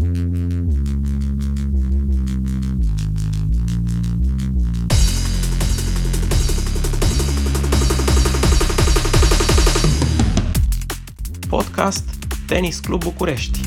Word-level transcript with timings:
Podcast 0.00 0.14
Tenis 12.46 12.78
Club 12.78 13.02
București. 13.02 13.60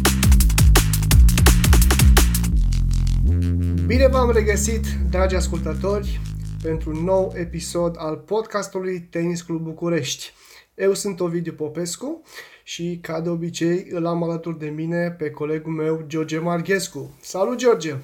Bine 3.85 4.07
v-am 4.07 4.31
regăsit, 4.31 4.85
dragi 5.09 5.35
ascultători, 5.35 6.21
pentru 6.61 6.89
un 6.89 7.03
nou 7.03 7.33
episod 7.35 7.95
al 7.97 8.15
podcastului 8.15 9.01
Tenis 9.01 9.41
Club 9.41 9.61
București. 9.61 10.33
Eu 10.75 10.93
sunt 10.93 11.19
Ovidiu 11.19 11.53
Popescu 11.53 12.21
și, 12.63 12.99
ca 13.01 13.21
de 13.21 13.29
obicei, 13.29 13.87
îl 13.89 14.05
am 14.05 14.23
alături 14.23 14.59
de 14.59 14.67
mine 14.67 15.15
pe 15.17 15.29
colegul 15.29 15.71
meu, 15.71 16.03
George 16.07 16.37
Marghescu. 16.39 17.17
Salut, 17.21 17.57
George! 17.57 17.95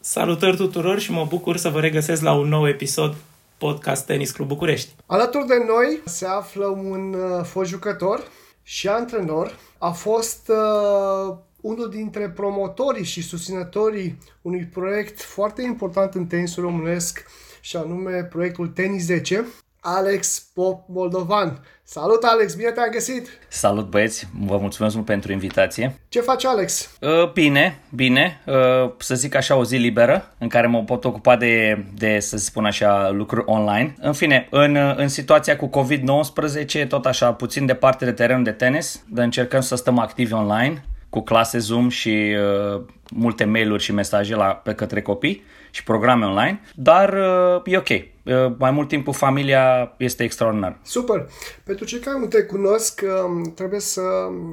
Salutări 0.00 0.56
tuturor 0.56 0.98
și 0.98 1.10
mă 1.10 1.26
bucur 1.28 1.56
să 1.56 1.68
vă 1.68 1.80
regăsesc 1.80 2.22
la 2.22 2.32
un 2.32 2.48
nou 2.48 2.68
episod 2.68 3.16
podcast 3.58 4.06
Tenis 4.06 4.30
Club 4.30 4.48
București. 4.48 4.94
Alături 5.06 5.46
de 5.46 5.64
noi 5.66 6.00
se 6.04 6.26
află 6.26 6.66
un 6.66 7.14
uh, 7.14 7.44
fost 7.44 7.68
jucător 7.68 8.22
și 8.62 8.88
antrenor. 8.88 9.58
A 9.78 9.90
fost 9.90 10.48
uh, 10.48 11.36
unul 11.60 11.88
dintre 11.88 12.30
promotorii 12.30 13.04
și 13.04 13.22
susținătorii 13.22 14.18
unui 14.42 14.64
proiect 14.64 15.20
foarte 15.22 15.62
important 15.62 16.14
în 16.14 16.26
tenisul 16.26 16.62
românesc 16.62 17.24
și 17.60 17.76
anume 17.76 18.24
proiectul 18.24 18.68
Tenis 18.68 19.04
10, 19.04 19.46
Alex 19.80 20.48
Pop 20.54 20.88
Moldovan. 20.88 21.64
Salut 21.92 22.22
Alex, 22.22 22.54
bine 22.54 22.70
te-am 22.70 22.88
găsit! 22.90 23.28
Salut 23.48 23.90
băieți, 23.90 24.28
vă 24.46 24.56
mulțumesc 24.56 24.94
mult 24.94 25.06
pentru 25.06 25.32
invitație. 25.32 26.00
Ce 26.08 26.20
faci 26.20 26.44
Alex? 26.44 26.96
Uh, 27.00 27.32
bine, 27.32 27.78
bine, 27.94 28.40
uh, 28.46 28.90
să 28.98 29.14
zic 29.14 29.34
așa 29.34 29.56
o 29.56 29.64
zi 29.64 29.76
liberă 29.76 30.34
în 30.38 30.48
care 30.48 30.66
mă 30.66 30.82
pot 30.82 31.04
ocupa 31.04 31.36
de, 31.36 31.84
de 31.94 32.18
să 32.18 32.36
spun 32.36 32.64
așa, 32.64 33.10
lucruri 33.10 33.44
online. 33.46 33.94
În 34.00 34.12
fine, 34.12 34.48
în, 34.50 34.76
în 34.96 35.08
situația 35.08 35.56
cu 35.56 35.70
COVID-19, 35.70 36.86
tot 36.88 37.06
așa, 37.06 37.32
puțin 37.32 37.66
departe 37.66 38.04
de 38.04 38.12
terenul 38.12 38.44
de 38.44 38.52
tenis, 38.52 39.04
dar 39.08 39.24
încercăm 39.24 39.60
să 39.60 39.74
stăm 39.74 39.98
activi 39.98 40.32
online 40.32 40.84
cu 41.08 41.20
clase 41.20 41.58
Zoom 41.58 41.88
și 41.88 42.36
uh, 42.74 42.82
multe 43.10 43.44
mail-uri 43.44 43.82
și 43.82 43.92
mesaje 43.92 44.34
la, 44.34 44.44
pe 44.44 44.74
către 44.74 45.02
copii 45.02 45.44
și 45.70 45.82
programe 45.82 46.26
online, 46.26 46.60
dar 46.74 47.12
uh, 47.12 47.62
e 47.64 47.76
ok. 47.76 47.88
Uh, 47.88 48.52
mai 48.58 48.70
mult 48.70 48.88
timp 48.88 49.04
cu 49.04 49.12
familia 49.12 49.94
este 49.98 50.22
extraordinar. 50.22 50.78
Super! 50.82 51.28
Pentru 51.64 51.84
cei 51.84 51.98
care 51.98 52.18
nu 52.18 52.26
te 52.26 52.42
cunosc, 52.42 53.02
uh, 53.04 53.50
trebuie 53.54 53.80
să, 53.80 54.02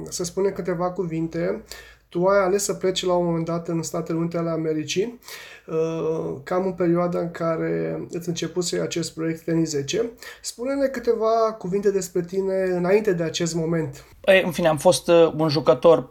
să 0.08 0.24
spunem 0.24 0.52
câteva 0.52 0.90
cuvinte. 0.90 1.62
Tu 2.08 2.26
ai 2.26 2.44
ales 2.44 2.64
să 2.64 2.74
pleci 2.74 3.04
la 3.04 3.12
un 3.12 3.24
moment 3.24 3.44
dat 3.44 3.68
în 3.68 3.82
Statele 3.82 4.18
Unite 4.18 4.36
ale 4.36 4.50
Americii, 4.50 5.20
uh, 5.66 6.34
cam 6.42 6.66
în 6.66 6.72
perioada 6.72 7.18
în 7.18 7.30
care 7.30 8.06
îți 8.10 8.28
începuse 8.28 8.80
acest 8.80 9.14
proiect 9.14 9.44
Tenis 9.44 9.68
10. 9.68 10.10
Spune-ne 10.42 10.86
câteva 10.86 11.54
cuvinte 11.58 11.90
despre 11.90 12.22
tine 12.22 12.54
înainte 12.62 13.12
de 13.12 13.22
acest 13.22 13.54
moment. 13.54 14.04
Păi, 14.20 14.42
în 14.44 14.50
fine, 14.50 14.68
am 14.68 14.78
fost 14.78 15.08
uh, 15.08 15.32
un 15.36 15.48
jucător 15.48 16.10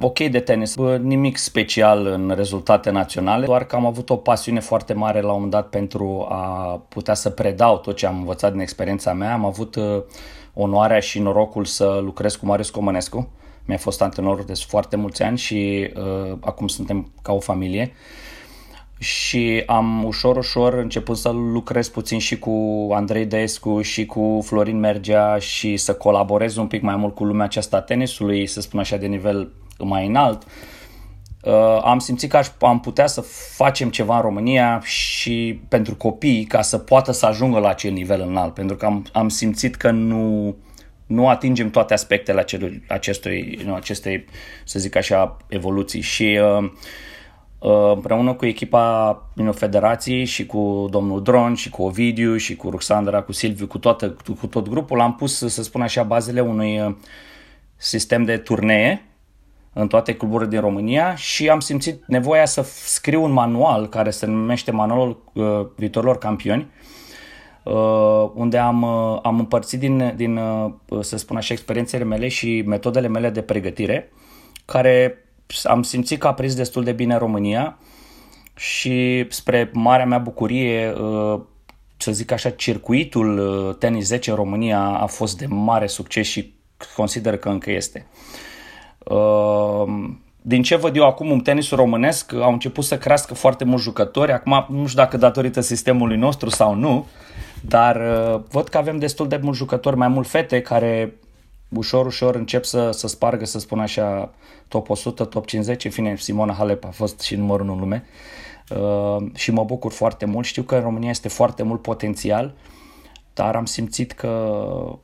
ok 0.00 0.18
de 0.18 0.40
tenis, 0.40 0.76
nimic 1.02 1.36
special 1.36 2.06
în 2.06 2.32
rezultate 2.36 2.90
naționale, 2.90 3.46
doar 3.46 3.64
că 3.64 3.76
am 3.76 3.86
avut 3.86 4.10
o 4.10 4.16
pasiune 4.16 4.60
foarte 4.60 4.92
mare 4.92 5.20
la 5.20 5.26
un 5.26 5.32
moment 5.32 5.50
dat 5.50 5.68
pentru 5.68 6.26
a 6.28 6.82
putea 6.88 7.14
să 7.14 7.30
predau 7.30 7.78
tot 7.78 7.96
ce 7.96 8.06
am 8.06 8.18
învățat 8.18 8.52
din 8.52 8.60
experiența 8.60 9.12
mea. 9.12 9.32
Am 9.32 9.44
avut 9.44 9.74
uh, 9.74 10.02
onoarea 10.54 11.00
și 11.00 11.18
norocul 11.18 11.64
să 11.64 12.00
lucrez 12.02 12.34
cu 12.34 12.46
Marius 12.46 12.70
Comănescu. 12.70 13.28
Mi-a 13.64 13.78
fost 13.78 14.02
antrenor 14.02 14.44
de 14.44 14.52
foarte 14.66 14.96
mulți 14.96 15.22
ani 15.22 15.38
și 15.38 15.90
uh, 15.96 16.36
acum 16.40 16.66
suntem 16.66 17.12
ca 17.22 17.32
o 17.32 17.40
familie 17.40 17.92
și 19.00 19.62
am 19.66 20.04
ușor, 20.04 20.36
ușor 20.36 20.74
început 20.74 21.16
să 21.16 21.28
lucrez 21.28 21.88
puțin 21.88 22.18
și 22.18 22.38
cu 22.38 22.88
Andrei 22.92 23.26
Deescu 23.26 23.80
și 23.80 24.06
cu 24.06 24.40
Florin 24.44 24.78
Mergea 24.78 25.38
și 25.38 25.76
să 25.76 25.94
colaborez 25.94 26.56
un 26.56 26.66
pic 26.66 26.82
mai 26.82 26.96
mult 26.96 27.14
cu 27.14 27.24
lumea 27.24 27.44
aceasta 27.44 27.76
a 27.76 27.80
tenisului, 27.80 28.46
să 28.46 28.60
spun 28.60 28.80
așa, 28.80 28.96
de 28.96 29.06
nivel 29.06 29.52
mai 29.84 30.06
înalt, 30.06 30.42
uh, 31.42 31.80
am 31.82 31.98
simțit 31.98 32.30
că 32.30 32.40
am 32.60 32.80
putea 32.80 33.06
să 33.06 33.20
facem 33.56 33.90
ceva 33.90 34.16
în 34.16 34.22
România 34.22 34.80
și 34.84 35.60
pentru 35.68 35.94
copii 35.96 36.44
ca 36.44 36.62
să 36.62 36.78
poată 36.78 37.12
să 37.12 37.26
ajungă 37.26 37.58
la 37.58 37.68
acel 37.68 37.92
nivel 37.92 38.20
înalt, 38.20 38.54
pentru 38.54 38.76
că 38.76 38.86
am, 38.86 39.06
am 39.12 39.28
simțit 39.28 39.74
că 39.74 39.90
nu, 39.90 40.56
nu 41.06 41.28
atingem 41.28 41.70
toate 41.70 41.94
aspectele 41.94 42.40
acelui, 42.40 42.82
acestui, 42.88 43.58
nu, 43.64 43.74
acestei, 43.74 44.24
să 44.64 44.78
zic 44.78 44.96
așa, 44.96 45.36
evoluții. 45.48 46.00
Și 46.00 46.40
uh, 46.42 46.70
uh, 47.58 47.92
împreună 47.94 48.32
cu 48.32 48.46
echipa 48.46 49.16
din 49.34 49.52
federației 49.52 50.24
și 50.24 50.46
cu 50.46 50.86
domnul 50.90 51.22
Dron 51.22 51.54
și 51.54 51.70
cu 51.70 51.82
Ovidiu 51.82 52.36
și 52.36 52.56
cu 52.56 52.70
Ruxandra, 52.70 53.22
cu 53.22 53.32
Silviu, 53.32 53.66
cu, 53.66 53.78
toată, 53.78 54.16
cu 54.40 54.46
tot 54.46 54.68
grupul, 54.68 55.00
am 55.00 55.14
pus, 55.14 55.38
să 55.38 55.62
spun 55.62 55.82
așa, 55.82 56.02
bazele 56.02 56.40
unui 56.40 56.80
uh, 56.80 56.94
sistem 57.76 58.24
de 58.24 58.36
turnee 58.36 59.09
în 59.72 59.88
toate 59.88 60.14
cluburile 60.14 60.48
din 60.48 60.60
România 60.60 61.14
și 61.14 61.48
am 61.48 61.60
simțit 61.60 62.02
nevoia 62.06 62.44
să 62.44 62.62
scriu 62.84 63.22
un 63.22 63.32
manual 63.32 63.88
care 63.88 64.10
se 64.10 64.26
numește 64.26 64.70
Manualul 64.70 65.22
uh, 65.32 65.66
Viitorilor 65.76 66.18
Campioni, 66.18 66.70
uh, 67.64 68.30
unde 68.34 68.58
am, 68.58 68.82
uh, 68.82 69.18
am 69.22 69.38
împărțit 69.38 69.78
din, 69.78 70.12
din 70.16 70.36
uh, 70.36 70.72
să 71.00 71.16
spun 71.16 71.36
așa, 71.36 71.52
experiențele 71.52 72.04
mele 72.04 72.28
și 72.28 72.62
metodele 72.66 73.08
mele 73.08 73.30
de 73.30 73.42
pregătire, 73.42 74.12
care 74.64 75.24
am 75.62 75.82
simțit 75.82 76.18
că 76.18 76.26
a 76.26 76.34
prins 76.34 76.54
destul 76.54 76.84
de 76.84 76.92
bine 76.92 77.12
în 77.12 77.18
România 77.18 77.78
și 78.56 79.26
spre 79.28 79.70
marea 79.72 80.06
mea 80.06 80.18
bucurie, 80.18 80.92
uh, 80.92 81.40
să 81.96 82.12
zic 82.12 82.30
așa, 82.30 82.50
circuitul 82.50 83.38
uh, 83.38 83.76
tenis 83.76 84.06
10 84.06 84.30
în 84.30 84.36
România 84.36 84.80
a 84.80 85.06
fost 85.06 85.38
de 85.38 85.46
mare 85.46 85.86
succes 85.86 86.26
și 86.26 86.54
consider 86.96 87.36
că 87.36 87.48
încă 87.48 87.70
este. 87.70 88.06
Uh, 88.10 88.18
Ehm, 88.18 88.49
din 90.42 90.62
ce 90.62 90.76
văd 90.76 90.96
eu 90.96 91.06
acum 91.06 91.30
în 91.30 91.40
tenisul 91.40 91.76
românesc, 91.76 92.32
au 92.32 92.52
început 92.52 92.84
să 92.84 92.98
crească 92.98 93.34
foarte 93.34 93.64
mulți 93.64 93.84
jucători. 93.84 94.32
Acum 94.32 94.66
nu 94.68 94.86
știu 94.86 95.02
dacă 95.02 95.16
datorită 95.16 95.60
sistemului 95.60 96.16
nostru 96.16 96.48
sau 96.48 96.74
nu, 96.74 97.06
dar 97.60 97.96
uh, 97.96 98.40
văd 98.50 98.68
că 98.68 98.78
avem 98.78 98.98
destul 98.98 99.28
de 99.28 99.40
mulți 99.42 99.58
jucători, 99.58 99.96
mai 99.96 100.08
mult 100.08 100.26
fete 100.26 100.60
care 100.60 101.14
ușor, 101.68 102.06
ușor 102.06 102.34
încep 102.34 102.64
să, 102.64 102.90
să 102.90 103.08
spargă, 103.08 103.44
să 103.44 103.58
spun 103.58 103.80
așa, 103.80 104.34
top 104.68 104.88
100, 104.88 105.24
top 105.24 105.46
50. 105.46 105.84
În 105.84 105.90
fine, 105.90 106.16
Simona 106.16 106.52
Halep 106.52 106.84
a 106.84 106.90
fost 106.90 107.20
și 107.20 107.36
numărul 107.36 107.70
în 107.70 107.78
lume. 107.78 108.04
Uh, 108.70 109.26
și 109.34 109.50
mă 109.50 109.64
bucur 109.64 109.92
foarte 109.92 110.24
mult. 110.24 110.46
Știu 110.46 110.62
că 110.62 110.74
în 110.74 110.82
România 110.82 111.10
este 111.10 111.28
foarte 111.28 111.62
mult 111.62 111.82
potențial, 111.82 112.54
dar 113.34 113.56
am 113.56 113.64
simțit 113.64 114.12
că 114.12 114.28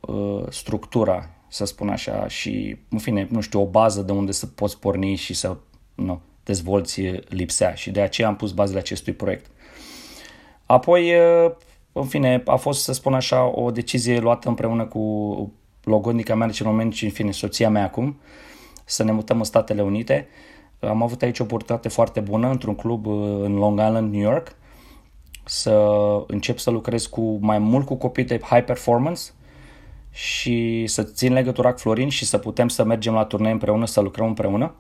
uh, 0.01 0.43
structura 0.49 1.31
să 1.57 1.65
spun 1.65 1.89
așa, 1.89 2.29
și, 2.29 2.77
în 2.89 2.99
fine, 2.99 3.27
nu 3.31 3.41
știu, 3.41 3.61
o 3.61 3.67
bază 3.67 4.03
de 4.03 4.13
unde 4.13 4.33
să 4.33 4.47
poți 4.47 4.79
porni 4.79 5.15
și 5.15 5.35
să 5.35 5.57
nu, 5.95 6.21
dezvolți 6.45 7.01
lipsea 7.29 7.75
și 7.75 7.91
de 7.91 8.01
aceea 8.01 8.29
am 8.29 8.37
pus 8.37 8.53
bazele 8.53 8.79
acestui 8.79 9.13
proiect. 9.13 9.47
Apoi, 10.67 11.13
în 11.93 12.05
fine, 12.05 12.43
a 12.47 12.57
fost, 12.57 12.83
să 12.83 12.93
spun 12.93 13.15
așa, 13.15 13.61
o 13.61 13.71
decizie 13.71 14.19
luată 14.19 14.49
împreună 14.49 14.85
cu 14.85 15.53
logodnica 15.83 16.35
mea 16.35 16.45
în 16.45 16.51
acel 16.51 16.67
moment 16.67 16.93
și, 16.93 17.05
în 17.05 17.11
fine, 17.11 17.31
soția 17.31 17.71
mea 17.71 17.85
acum, 17.85 18.21
să 18.85 19.05
ne 19.05 19.13
mutăm 19.13 19.39
în 19.39 19.45
Statele 19.45 19.83
Unite. 19.83 20.29
Am 20.81 21.03
avut 21.03 21.23
aici 21.23 21.39
o 21.39 21.43
oportunitate 21.43 21.89
foarte 21.89 22.21
bună 22.21 22.51
într-un 22.51 22.75
club 22.75 23.07
în 23.43 23.55
Long 23.55 23.81
Island, 23.81 24.13
New 24.13 24.23
York, 24.23 24.57
să 25.45 25.89
încep 26.27 26.59
să 26.59 26.71
lucrez 26.71 27.07
cu 27.07 27.39
mai 27.41 27.59
mult 27.59 27.87
cu 27.87 27.95
copii 27.95 28.25
de 28.25 28.41
high 28.43 28.65
performance, 28.65 29.23
și 30.17 30.87
să 30.87 31.03
țin 31.03 31.33
legătura 31.33 31.73
cu 31.73 31.79
Florin 31.79 32.09
și 32.09 32.25
să 32.25 32.39
putem 32.39 32.69
să 32.69 32.85
mergem 32.85 33.15
la 33.15 33.25
turnee 33.25 33.53
împreună, 33.53 33.87
să 33.87 34.01
lucrăm 34.01 34.27
împreună. 34.27 34.75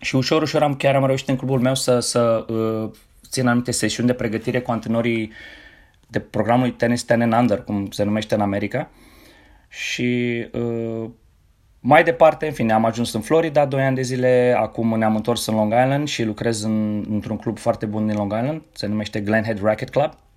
Și 0.00 0.16
ușor, 0.16 0.42
ușor 0.42 0.62
am, 0.62 0.74
chiar 0.74 0.94
am 0.94 1.06
reușit 1.06 1.28
în 1.28 1.36
clubul 1.36 1.60
meu 1.60 1.74
să, 1.74 2.00
să 2.00 2.46
uh, 2.48 2.90
țin 3.28 3.46
anumite 3.46 3.70
sesiuni 3.70 4.08
de 4.08 4.14
pregătire 4.14 4.60
cu 4.60 4.70
antrenorii 4.70 5.32
de 6.06 6.20
programul 6.20 6.70
Tennis 6.70 7.02
Ten 7.02 7.20
and 7.20 7.32
Under, 7.32 7.62
cum 7.62 7.90
se 7.90 8.04
numește 8.04 8.34
în 8.34 8.40
America. 8.40 8.90
Și 9.68 10.46
uh, 10.52 11.10
mai 11.80 12.04
departe, 12.04 12.46
în 12.46 12.52
fine, 12.52 12.72
am 12.72 12.84
ajuns 12.84 13.12
în 13.12 13.20
Florida 13.20 13.64
2 13.64 13.82
ani 13.82 13.96
de 13.96 14.02
zile, 14.02 14.54
acum 14.58 14.98
ne-am 14.98 15.16
întors 15.16 15.46
în 15.46 15.54
Long 15.54 15.72
Island 15.72 16.08
și 16.08 16.24
lucrez 16.24 16.62
în, 16.62 17.04
într-un 17.10 17.36
club 17.36 17.58
foarte 17.58 17.86
bun 17.86 18.06
din 18.06 18.16
Long 18.16 18.32
Island, 18.32 18.62
se 18.72 18.86
numește 18.86 19.20
Glenhead 19.20 19.62
Racket 19.62 19.90
Club 19.90 20.10
Uh, 20.10 20.35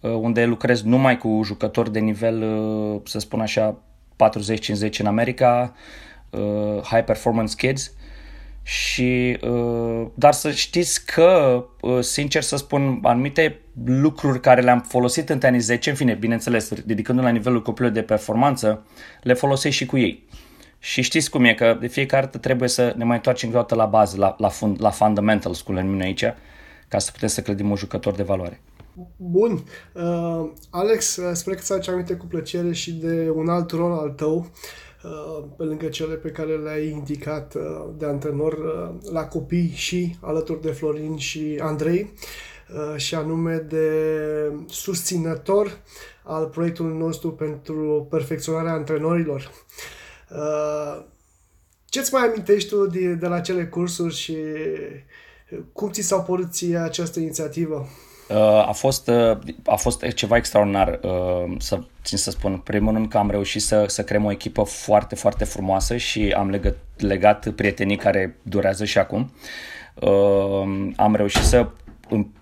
unde 0.00 0.44
lucrez 0.44 0.82
numai 0.82 1.18
cu 1.18 1.40
jucători 1.44 1.92
de 1.92 1.98
nivel, 1.98 2.42
uh, 2.42 3.00
să 3.04 3.18
spun 3.18 3.40
așa, 3.40 3.82
40-50 4.16 4.98
în 4.98 5.06
America, 5.06 5.74
uh, 6.30 6.82
high 6.82 7.04
performance 7.04 7.54
kids. 7.56 7.92
Și, 8.62 9.38
dar 10.14 10.32
să 10.32 10.50
știți 10.50 11.06
că, 11.06 11.64
sincer 12.00 12.42
să 12.42 12.56
spun, 12.56 12.98
anumite 13.02 13.60
lucruri 13.84 14.40
care 14.40 14.60
le-am 14.60 14.80
folosit 14.80 15.28
în 15.28 15.38
tenis 15.38 15.64
10, 15.64 15.90
în 15.90 15.96
fine, 15.96 16.14
bineînțeles, 16.14 16.70
ridicându 16.86 17.22
la 17.22 17.28
nivelul 17.28 17.62
copilului 17.62 17.96
de 17.96 18.02
performanță, 18.02 18.86
le 19.22 19.34
folosesc 19.34 19.76
și 19.76 19.86
cu 19.86 19.98
ei. 19.98 20.26
Și 20.78 21.02
știți 21.02 21.30
cum 21.30 21.44
e, 21.44 21.54
că 21.54 21.76
de 21.80 21.86
fiecare 21.86 22.24
dată 22.24 22.38
trebuie 22.38 22.68
să 22.68 22.94
ne 22.96 23.04
mai 23.04 23.16
întoarcem 23.16 23.48
încă 23.48 23.60
o 23.60 23.62
dată 23.62 23.74
la 23.74 23.86
bază, 23.86 24.16
la, 24.16 24.34
la, 24.38 24.48
fund, 24.48 24.76
la 24.80 24.90
fundamentals, 24.90 25.60
cum 25.60 25.74
le 25.74 25.82
numim 25.82 26.00
aici, 26.00 26.24
ca 26.88 26.98
să 26.98 27.10
putem 27.12 27.28
să 27.28 27.42
clădim 27.42 27.70
un 27.70 27.76
jucător 27.76 28.14
de 28.14 28.22
valoare. 28.22 28.60
Bun. 29.16 29.64
Uh, 29.94 30.50
Alex, 30.70 31.16
uh, 31.16 31.30
sper 31.34 31.54
că 31.54 31.60
ți-aduce 31.60 31.90
aminte 31.90 32.14
cu 32.14 32.26
plăcere 32.26 32.72
și 32.72 32.92
de 32.92 33.30
un 33.34 33.48
alt 33.48 33.70
rol 33.70 33.92
al 33.92 34.10
tău, 34.10 34.50
uh, 35.04 35.44
pe 35.56 35.62
lângă 35.62 35.86
cele 35.86 36.14
pe 36.14 36.30
care 36.30 36.56
le-ai 36.56 36.88
indicat 36.88 37.54
uh, 37.54 37.88
de 37.96 38.06
antrenor 38.06 38.52
uh, 38.52 39.10
la 39.12 39.26
copii 39.26 39.72
și 39.74 40.16
alături 40.20 40.60
de 40.60 40.70
Florin 40.70 41.16
și 41.16 41.58
Andrei, 41.62 42.12
uh, 42.74 42.96
și 42.96 43.14
anume 43.14 43.56
de 43.56 43.86
susținător 44.66 45.80
al 46.24 46.46
proiectului 46.46 46.96
nostru 46.96 47.32
pentru 47.32 48.06
perfecționarea 48.10 48.72
antrenorilor. 48.72 49.50
Uh, 50.30 51.04
ce-ți 51.84 52.14
mai 52.14 52.26
amintești 52.26 52.68
tu 52.68 52.86
de, 52.86 53.14
de 53.14 53.26
la 53.26 53.40
cele 53.40 53.66
cursuri 53.66 54.14
și 54.14 54.36
cum 55.72 55.90
ți 55.90 56.00
s-a 56.00 56.20
părut 56.20 56.52
ție 56.52 56.76
această 56.76 57.20
inițiativă? 57.20 57.88
Uh, 58.30 58.68
a 58.68 58.72
fost, 58.72 59.08
uh, 59.08 59.38
a 59.66 59.74
fost 59.74 60.08
ceva 60.08 60.36
extraordinar, 60.36 60.98
uh, 61.02 61.54
să 61.58 61.80
țin 62.02 62.18
să 62.18 62.30
spun. 62.30 62.56
Primul 62.56 62.92
rând 62.92 63.08
că 63.08 63.18
am 63.18 63.30
reușit 63.30 63.62
să, 63.62 63.84
să 63.86 64.04
creăm 64.04 64.24
o 64.24 64.30
echipă 64.30 64.62
foarte, 64.62 65.14
foarte 65.14 65.44
frumoasă 65.44 65.96
și 65.96 66.34
am 66.36 66.50
legat, 66.50 66.76
legat 66.96 67.48
prietenii 67.48 67.96
care 67.96 68.36
durează 68.42 68.84
și 68.84 68.98
acum. 68.98 69.32
Am 70.96 71.14
reușit 71.14 71.42
să 71.42 71.68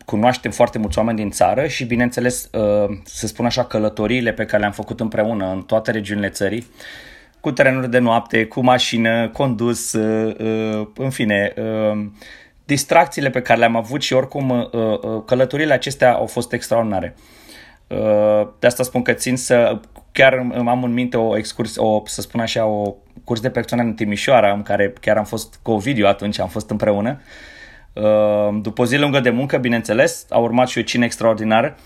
cunoaștem 0.05 0.51
foarte 0.51 0.79
mulți 0.79 0.99
oameni 0.99 1.17
din 1.17 1.31
țară 1.31 1.67
și, 1.67 1.85
bineînțeles, 1.85 2.51
să 3.05 3.27
spun 3.27 3.47
așa, 3.47 3.65
călătoriile 3.65 4.33
pe 4.33 4.45
care 4.45 4.59
le-am 4.59 4.73
făcut 4.73 5.01
împreună 5.01 5.51
în 5.53 5.63
toate 5.63 5.91
regiunile 5.91 6.29
țării, 6.29 6.67
cu 7.41 7.51
terenuri 7.51 7.91
de 7.91 7.99
noapte, 7.99 8.47
cu 8.47 8.61
mașină, 8.61 9.29
condus, 9.29 9.93
în 10.95 11.11
fine, 11.11 11.55
distracțiile 12.69 13.31
pe 13.31 13.43
care 13.43 13.59
le-am 13.59 13.77
avut 13.77 14.03
și 14.03 14.13
oricum 14.13 14.51
uh, 14.51 14.69
uh, 14.73 15.23
călătorile 15.27 15.73
acestea 15.73 16.15
au 16.15 16.27
fost 16.27 16.53
extraordinare. 16.53 17.15
Uh, 17.87 18.49
de 18.59 18.67
asta 18.67 18.83
spun 18.83 19.03
că 19.03 19.13
țin 19.13 19.37
să 19.37 19.81
chiar 20.13 20.47
am 20.67 20.83
în 20.83 20.93
minte 20.93 21.17
o 21.17 21.37
excursie, 21.37 21.83
o, 21.83 22.03
să 22.07 22.21
spun 22.21 22.41
așa, 22.41 22.67
o 22.67 22.95
curs 23.25 23.41
de 23.41 23.51
perfecționare 23.51 23.89
în 23.89 23.95
Timișoara, 23.95 24.53
în 24.53 24.63
care 24.63 24.93
chiar 25.01 25.17
am 25.17 25.25
fost 25.25 25.59
cu 25.63 25.71
Ovidiu 25.71 26.07
atunci, 26.07 26.39
am 26.39 26.49
fost 26.49 26.71
împreună. 26.71 27.21
După 28.61 28.83
o 28.83 28.85
zi 28.85 28.97
lungă 28.97 29.21
de 29.21 29.31
muncă, 29.31 29.57
bineînțeles, 29.57 30.27
a 30.31 30.39
urmat 30.39 30.69
și 30.69 30.79
o 30.79 30.83
cină 30.83 31.05
extraordinară 31.05 31.77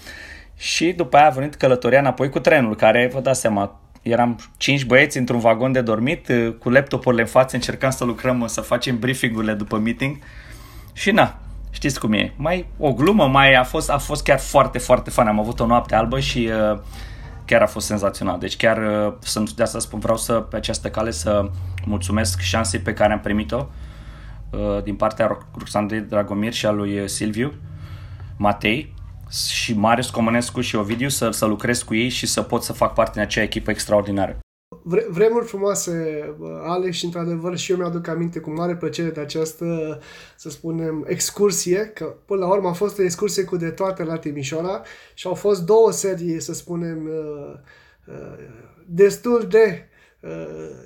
și 0.56 0.92
după 0.92 1.16
aia 1.16 1.26
a 1.26 1.30
venit 1.30 1.54
călătoria 1.54 1.98
înapoi 1.98 2.28
cu 2.28 2.38
trenul, 2.38 2.76
care, 2.76 3.10
vă 3.12 3.20
dați 3.20 3.40
seama, 3.40 3.80
eram 4.02 4.38
cinci 4.56 4.84
băieți 4.84 5.18
într-un 5.18 5.38
vagon 5.38 5.72
de 5.72 5.80
dormit, 5.80 6.26
cu 6.58 6.70
laptopurile 6.70 7.22
în 7.22 7.28
față, 7.28 7.56
încercam 7.56 7.90
să 7.90 8.04
lucrăm, 8.04 8.46
să 8.46 8.60
facem 8.60 8.98
briefingurile 8.98 9.52
după 9.52 9.78
meeting. 9.78 10.16
Uh, 10.16 10.22
și 10.92 11.10
na, 11.10 11.38
știți 11.70 12.00
cum 12.00 12.12
e. 12.12 12.32
Mai 12.36 12.66
o 12.78 12.92
glumă, 12.92 13.26
mai 13.26 13.54
a 13.54 13.64
fost, 13.64 13.90
a 13.90 13.98
fost 13.98 14.22
chiar 14.22 14.38
foarte, 14.38 14.78
foarte 14.78 15.10
fan. 15.10 15.26
Am 15.26 15.40
avut 15.40 15.60
o 15.60 15.66
noapte 15.66 15.94
albă 15.94 16.20
și 16.20 16.50
uh, 16.72 16.78
chiar 17.44 17.62
a 17.62 17.66
fost 17.66 17.86
senzațional. 17.86 18.38
Deci 18.38 18.56
chiar 18.56 19.06
uh, 19.06 19.12
sunt, 19.18 19.52
de 19.52 19.62
asta 19.62 19.78
spun, 19.78 19.98
vreau 19.98 20.16
să 20.16 20.32
pe 20.32 20.56
această 20.56 20.90
cale 20.90 21.10
să 21.10 21.50
mulțumesc 21.86 22.40
șansei 22.40 22.80
pe 22.80 22.92
care 22.92 23.12
am 23.12 23.20
primit-o 23.20 23.66
uh, 24.50 24.82
din 24.82 24.94
partea 24.94 25.38
Ruxandrei 25.58 26.00
Dragomir 26.00 26.52
și 26.52 26.66
a 26.66 26.70
lui 26.70 26.98
uh, 26.98 27.08
Silviu 27.08 27.52
Matei 28.36 28.94
și 29.50 29.74
Marius 29.74 30.10
Comănescu 30.10 30.60
și 30.60 30.76
Ovidiu 30.76 31.08
să, 31.08 31.30
să 31.30 31.46
lucrez 31.46 31.82
cu 31.82 31.94
ei 31.94 32.08
și 32.08 32.26
să 32.26 32.42
pot 32.42 32.62
să 32.62 32.72
fac 32.72 32.94
parte 32.94 33.12
din 33.12 33.22
acea 33.22 33.42
echipă 33.42 33.70
extraordinară 33.70 34.36
vre- 34.82 35.06
vremuri 35.08 35.46
frumoase, 35.46 36.24
Alex, 36.62 36.96
și 36.96 37.04
într-adevăr 37.04 37.56
și 37.56 37.70
eu 37.70 37.76
mi-aduc 37.76 38.08
aminte 38.08 38.38
cu 38.38 38.50
mare 38.50 38.76
plăcere 38.76 39.10
de 39.10 39.20
această, 39.20 39.98
să 40.36 40.50
spunem, 40.50 41.04
excursie, 41.08 41.90
că 41.94 42.04
până 42.04 42.40
la 42.40 42.52
urmă 42.52 42.68
a 42.68 42.72
fost 42.72 42.98
o 42.98 43.02
excursie 43.02 43.44
cu 43.44 43.56
de 43.56 43.70
toate 43.70 44.04
la 44.04 44.18
Timișoara 44.18 44.82
și 45.14 45.26
au 45.26 45.34
fost 45.34 45.62
două 45.62 45.92
serii, 45.92 46.40
să 46.40 46.52
spunem, 46.52 47.06
uh, 47.06 47.54
uh, 48.06 48.38
destul 48.86 49.46
de 49.50 49.88
uh, 50.20 50.30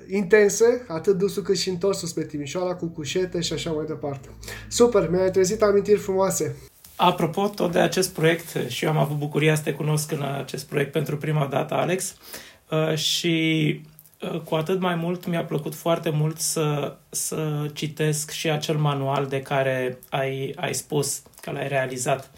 intense, 0.07 0.85
atât 0.87 1.17
dusul 1.17 1.43
cât 1.43 1.57
și 1.57 1.69
întorsul 1.69 2.07
spre 2.07 2.23
Timișoara, 2.23 2.75
cu 2.75 2.85
cușete 2.85 3.39
și 3.41 3.53
așa 3.53 3.71
mai 3.71 3.85
departe. 3.85 4.29
Super, 4.67 5.09
mi-ai 5.09 5.31
trezit 5.31 5.61
amintiri 5.61 5.99
frumoase. 5.99 6.55
Apropo 6.95 7.47
tot 7.47 7.71
de 7.71 7.79
acest 7.79 8.13
proiect, 8.13 8.67
și 8.67 8.85
eu 8.85 8.91
am 8.91 8.97
avut 8.97 9.17
bucuria 9.17 9.55
să 9.55 9.63
te 9.63 9.73
cunosc 9.73 10.11
în 10.11 10.21
acest 10.21 10.65
proiect 10.65 10.91
pentru 10.91 11.17
prima 11.17 11.45
dată, 11.45 11.73
Alex, 11.73 12.13
Uh, 12.13 12.56
și 12.95 13.81
uh, 14.21 14.39
cu 14.39 14.55
atât 14.55 14.79
mai 14.79 14.95
mult 14.95 15.25
mi-a 15.25 15.43
plăcut 15.43 15.75
foarte 15.75 16.09
mult 16.09 16.39
să, 16.39 16.95
să 17.09 17.69
citesc 17.73 18.31
și 18.31 18.49
acel 18.49 18.77
manual 18.77 19.25
de 19.25 19.41
care 19.41 19.97
ai, 20.09 20.53
ai 20.55 20.73
spus 20.73 21.21
că 21.41 21.51
l-ai 21.51 21.67
realizat. 21.67 22.31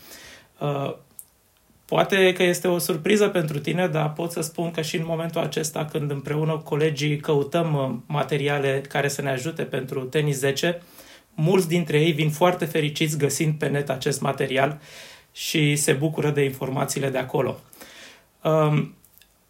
Uh, 0.59 0.95
poate 1.85 2.33
că 2.33 2.43
este 2.43 2.67
o 2.67 2.77
surpriză 2.77 3.27
pentru 3.27 3.59
tine, 3.59 3.87
dar 3.87 4.13
pot 4.13 4.31
să 4.31 4.41
spun 4.41 4.71
că 4.71 4.81
și 4.81 4.95
în 4.95 5.05
momentul 5.05 5.41
acesta, 5.41 5.85
când 5.85 6.11
împreună 6.11 6.51
cu 6.51 6.63
colegii 6.63 7.17
căutăm 7.17 8.03
materiale 8.07 8.81
care 8.89 9.07
să 9.07 9.21
ne 9.21 9.29
ajute 9.29 9.63
pentru 9.63 10.03
tenis 10.03 10.37
10, 10.37 10.81
mulți 11.33 11.67
dintre 11.67 11.99
ei 11.99 12.11
vin 12.11 12.29
foarte 12.29 12.65
fericiți 12.65 13.17
găsind 13.17 13.53
pe 13.53 13.67
net 13.67 13.89
acest 13.89 14.21
material 14.21 14.79
și 15.31 15.75
se 15.75 15.93
bucură 15.93 16.29
de 16.29 16.43
informațiile 16.43 17.09
de 17.09 17.17
acolo. 17.17 17.59
Um, 18.43 18.93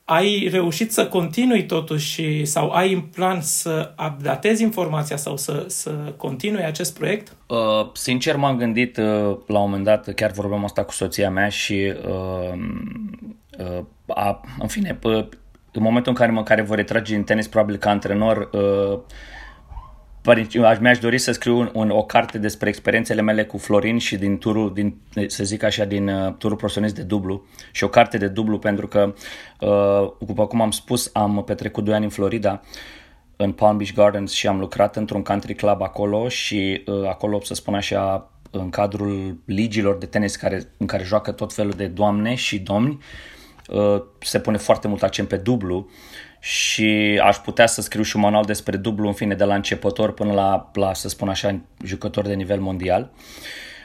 ai 0.09 0.47
reușit 0.51 0.91
să 0.91 1.07
continui 1.07 1.65
totuși 1.65 2.45
sau 2.45 2.69
ai 2.69 2.93
în 2.93 3.01
plan 3.01 3.41
să 3.41 3.93
updatezi 4.07 4.63
informația 4.63 5.17
sau 5.17 5.37
să, 5.37 5.63
să 5.67 5.91
continui 6.17 6.63
acest 6.63 6.97
proiect? 6.97 7.35
Uh, 7.47 7.89
sincer 7.93 8.35
m-am 8.35 8.57
gândit 8.57 8.97
uh, 8.97 9.37
la 9.47 9.59
un 9.59 9.69
moment 9.69 9.83
dat, 9.83 10.13
chiar 10.13 10.31
vorbeam 10.31 10.63
asta 10.63 10.83
cu 10.83 10.91
soția 10.91 11.29
mea 11.29 11.49
și 11.49 11.93
uh, 12.07 12.59
uh, 13.59 13.83
a, 14.07 14.41
în 14.59 14.67
fine, 14.67 14.99
uh, 15.03 15.25
în 15.71 15.81
momentul 15.81 16.11
în 16.11 16.17
care 16.17 16.31
mă 16.31 16.43
care 16.43 16.61
vă 16.61 16.75
retrage 16.75 17.13
din 17.13 17.23
tenis 17.23 17.47
probabil 17.47 17.77
ca 17.77 17.89
antrenor 17.89 18.49
uh, 18.51 18.99
mi-aș 20.79 20.99
dori 20.99 21.17
să 21.17 21.31
scriu 21.31 21.57
un, 21.57 21.69
un, 21.73 21.89
o 21.89 22.03
carte 22.03 22.37
despre 22.37 22.69
experiențele 22.69 23.21
mele 23.21 23.45
cu 23.45 23.57
Florin 23.57 23.97
și 23.97 24.15
din 24.15 24.37
turul, 24.37 24.73
din, 24.73 24.95
să 25.27 25.43
zic 25.43 25.63
așa, 25.63 25.85
din 25.85 26.07
uh, 26.07 26.33
turul 26.37 26.57
profesionist 26.57 26.95
de 26.95 27.01
dublu. 27.01 27.45
Și 27.71 27.83
o 27.83 27.87
carte 27.89 28.17
de 28.17 28.27
dublu 28.27 28.59
pentru 28.59 28.87
că, 28.87 29.13
uh, 29.59 30.27
după 30.27 30.47
cum 30.47 30.61
am 30.61 30.71
spus, 30.71 31.09
am 31.13 31.43
petrecut 31.43 31.83
2 31.83 31.93
ani 31.93 32.03
în 32.03 32.09
Florida 32.09 32.61
în 33.41 33.51
Palm 33.51 33.77
Beach 33.77 33.93
Gardens 33.93 34.31
și 34.31 34.47
am 34.47 34.59
lucrat 34.59 34.95
într-un 34.95 35.23
country 35.23 35.55
club 35.55 35.81
acolo 35.81 36.27
și 36.27 36.83
uh, 36.85 37.07
acolo, 37.07 37.39
să 37.43 37.53
spun 37.53 37.73
așa, 37.73 38.31
în 38.51 38.69
cadrul 38.69 39.37
ligilor 39.45 39.97
de 39.97 40.05
tenis 40.05 40.35
care, 40.35 40.63
în 40.77 40.85
care 40.85 41.03
joacă 41.03 41.31
tot 41.31 41.53
felul 41.53 41.71
de 41.71 41.87
doamne 41.87 42.35
și 42.35 42.59
domni, 42.59 42.99
uh, 43.67 44.01
se 44.19 44.39
pune 44.39 44.57
foarte 44.57 44.87
mult 44.87 45.03
accent 45.03 45.27
pe 45.27 45.37
dublu 45.37 45.89
și 46.39 47.19
aș 47.23 47.37
putea 47.37 47.65
să 47.65 47.81
scriu 47.81 48.03
și 48.03 48.15
un 48.15 48.21
manual 48.21 48.45
despre 48.45 48.77
dublu, 48.77 49.07
în 49.07 49.13
fine, 49.13 49.35
de 49.35 49.43
la 49.43 49.55
începător 49.55 50.13
până 50.13 50.33
la, 50.33 50.71
la 50.73 50.93
să 50.93 51.09
spun 51.09 51.29
așa, 51.29 51.59
jucător 51.83 52.25
de 52.25 52.33
nivel 52.33 52.59
mondial. 52.59 53.11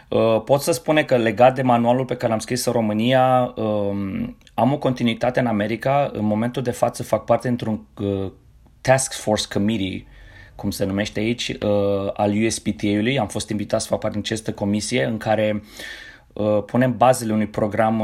Uh, 0.09 0.43
pot 0.45 0.61
să 0.61 0.73
spune 0.73 1.03
că 1.03 1.17
legat 1.17 1.55
de 1.55 1.63
manualul 1.63 2.05
pe 2.05 2.17
care 2.17 2.31
l-am 2.31 2.41
scris 2.41 2.65
în 2.65 2.73
România, 2.73 3.53
um, 3.57 4.37
am 4.55 4.73
o 4.73 4.79
continuitate 4.79 5.41
în 5.41 5.47
America. 5.47 6.11
În 6.13 6.25
momentul 6.25 6.63
de 6.63 6.71
față 6.71 7.03
fac 7.03 7.25
parte 7.25 7.49
într-un 7.49 7.87
uh, 8.01 8.33
Task 8.81 9.13
Force 9.13 9.47
Committee, 9.53 10.07
cum 10.55 10.71
se 10.71 10.85
numește 10.85 11.21
aici, 11.21 11.49
uh, 11.49 12.11
al 12.13 12.45
USPTA-ului. 12.45 13.19
Am 13.19 13.29
fost 13.29 13.51
invitat 13.51 13.81
să 13.81 13.87
fac 13.87 13.99
parte 13.99 14.17
din 14.17 14.25
această 14.25 14.53
comisie 14.53 15.05
în 15.05 15.17
care 15.17 15.63
punem 16.67 16.97
bazele 16.97 17.33
unui 17.33 17.47
program 17.47 18.03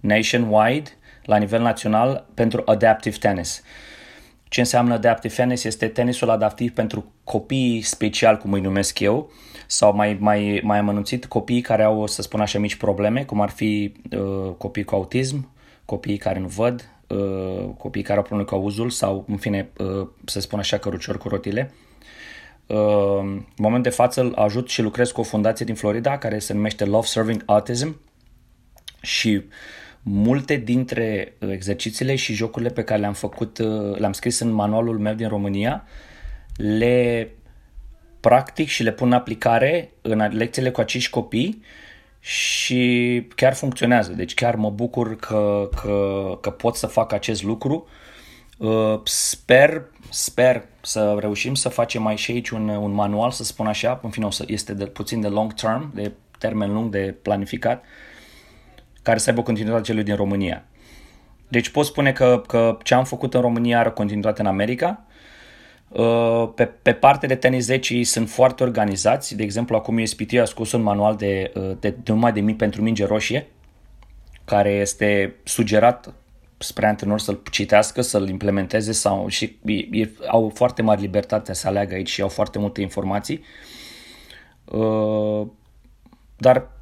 nationwide 0.00 0.90
la 1.24 1.36
nivel 1.36 1.62
național 1.62 2.26
pentru 2.34 2.62
adaptive 2.64 3.16
tennis. 3.16 3.62
Ce 4.48 4.60
înseamnă 4.60 4.94
adaptive 4.94 5.34
tennis? 5.34 5.64
Este 5.64 5.88
tenisul 5.88 6.30
adaptiv 6.30 6.72
pentru 6.72 7.12
copii 7.24 7.80
special, 7.82 8.36
cum 8.36 8.52
îi 8.52 8.60
numesc 8.60 8.98
eu, 9.00 9.30
sau 9.66 9.94
mai, 9.94 10.16
mai, 10.20 10.60
mai 10.62 10.78
amănunțit 10.78 11.26
copii 11.26 11.60
care 11.60 11.82
au, 11.82 12.06
să 12.06 12.22
spun 12.22 12.40
așa, 12.40 12.58
mici 12.58 12.76
probleme, 12.76 13.24
cum 13.24 13.40
ar 13.40 13.50
fi 13.50 13.92
uh, 14.10 14.52
copii 14.58 14.84
cu 14.84 14.94
autism, 14.94 15.50
copii 15.84 16.16
care 16.16 16.38
nu 16.38 16.46
văd, 16.46 16.88
uh, 17.08 17.68
copii 17.78 18.02
care 18.02 18.18
au 18.18 18.24
probleme 18.24 18.48
cu 18.48 18.54
auzul 18.54 18.90
sau, 18.90 19.24
în 19.28 19.36
fine, 19.36 19.70
uh, 19.78 20.08
să 20.24 20.40
spun 20.40 20.58
așa, 20.58 20.78
căruciori 20.78 21.18
cu 21.18 21.28
rotile. 21.28 21.74
Uh, 22.66 22.76
în 23.22 23.44
moment 23.56 23.82
de 23.82 23.88
față 23.90 24.32
ajut 24.34 24.68
și 24.68 24.82
lucrez 24.82 25.10
cu 25.10 25.20
o 25.20 25.24
fundație 25.24 25.64
din 25.64 25.74
Florida 25.74 26.18
care 26.18 26.38
se 26.38 26.52
numește 26.52 26.84
Love 26.84 27.06
Serving 27.06 27.42
Autism 27.46 28.00
și 29.00 29.42
multe 30.06 30.56
dintre 30.56 31.34
uh, 31.38 31.50
exercițiile 31.50 32.14
și 32.14 32.34
jocurile 32.34 32.70
pe 32.70 32.82
care 32.82 33.00
le-am 33.00 33.12
făcut, 33.12 33.58
uh, 33.58 33.98
le-am 33.98 34.12
scris 34.12 34.38
în 34.38 34.50
manualul 34.50 34.98
meu 34.98 35.14
din 35.14 35.28
România, 35.28 35.84
le 36.56 37.30
practic 38.20 38.68
și 38.68 38.82
le 38.82 38.92
pun 38.92 39.06
în 39.06 39.12
aplicare 39.12 39.90
în 40.02 40.28
lecțiile 40.32 40.70
cu 40.70 40.80
acești 40.80 41.10
copii 41.10 41.62
și 42.20 43.26
chiar 43.34 43.54
funcționează. 43.54 44.12
Deci 44.12 44.34
chiar 44.34 44.54
mă 44.54 44.70
bucur 44.70 45.16
că, 45.16 45.68
că, 45.82 46.38
că 46.40 46.50
pot 46.50 46.76
să 46.76 46.86
fac 46.86 47.12
acest 47.12 47.42
lucru. 47.42 47.86
Uh, 48.58 49.00
sper, 49.04 49.84
sper 50.10 50.64
să 50.80 51.16
reușim 51.20 51.54
să 51.54 51.68
facem 51.68 52.02
mai 52.02 52.16
și 52.16 52.30
aici 52.30 52.48
un, 52.48 52.68
un 52.68 52.92
manual, 52.92 53.30
să 53.30 53.44
spun 53.44 53.66
așa, 53.66 54.00
în 54.02 54.10
fine 54.10 54.28
este 54.46 54.74
de, 54.74 54.84
puțin 54.86 55.20
de 55.20 55.28
long 55.28 55.54
term, 55.54 55.90
de 55.94 56.12
termen 56.38 56.72
lung 56.72 56.90
de 56.90 57.14
planificat, 57.22 57.84
care 59.04 59.18
să 59.18 59.28
aibă 59.28 59.40
o 59.40 59.44
continuitate 59.44 59.82
celui 59.82 60.02
din 60.02 60.16
România. 60.16 60.64
Deci 61.48 61.68
pot 61.68 61.84
spune 61.84 62.12
că, 62.12 62.42
că 62.46 62.78
ce 62.82 62.94
am 62.94 63.04
făcut 63.04 63.34
în 63.34 63.40
România 63.40 63.78
are 63.78 63.88
o 63.88 63.92
continuitate 63.92 64.40
în 64.40 64.46
America. 64.46 65.04
Uh, 65.88 66.50
pe, 66.54 66.64
pe 66.64 66.92
partea 66.92 67.28
de 67.28 67.34
tenis 67.34 67.64
10 67.64 68.02
sunt 68.02 68.30
foarte 68.30 68.62
organizați. 68.62 69.36
De 69.36 69.42
exemplu, 69.42 69.76
acum 69.76 70.00
USPT 70.00 70.38
a 70.40 70.44
scos 70.44 70.72
un 70.72 70.82
manual 70.82 71.16
de, 71.16 71.52
uh, 71.54 71.76
de, 71.80 71.90
de 71.90 72.12
numai 72.12 72.32
de 72.32 72.40
mii 72.40 72.54
pentru 72.54 72.82
minge 72.82 73.06
roșie, 73.06 73.46
care 74.44 74.70
este 74.70 75.34
sugerat 75.44 76.14
spre 76.58 76.86
antrenor 76.86 77.20
să-l 77.20 77.42
citească, 77.50 78.00
să-l 78.00 78.28
implementeze 78.28 78.92
sau 78.92 79.28
și 79.28 79.58
e, 79.90 80.08
au 80.26 80.52
foarte 80.54 80.82
mare 80.82 81.00
libertate 81.00 81.54
să 81.54 81.68
aleagă 81.68 81.94
aici 81.94 82.10
și 82.10 82.22
au 82.22 82.28
foarte 82.28 82.58
multe 82.58 82.80
informații. 82.80 83.44
Uh, 84.64 85.46
dar 86.36 86.73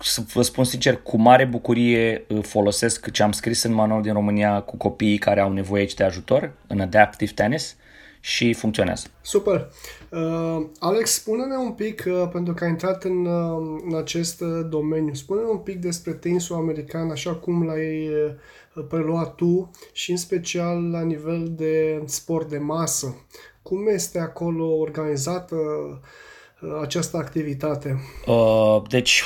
să 0.00 0.22
vă 0.32 0.42
spun 0.42 0.64
sincer, 0.64 0.96
cu 1.02 1.16
mare 1.16 1.44
bucurie 1.44 2.24
uh, 2.28 2.42
folosesc 2.42 3.10
ce 3.10 3.22
am 3.22 3.32
scris 3.32 3.62
în 3.62 3.72
manual 3.72 4.02
din 4.02 4.12
România 4.12 4.60
cu 4.60 4.76
copiii 4.76 5.18
care 5.18 5.40
au 5.40 5.52
nevoie 5.52 5.80
aici 5.80 5.94
de 5.94 6.04
ajutor 6.04 6.52
în 6.66 6.80
Adaptive 6.80 7.32
Tennis 7.34 7.76
și 8.20 8.52
funcționează. 8.52 9.06
Super. 9.20 9.70
Uh, 10.08 10.66
Alex, 10.78 11.12
spune-ne 11.12 11.56
un 11.56 11.72
pic, 11.72 12.04
uh, 12.06 12.28
pentru 12.32 12.54
că 12.54 12.64
ai 12.64 12.70
intrat 12.70 13.04
în, 13.04 13.26
uh, 13.26 13.80
în 13.88 13.96
acest 13.96 14.40
uh, 14.40 14.66
domeniu, 14.68 15.14
spune-ne 15.14 15.46
un 15.48 15.58
pic 15.58 15.80
despre 15.80 16.12
tenisul 16.12 16.56
american, 16.56 17.10
așa 17.10 17.34
cum 17.34 17.64
l-ai 17.64 18.08
uh, 18.08 18.84
preluat 18.88 19.34
tu 19.34 19.70
și 19.92 20.10
în 20.10 20.16
special 20.16 20.90
la 20.90 21.02
nivel 21.02 21.52
de 21.56 22.02
sport 22.04 22.48
de 22.48 22.58
masă. 22.58 23.26
Cum 23.62 23.86
este 23.86 24.18
acolo 24.18 24.66
organizată 24.66 25.56
uh, 25.56 25.98
această 26.82 27.16
activitate? 27.16 28.00
Uh, 28.26 28.82
deci, 28.88 29.22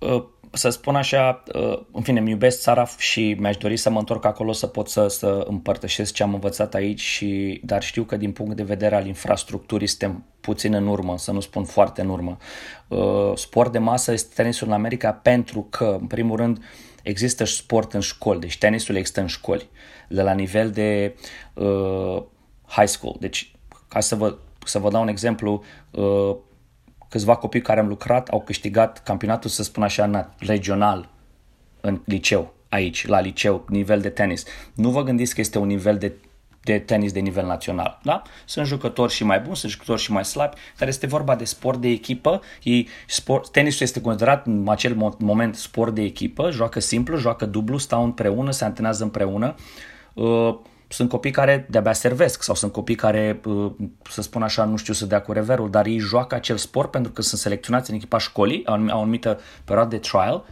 uh, 0.00 0.24
să 0.50 0.68
spun 0.68 0.96
așa, 0.96 1.42
uh, 1.54 1.82
în 1.92 2.02
fine, 2.02 2.18
îmi 2.18 2.30
iubesc 2.30 2.60
țara 2.60 2.86
și 2.98 3.36
mi-aș 3.38 3.56
dori 3.56 3.76
să 3.76 3.90
mă 3.90 3.98
întorc 3.98 4.24
acolo 4.24 4.52
să 4.52 4.66
pot 4.66 4.88
să, 4.88 5.06
să 5.06 5.44
împărtășesc 5.48 6.12
ce 6.12 6.22
am 6.22 6.34
învățat 6.34 6.74
aici, 6.74 7.00
și, 7.00 7.60
dar 7.64 7.82
știu 7.82 8.02
că 8.02 8.16
din 8.16 8.32
punct 8.32 8.56
de 8.56 8.62
vedere 8.62 8.94
al 8.94 9.06
infrastructurii 9.06 9.86
suntem 9.86 10.24
puțin 10.40 10.74
în 10.74 10.86
urmă, 10.86 11.18
să 11.18 11.32
nu 11.32 11.40
spun 11.40 11.64
foarte 11.64 12.00
în 12.00 12.08
urmă. 12.08 12.36
Uh, 12.88 13.32
sport 13.34 13.72
de 13.72 13.78
masă 13.78 14.12
este 14.12 14.32
tenisul 14.34 14.66
în 14.66 14.72
America 14.72 15.12
pentru 15.12 15.66
că, 15.70 15.96
în 16.00 16.06
primul 16.06 16.36
rând, 16.36 16.64
există 17.02 17.44
sport 17.44 17.92
în 17.92 18.00
școli, 18.00 18.40
deci 18.40 18.58
tenisul 18.58 18.96
există 18.96 19.20
în 19.20 19.26
școli, 19.26 19.68
de 20.08 20.22
la 20.22 20.32
nivel 20.32 20.70
de 20.70 21.14
uh, 21.54 22.22
high 22.66 22.88
school. 22.88 23.16
Deci, 23.20 23.54
ca 23.88 24.00
să 24.00 24.14
vă, 24.14 24.36
să 24.64 24.78
vă 24.78 24.90
dau 24.90 25.02
un 25.02 25.08
exemplu, 25.08 25.62
uh, 25.90 26.36
câțiva 27.16 27.36
copii 27.36 27.62
care 27.62 27.80
am 27.80 27.88
lucrat 27.88 28.28
au 28.28 28.40
câștigat 28.40 29.02
campionatul, 29.02 29.50
să 29.50 29.62
spun 29.62 29.82
așa, 29.82 30.34
regional 30.38 31.08
în 31.80 32.00
liceu, 32.04 32.54
aici, 32.68 33.06
la 33.06 33.20
liceu, 33.20 33.64
nivel 33.68 34.00
de 34.00 34.08
tenis. 34.08 34.44
Nu 34.74 34.90
vă 34.90 35.02
gândiți 35.02 35.34
că 35.34 35.40
este 35.40 35.58
un 35.58 35.66
nivel 35.66 35.98
de 35.98 36.12
de 36.62 36.78
tenis 36.78 37.12
de 37.12 37.20
nivel 37.20 37.46
național. 37.46 37.98
Da? 38.02 38.22
Sunt 38.44 38.66
jucători 38.66 39.12
și 39.12 39.24
mai 39.24 39.40
buni, 39.40 39.56
sunt 39.56 39.72
jucători 39.72 40.00
și 40.00 40.12
mai 40.12 40.24
slabi, 40.24 40.56
dar 40.78 40.88
este 40.88 41.06
vorba 41.06 41.34
de 41.36 41.44
sport 41.44 41.80
de 41.80 41.88
echipă. 41.88 42.40
Ei, 42.62 42.88
sport, 43.06 43.50
tenisul 43.50 43.86
este 43.86 44.00
considerat 44.00 44.46
în 44.46 44.66
acel 44.68 45.14
moment 45.18 45.54
sport 45.54 45.94
de 45.94 46.02
echipă, 46.02 46.50
joacă 46.50 46.80
simplu, 46.80 47.16
joacă 47.16 47.46
dublu, 47.46 47.76
stau 47.76 48.04
împreună, 48.04 48.50
se 48.50 48.64
antrenează 48.64 49.02
împreună. 49.02 49.54
Uh, 50.14 50.58
sunt 50.88 51.08
copii 51.08 51.30
care 51.30 51.66
de-abia 51.70 51.92
servesc 51.92 52.42
sau 52.42 52.54
sunt 52.54 52.72
copii 52.72 52.94
care, 52.94 53.40
uh, 53.44 53.72
să 54.10 54.22
spun 54.22 54.42
așa, 54.42 54.64
nu 54.64 54.76
știu 54.76 54.92
să 54.92 55.06
dea 55.06 55.20
cu 55.20 55.32
reverul, 55.32 55.70
dar 55.70 55.86
ei 55.86 55.98
joacă 55.98 56.34
acel 56.34 56.56
sport 56.56 56.90
pentru 56.90 57.12
că 57.12 57.22
sunt 57.22 57.40
selecționați 57.40 57.90
în 57.90 57.96
echipa 57.96 58.18
școlii, 58.18 58.66
au 58.66 58.86
o 58.88 59.00
anumită 59.00 59.40
perioadă 59.64 59.88
de 59.88 59.98
trial 59.98 60.44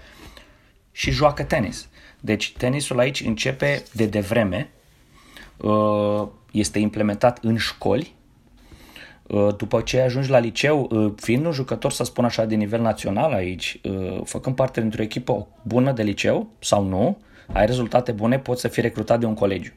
și 0.92 1.10
joacă 1.10 1.42
tenis. 1.42 1.88
Deci 2.20 2.52
tenisul 2.56 2.98
aici 2.98 3.20
începe 3.20 3.82
de 3.92 4.06
devreme, 4.06 4.70
uh, 5.56 6.26
este 6.50 6.78
implementat 6.78 7.38
în 7.42 7.56
școli, 7.56 8.14
uh, 9.22 9.56
după 9.56 9.80
ce 9.80 10.00
ajungi 10.00 10.30
la 10.30 10.38
liceu, 10.38 11.12
fiind 11.16 11.44
un 11.44 11.52
jucător, 11.52 11.92
să 11.92 12.04
spun 12.04 12.24
așa, 12.24 12.44
de 12.44 12.54
nivel 12.54 12.80
național 12.80 13.32
aici, 13.32 13.80
făcând 14.24 14.56
parte 14.56 14.80
dintr-o 14.80 15.02
echipă 15.02 15.46
bună 15.62 15.92
de 15.92 16.02
liceu 16.02 16.48
sau 16.58 16.84
nu, 16.84 17.18
ai 17.52 17.66
rezultate 17.66 18.12
bune, 18.12 18.38
poți 18.38 18.60
să 18.60 18.68
fii 18.68 18.82
recrutat 18.82 19.20
de 19.20 19.26
un 19.26 19.34
colegiu 19.34 19.72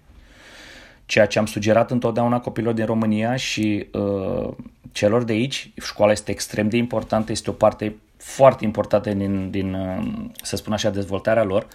ceea 1.08 1.26
ce 1.26 1.40
am 1.40 1.46
sugerat 1.46 1.92
întotdeauna 1.92 2.40
copilor 2.40 2.74
din 2.74 2.86
România 2.86 3.36
și 3.36 3.88
uh, 3.92 4.50
celor 4.92 5.24
de 5.24 5.34
aici. 5.34 5.72
Școala 5.82 6.12
este 6.12 6.32
extrem 6.32 6.70
de 6.70 6.78
importantă, 6.78 7.32
este 7.32 7.50
o 7.50 7.54
parte 7.54 7.96
foarte 8.18 8.66
importantă 8.66 9.10
din, 9.10 9.50
din 9.50 9.74
uh, 9.74 10.26
să 10.42 10.56
spun 10.56 10.74
așa, 10.74 10.90
dezvoltarea 10.90 11.44
lor 11.44 11.68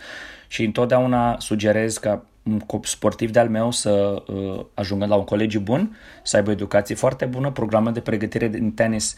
și 0.49 0.65
întotdeauna 0.65 1.39
sugerez 1.39 1.99
ca 1.99 2.25
un 2.43 2.61
sportiv 2.83 3.31
de-al 3.31 3.49
meu 3.49 3.71
să 3.71 4.23
uh, 4.27 4.65
ajungă 4.75 5.07
la 5.07 5.15
un 5.15 5.25
colegiu 5.25 5.61
bun, 5.61 5.97
să 6.23 6.37
aibă 6.37 6.51
educație 6.51 6.95
foarte 6.95 7.25
bună, 7.25 7.51
programe 7.51 7.91
de 7.91 8.01
pregătire 8.01 8.49
din 8.49 8.73
tenis 8.73 9.15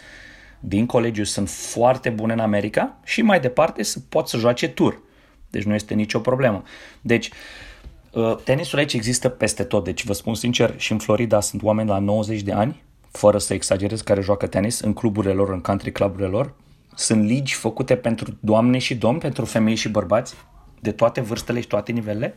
din 0.61 0.87
colegiu 0.87 1.25
sunt 1.25 1.49
foarte 1.49 2.11
bune 2.11 2.33
în 2.33 2.39
America 2.39 2.97
și 3.05 3.23
mai 3.23 3.41
departe 3.41 3.83
să 3.83 3.99
pot 4.09 4.29
să 4.29 4.37
joace 4.37 4.69
tur. 4.69 5.03
Deci 5.51 5.63
nu 5.63 5.75
este 5.75 5.95
nicio 5.95 6.19
problemă. 6.19 6.63
Deci, 7.01 7.27
uh, 7.27 7.33
Uh, 7.35 7.64
tenisul 8.45 8.79
aici 8.79 8.93
există 8.93 9.29
peste 9.29 9.65
tot, 9.65 9.85
deci 9.85 10.05
vă 10.05 10.13
spun 10.13 10.35
sincer, 10.35 10.75
și 10.77 10.93
în 10.93 10.99
Florida 10.99 11.41
sunt 11.41 11.63
oameni 11.63 11.89
la 11.89 11.99
90 11.99 12.41
de 12.41 12.53
ani, 12.53 12.83
fără 13.11 13.39
să 13.39 13.55
exagerez, 13.55 14.01
care 14.01 14.21
joacă 14.21 14.47
tenis 14.47 14.81
în 14.81 14.93
cluburile 14.93 15.33
lor, 15.33 15.51
în 15.51 15.61
country 15.61 15.93
cluburile 15.93 16.29
lor. 16.29 16.55
Sunt 16.95 17.25
ligi 17.25 17.55
făcute 17.55 17.97
pentru 17.97 18.37
doamne 18.41 18.79
și 18.79 18.95
domni, 18.95 19.21
pentru 19.21 19.45
femei 19.45 19.75
și 19.75 19.89
bărbați, 19.89 20.35
de 20.81 20.93
toate 20.93 21.21
vârstele 21.21 21.61
și 21.61 21.67
toate 21.67 21.93
nivelele. 21.93 22.37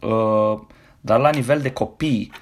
Uh, 0.00 0.60
dar 1.00 1.20
la 1.20 1.30
nivel 1.30 1.60
de 1.60 1.72
copii 1.72 2.32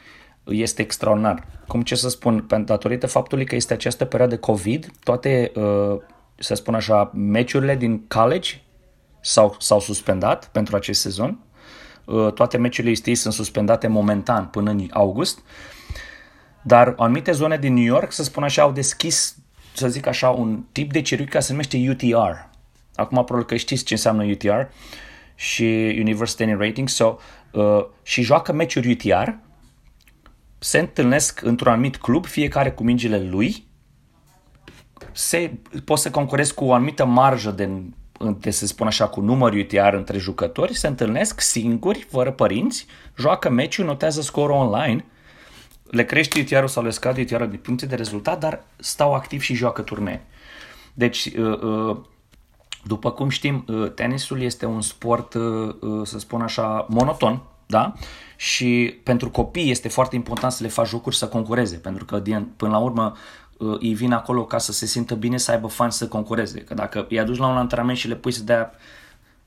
este 0.45 0.83
extraordinar. 0.83 1.47
Cum 1.67 1.83
ce 1.83 1.95
să 1.95 2.09
spun, 2.09 2.47
datorită 2.65 3.07
faptului 3.07 3.45
că 3.45 3.55
este 3.55 3.73
această 3.73 4.05
perioadă 4.05 4.35
de 4.35 4.41
COVID, 4.41 4.91
toate, 5.03 5.53
uh, 5.55 5.97
să 6.39 6.55
spun 6.55 6.75
așa, 6.75 7.11
meciurile 7.15 7.77
din 7.77 8.05
college 8.07 8.51
s-au, 9.21 9.57
s-au 9.59 9.81
suspendat 9.81 10.49
pentru 10.53 10.77
acest 10.77 11.01
sezon 11.01 11.39
Uh, 11.48 11.48
toate 12.35 12.57
meciurile 12.57 12.93
IST 12.93 13.21
sunt 13.21 13.35
suspendate 13.35 13.87
momentan 13.87 14.47
până 14.47 14.71
în 14.71 14.87
august, 14.91 15.39
dar 16.63 16.95
anumite 16.97 17.33
zone 17.33 17.57
din 17.57 17.75
New 17.75 17.85
York, 17.85 18.13
să 18.13 18.23
spun 18.23 18.43
așa, 18.43 18.63
au 18.63 18.73
deschis, 18.73 19.37
să 19.73 19.89
zic 19.89 20.07
așa, 20.07 20.29
un 20.29 20.65
tip 20.73 20.93
de 20.93 21.03
circuit 21.03 21.29
care 21.29 21.45
se 21.45 21.51
numește 21.51 21.87
UTR. 21.89 22.31
Acum 22.95 23.25
probabil 23.25 23.45
că 23.45 23.57
știți 23.57 23.85
ce 23.85 23.95
înseamnă 23.95 24.25
UTR 24.25 24.61
și 25.35 25.65
University 25.99 26.45
Tennis 26.45 26.59
Rating, 26.59 26.89
so, 26.89 27.17
uh, 27.53 27.85
și 28.03 28.23
joacă 28.23 28.53
meciuri 28.53 28.91
UTR, 28.91 29.31
se 30.59 30.79
întâlnesc 30.79 31.43
într-un 31.43 31.73
anumit 31.73 31.97
club, 31.97 32.27
fiecare 32.27 32.71
cu 32.71 32.83
mingile 32.83 33.19
lui, 33.19 33.67
se, 35.13 35.59
poți 35.85 36.03
să 36.03 36.11
concurezi 36.11 36.55
cu 36.55 36.65
o 36.65 36.73
anumită 36.73 37.05
marjă 37.05 37.51
de 37.51 37.71
de 38.39 38.51
să 38.51 38.67
spun 38.67 38.87
așa, 38.87 39.09
cu 39.09 39.21
număr 39.21 39.53
UTR 39.53 39.93
între 39.93 40.19
jucători, 40.19 40.75
se 40.75 40.87
întâlnesc 40.87 41.41
singuri, 41.41 42.07
fără 42.11 42.33
părinți, 42.33 42.87
joacă 43.17 43.51
meciul, 43.51 43.85
notează 43.85 44.21
scorul 44.21 44.57
online, 44.57 45.05
le 45.91 46.05
crește 46.05 46.41
UTR-ul 46.41 46.69
sau 46.69 46.83
le 46.83 46.91
scade 46.91 47.21
UTR-ul 47.21 47.49
din 47.49 47.59
puncte 47.59 47.87
de 47.87 47.95
rezultat, 47.95 48.41
dar 48.41 48.65
stau 48.77 49.15
activ 49.15 49.41
și 49.41 49.55
joacă 49.55 49.83
turnee. 49.83 50.27
Deci, 50.95 51.27
uh, 51.27 51.61
uh, 51.63 51.97
după 52.85 53.11
cum 53.11 53.29
știm, 53.29 53.65
uh, 53.69 53.93
tenisul 53.93 54.43
este 54.43 54.67
un 54.67 54.81
sport, 54.81 55.37
să 56.03 56.19
spun 56.19 56.41
așa, 56.41 56.87
monoton, 56.89 57.43
da? 57.67 57.93
Și 58.37 59.01
pentru 59.03 59.31
copii 59.31 59.71
este 59.71 59.89
foarte 59.89 60.17
important 60.17 60.53
să 60.53 60.63
le 60.63 60.69
faci 60.69 60.89
jocuri 60.89 61.17
să 61.17 61.29
concureze, 61.29 61.77
pentru 61.77 62.05
că 62.05 62.23
până 62.57 62.73
la 62.73 62.79
urmă 62.79 63.17
uh, 63.59 63.77
ei 63.81 63.95
vin 63.95 64.13
acolo 64.13 64.45
ca 64.45 64.59
să 64.59 64.73
se 64.73 64.87
simtă 64.87 65.15
bine, 65.15 65.37
să 65.37 65.51
aibă 65.51 65.67
fani 65.67 65.93
să 65.93 66.09
concureze. 66.09 66.61
Că 66.61 66.75
dacă 66.75 67.07
îi 67.09 67.19
aduci 67.19 67.39
la 67.39 67.47
un 67.47 67.57
antrenament 67.57 67.99
și 67.99 68.09
le 68.09 68.15
pui 68.15 68.33
să 68.33 68.43
dea 68.43 68.73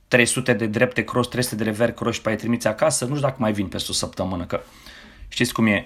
300 0.07 0.53
de 0.53 0.65
drepte 0.65 1.03
cross, 1.03 1.29
300 1.29 1.55
de 1.55 1.63
rever 1.63 1.91
cross 1.91 2.15
și 2.15 2.21
pe 2.21 2.29
ai 2.29 2.35
trimiți 2.35 2.67
acasă, 2.67 3.05
nu 3.05 3.15
știu 3.15 3.27
dacă 3.27 3.37
mai 3.39 3.51
vin 3.51 3.67
peste 3.67 3.91
o 3.91 3.93
săptămână, 3.93 4.45
că 4.45 4.61
știți 5.27 5.53
cum 5.53 5.65
e. 5.67 5.85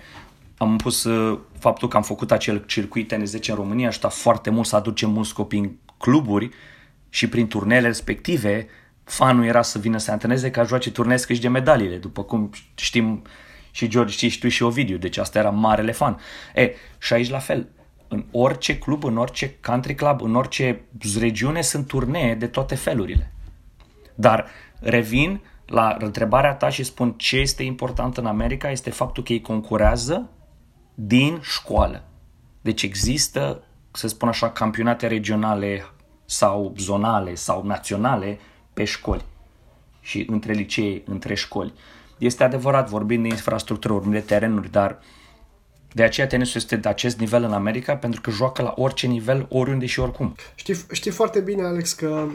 Am 0.58 0.78
pus 0.78 1.04
uh, 1.04 1.40
faptul 1.60 1.88
că 1.88 1.98
am 1.98 2.04
făcut 2.04 2.32
acel 2.32 2.64
circuit 2.68 3.14
N10 3.14 3.48
în 3.48 3.56
România, 3.56 3.88
ajuta 3.88 4.10
foarte 4.10 4.50
mult 4.50 4.68
să 4.68 4.76
aducem 4.76 5.10
mulți 5.10 5.34
copii 5.34 5.60
în 5.60 5.72
cluburi 5.98 6.50
și 7.10 7.30
prin 7.30 7.48
turnele 7.48 7.88
respective 7.88 8.68
fanul 9.04 9.46
era 9.46 9.62
să 9.62 9.80
vină 9.80 9.98
să 9.98 10.12
antreneze 10.12 10.52
ca 10.52 10.64
joace 10.64 10.92
turnee 10.92 11.18
să 11.18 11.26
câștige 11.26 11.50
medaliile, 11.50 11.98
după 11.98 12.24
cum 12.24 12.50
știm 12.76 13.22
și 13.72 13.88
George, 13.88 14.12
știi 14.12 14.30
și 14.30 14.40
tu 14.40 14.48
și 14.48 14.64
Ovidiu, 14.64 14.98
deci 14.98 15.18
asta 15.18 15.40
era 15.40 15.50
marele 15.50 15.92
fan. 15.92 16.20
E, 16.56 16.72
și 16.98 17.14
aici 17.14 17.30
la 17.30 17.40
fel, 17.40 17.68
în 18.08 18.26
orice 18.32 18.78
club, 18.78 19.04
în 19.04 19.18
orice 19.18 19.56
country 19.66 19.96
club, 19.96 20.22
în 20.22 20.36
orice 20.36 20.82
regiune 21.20 21.62
sunt 21.62 21.88
turnee 21.88 22.36
de 22.36 22.48
toate 22.48 22.76
felurile. 22.76 23.32
Dar 24.16 24.48
revin 24.80 25.42
la 25.66 25.98
întrebarea 26.00 26.54
ta 26.54 26.70
și 26.70 26.84
spun 26.84 27.12
ce 27.12 27.38
este 27.38 27.64
important 27.64 28.18
în 28.18 28.26
America 28.26 28.70
este 28.70 28.90
faptul 28.90 29.24
că 29.24 29.34
ei 29.34 29.42
concurează 29.42 30.30
din 30.94 31.40
școală. 31.42 32.04
Deci 32.62 32.84
există, 32.84 33.64
să 33.92 34.08
spun 34.08 34.28
așa, 34.28 34.50
campionate 34.50 35.08
regionale 35.08 35.86
sau 36.26 36.74
zonale 36.78 37.36
sau 37.36 37.64
naționale 37.64 38.40
pe 38.74 38.84
școli 38.84 39.26
și 40.02 40.26
între 40.30 40.54
licee, 40.54 41.02
între 41.06 41.34
școli. 41.34 41.74
Este 42.18 42.44
adevărat, 42.44 42.90
vorbim 42.90 43.22
de 43.22 43.28
infrastructură, 43.28 43.94
vorbim 43.94 44.12
de 44.12 44.20
terenuri, 44.20 44.72
dar 44.72 45.00
de 45.96 46.04
aceea 46.04 46.28
tenisul 46.28 46.60
este 46.62 46.76
de 46.76 46.90
acest 46.90 47.20
nivel 47.20 47.44
în 47.44 47.54
America, 47.54 47.96
pentru 47.96 48.22
că 48.22 48.32
joacă 48.32 48.62
la 48.62 48.74
orice 48.78 49.08
nivel, 49.08 49.46
oriunde 49.50 49.86
și 49.86 50.00
oricum. 50.00 50.36
Știi, 50.56 50.76
știi 50.92 51.12
foarte 51.12 51.40
bine, 51.40 51.64
Alex, 51.64 51.94
că 51.94 52.28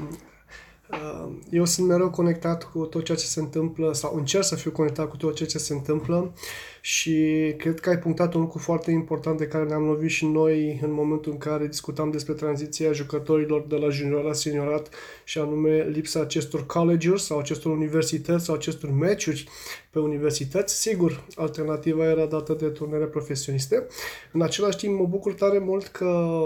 Uh, 0.91 1.33
eu 1.51 1.65
sunt 1.65 1.87
mereu 1.87 2.11
conectat 2.11 2.65
cu 2.65 2.85
tot 2.85 3.05
ceea 3.05 3.17
ce 3.17 3.25
se 3.25 3.41
întâmplă 3.41 3.93
sau 3.93 4.17
încerc 4.17 4.45
să 4.45 4.55
fiu 4.55 4.71
conectat 4.71 5.09
cu 5.09 5.17
tot 5.17 5.35
ceea 5.35 5.49
ce 5.49 5.59
se 5.59 5.73
întâmplă 5.73 6.33
și 6.81 7.55
cred 7.57 7.81
că 7.81 7.89
ai 7.89 7.99
punctat 7.99 8.35
un 8.35 8.41
lucru 8.41 8.59
foarte 8.59 8.91
important 8.91 9.39
de 9.39 9.47
care 9.47 9.65
ne-am 9.65 9.85
lovit 9.85 10.11
și 10.11 10.27
noi 10.27 10.81
în 10.83 10.93
momentul 10.93 11.33
în 11.33 11.39
care 11.39 11.67
discutam 11.67 12.11
despre 12.11 12.33
tranziția 12.33 12.93
jucătorilor 12.93 13.65
de 13.69 13.77
la 13.77 13.89
junior 13.89 14.25
la 14.25 14.33
seniorat 14.33 14.89
și 15.25 15.39
anume 15.39 15.89
lipsa 15.93 16.21
acestor 16.21 16.67
colleges 16.67 17.25
sau 17.25 17.39
acestor 17.39 17.73
universități 17.73 18.45
sau 18.45 18.55
acestor 18.55 18.91
meciuri 18.91 19.49
pe 19.91 19.99
universități. 19.99 20.81
Sigur, 20.81 21.25
alternativa 21.37 22.05
era 22.05 22.27
dată 22.27 22.53
de 22.53 22.67
turnere 22.67 23.05
profesioniste. 23.05 23.87
În 24.33 24.43
același 24.43 24.77
timp, 24.77 24.99
mă 24.99 25.07
bucur 25.07 25.33
tare 25.33 25.59
mult 25.59 25.87
că 25.87 26.41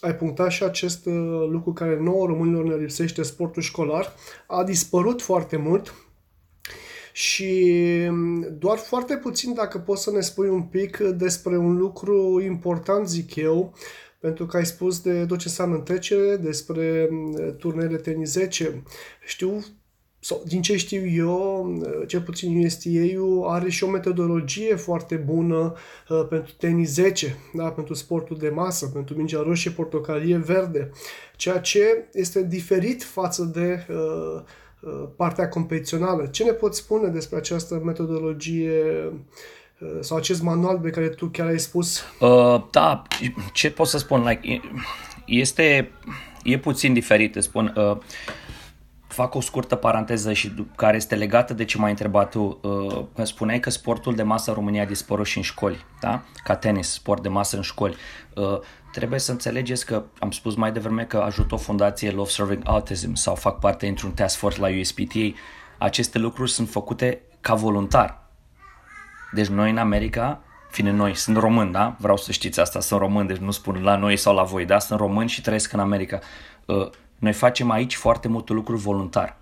ai 0.00 0.16
punctat 0.16 0.50
și 0.50 0.62
acest 0.62 1.06
uh, 1.06 1.12
lucru 1.50 1.72
care 1.72 1.98
nouă 2.00 2.26
românilor 2.26 2.64
ne 2.64 2.76
lipsește, 2.76 3.22
sportul 3.22 3.62
școlar. 3.62 4.14
A 4.46 4.64
dispărut 4.64 5.22
foarte 5.22 5.56
mult 5.56 5.94
și 7.16 7.70
mm, 8.10 8.56
doar 8.58 8.78
foarte 8.78 9.16
puțin, 9.16 9.54
dacă 9.54 9.78
poți 9.78 10.02
să 10.02 10.10
ne 10.10 10.20
spui 10.20 10.48
un 10.48 10.62
pic 10.62 10.96
despre 10.96 11.56
un 11.56 11.76
lucru 11.76 12.40
important, 12.40 13.08
zic 13.08 13.34
eu, 13.34 13.74
pentru 14.18 14.46
că 14.46 14.56
ai 14.56 14.66
spus 14.66 15.00
de 15.00 15.26
tot 15.26 15.38
ce 15.38 15.48
înseamnă 15.48 15.74
întrecere, 15.74 16.36
despre 16.36 17.08
mm, 17.10 17.56
turnele 17.58 17.96
tenis 17.96 18.30
10. 18.30 18.82
Știu 19.24 19.64
sau 20.20 20.42
din 20.46 20.62
ce 20.62 20.76
știu 20.76 21.06
eu, 21.06 21.68
cel 22.06 22.20
puțin 22.20 22.64
USTA-ul 22.64 23.46
are 23.48 23.70
și 23.70 23.84
o 23.84 23.90
metodologie 23.90 24.74
foarte 24.74 25.14
bună 25.14 25.74
uh, 26.08 26.26
pentru 26.28 26.52
tenis 26.58 26.92
10, 26.92 27.36
da? 27.52 27.70
pentru 27.70 27.94
sportul 27.94 28.36
de 28.36 28.48
masă, 28.48 28.86
pentru 28.86 29.16
mingea 29.16 29.42
roșie, 29.42 29.70
portocalie, 29.70 30.36
verde, 30.36 30.90
ceea 31.36 31.58
ce 31.58 32.08
este 32.12 32.42
diferit 32.42 33.02
față 33.02 33.50
de 33.54 33.86
uh, 33.88 33.96
uh, 33.96 34.42
partea 35.16 35.48
competițională. 35.48 36.26
Ce 36.26 36.44
ne 36.44 36.50
poți 36.50 36.78
spune 36.78 37.08
despre 37.08 37.36
această 37.36 37.82
metodologie 37.84 38.82
uh, 39.78 39.96
sau 40.00 40.16
acest 40.16 40.42
manual 40.42 40.78
pe 40.78 40.90
care 40.90 41.08
tu 41.08 41.26
chiar 41.26 41.46
ai 41.46 41.58
spus? 41.58 42.02
Uh, 42.20 42.62
da, 42.70 43.02
ce 43.52 43.70
pot 43.70 43.86
să 43.86 43.98
spun? 43.98 44.22
Like, 44.22 44.60
este, 45.26 45.90
e 46.44 46.58
puțin 46.58 46.92
diferit, 46.92 47.36
spun. 47.38 47.74
Uh, 47.76 47.96
fac 49.14 49.34
o 49.34 49.40
scurtă 49.40 49.74
paranteză 49.74 50.32
și 50.32 50.52
care 50.76 50.96
este 50.96 51.14
legată 51.14 51.54
de 51.54 51.64
ce 51.64 51.78
m-ai 51.78 51.90
întrebat 51.90 52.30
tu. 52.30 52.60
Uh, 52.62 53.24
spuneai 53.24 53.60
că 53.60 53.70
sportul 53.70 54.14
de 54.14 54.22
masă 54.22 54.50
în 54.50 54.56
România 54.56 54.82
a 54.82 54.86
dispărut 54.86 55.26
și 55.26 55.36
în 55.36 55.42
școli, 55.42 55.84
da? 56.00 56.22
Ca 56.44 56.56
tenis, 56.56 56.88
sport 56.88 57.22
de 57.22 57.28
masă 57.28 57.56
în 57.56 57.62
școli. 57.62 57.96
Uh, 58.34 58.58
trebuie 58.92 59.18
să 59.18 59.30
înțelegeți 59.30 59.86
că 59.86 60.02
am 60.18 60.30
spus 60.30 60.54
mai 60.54 60.72
devreme 60.72 61.04
că 61.04 61.16
ajut 61.16 61.52
o 61.52 61.56
fundație 61.56 62.10
Love 62.10 62.30
Serving 62.30 62.62
Autism 62.66 63.14
sau 63.14 63.34
fac 63.34 63.58
parte 63.58 63.86
într-un 63.86 64.12
task 64.12 64.36
force 64.36 64.60
la 64.60 64.68
USPTA. 64.80 65.32
Aceste 65.78 66.18
lucruri 66.18 66.50
sunt 66.50 66.68
făcute 66.68 67.20
ca 67.40 67.54
voluntar. 67.54 68.22
Deci 69.32 69.46
noi 69.46 69.70
în 69.70 69.78
America, 69.78 70.40
fine 70.70 70.90
noi, 70.90 71.14
sunt 71.14 71.36
român, 71.36 71.72
da? 71.72 71.96
Vreau 71.98 72.16
să 72.16 72.32
știți 72.32 72.60
asta, 72.60 72.80
sunt 72.80 73.00
român, 73.00 73.26
deci 73.26 73.36
nu 73.36 73.50
spun 73.50 73.82
la 73.82 73.96
noi 73.96 74.16
sau 74.16 74.34
la 74.34 74.42
voi, 74.42 74.64
da? 74.64 74.78
Sunt 74.78 74.98
român 74.98 75.26
și 75.26 75.40
trăiesc 75.40 75.72
în 75.72 75.80
America. 75.80 76.20
Uh, 77.14 77.20
noi 77.24 77.32
facem 77.32 77.70
aici 77.70 77.96
foarte 77.96 78.28
multe 78.28 78.52
lucruri 78.52 78.80
voluntar. 78.80 79.36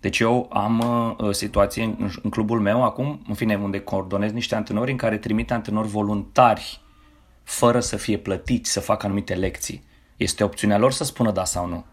Deci 0.00 0.18
eu 0.18 0.48
am 0.52 0.78
uh, 1.18 1.30
situație 1.34 1.82
în, 1.82 2.10
în 2.22 2.30
clubul 2.30 2.60
meu 2.60 2.84
acum, 2.84 3.22
în 3.28 3.34
fine, 3.34 3.54
unde 3.54 3.80
coordonez 3.80 4.32
niște 4.32 4.54
antrenori 4.54 4.90
în 4.90 4.96
care 4.96 5.18
trimit 5.18 5.52
antrenori 5.52 5.88
voluntari 5.88 6.80
fără 7.42 7.80
să 7.80 7.96
fie 7.96 8.18
plătiți 8.18 8.70
să 8.70 8.80
facă 8.80 9.06
anumite 9.06 9.34
lecții. 9.34 9.84
Este 10.16 10.44
opțiunea 10.44 10.78
lor 10.78 10.92
să 10.92 11.04
spună 11.04 11.30
da 11.30 11.44
sau 11.44 11.66
nu. 11.66 11.84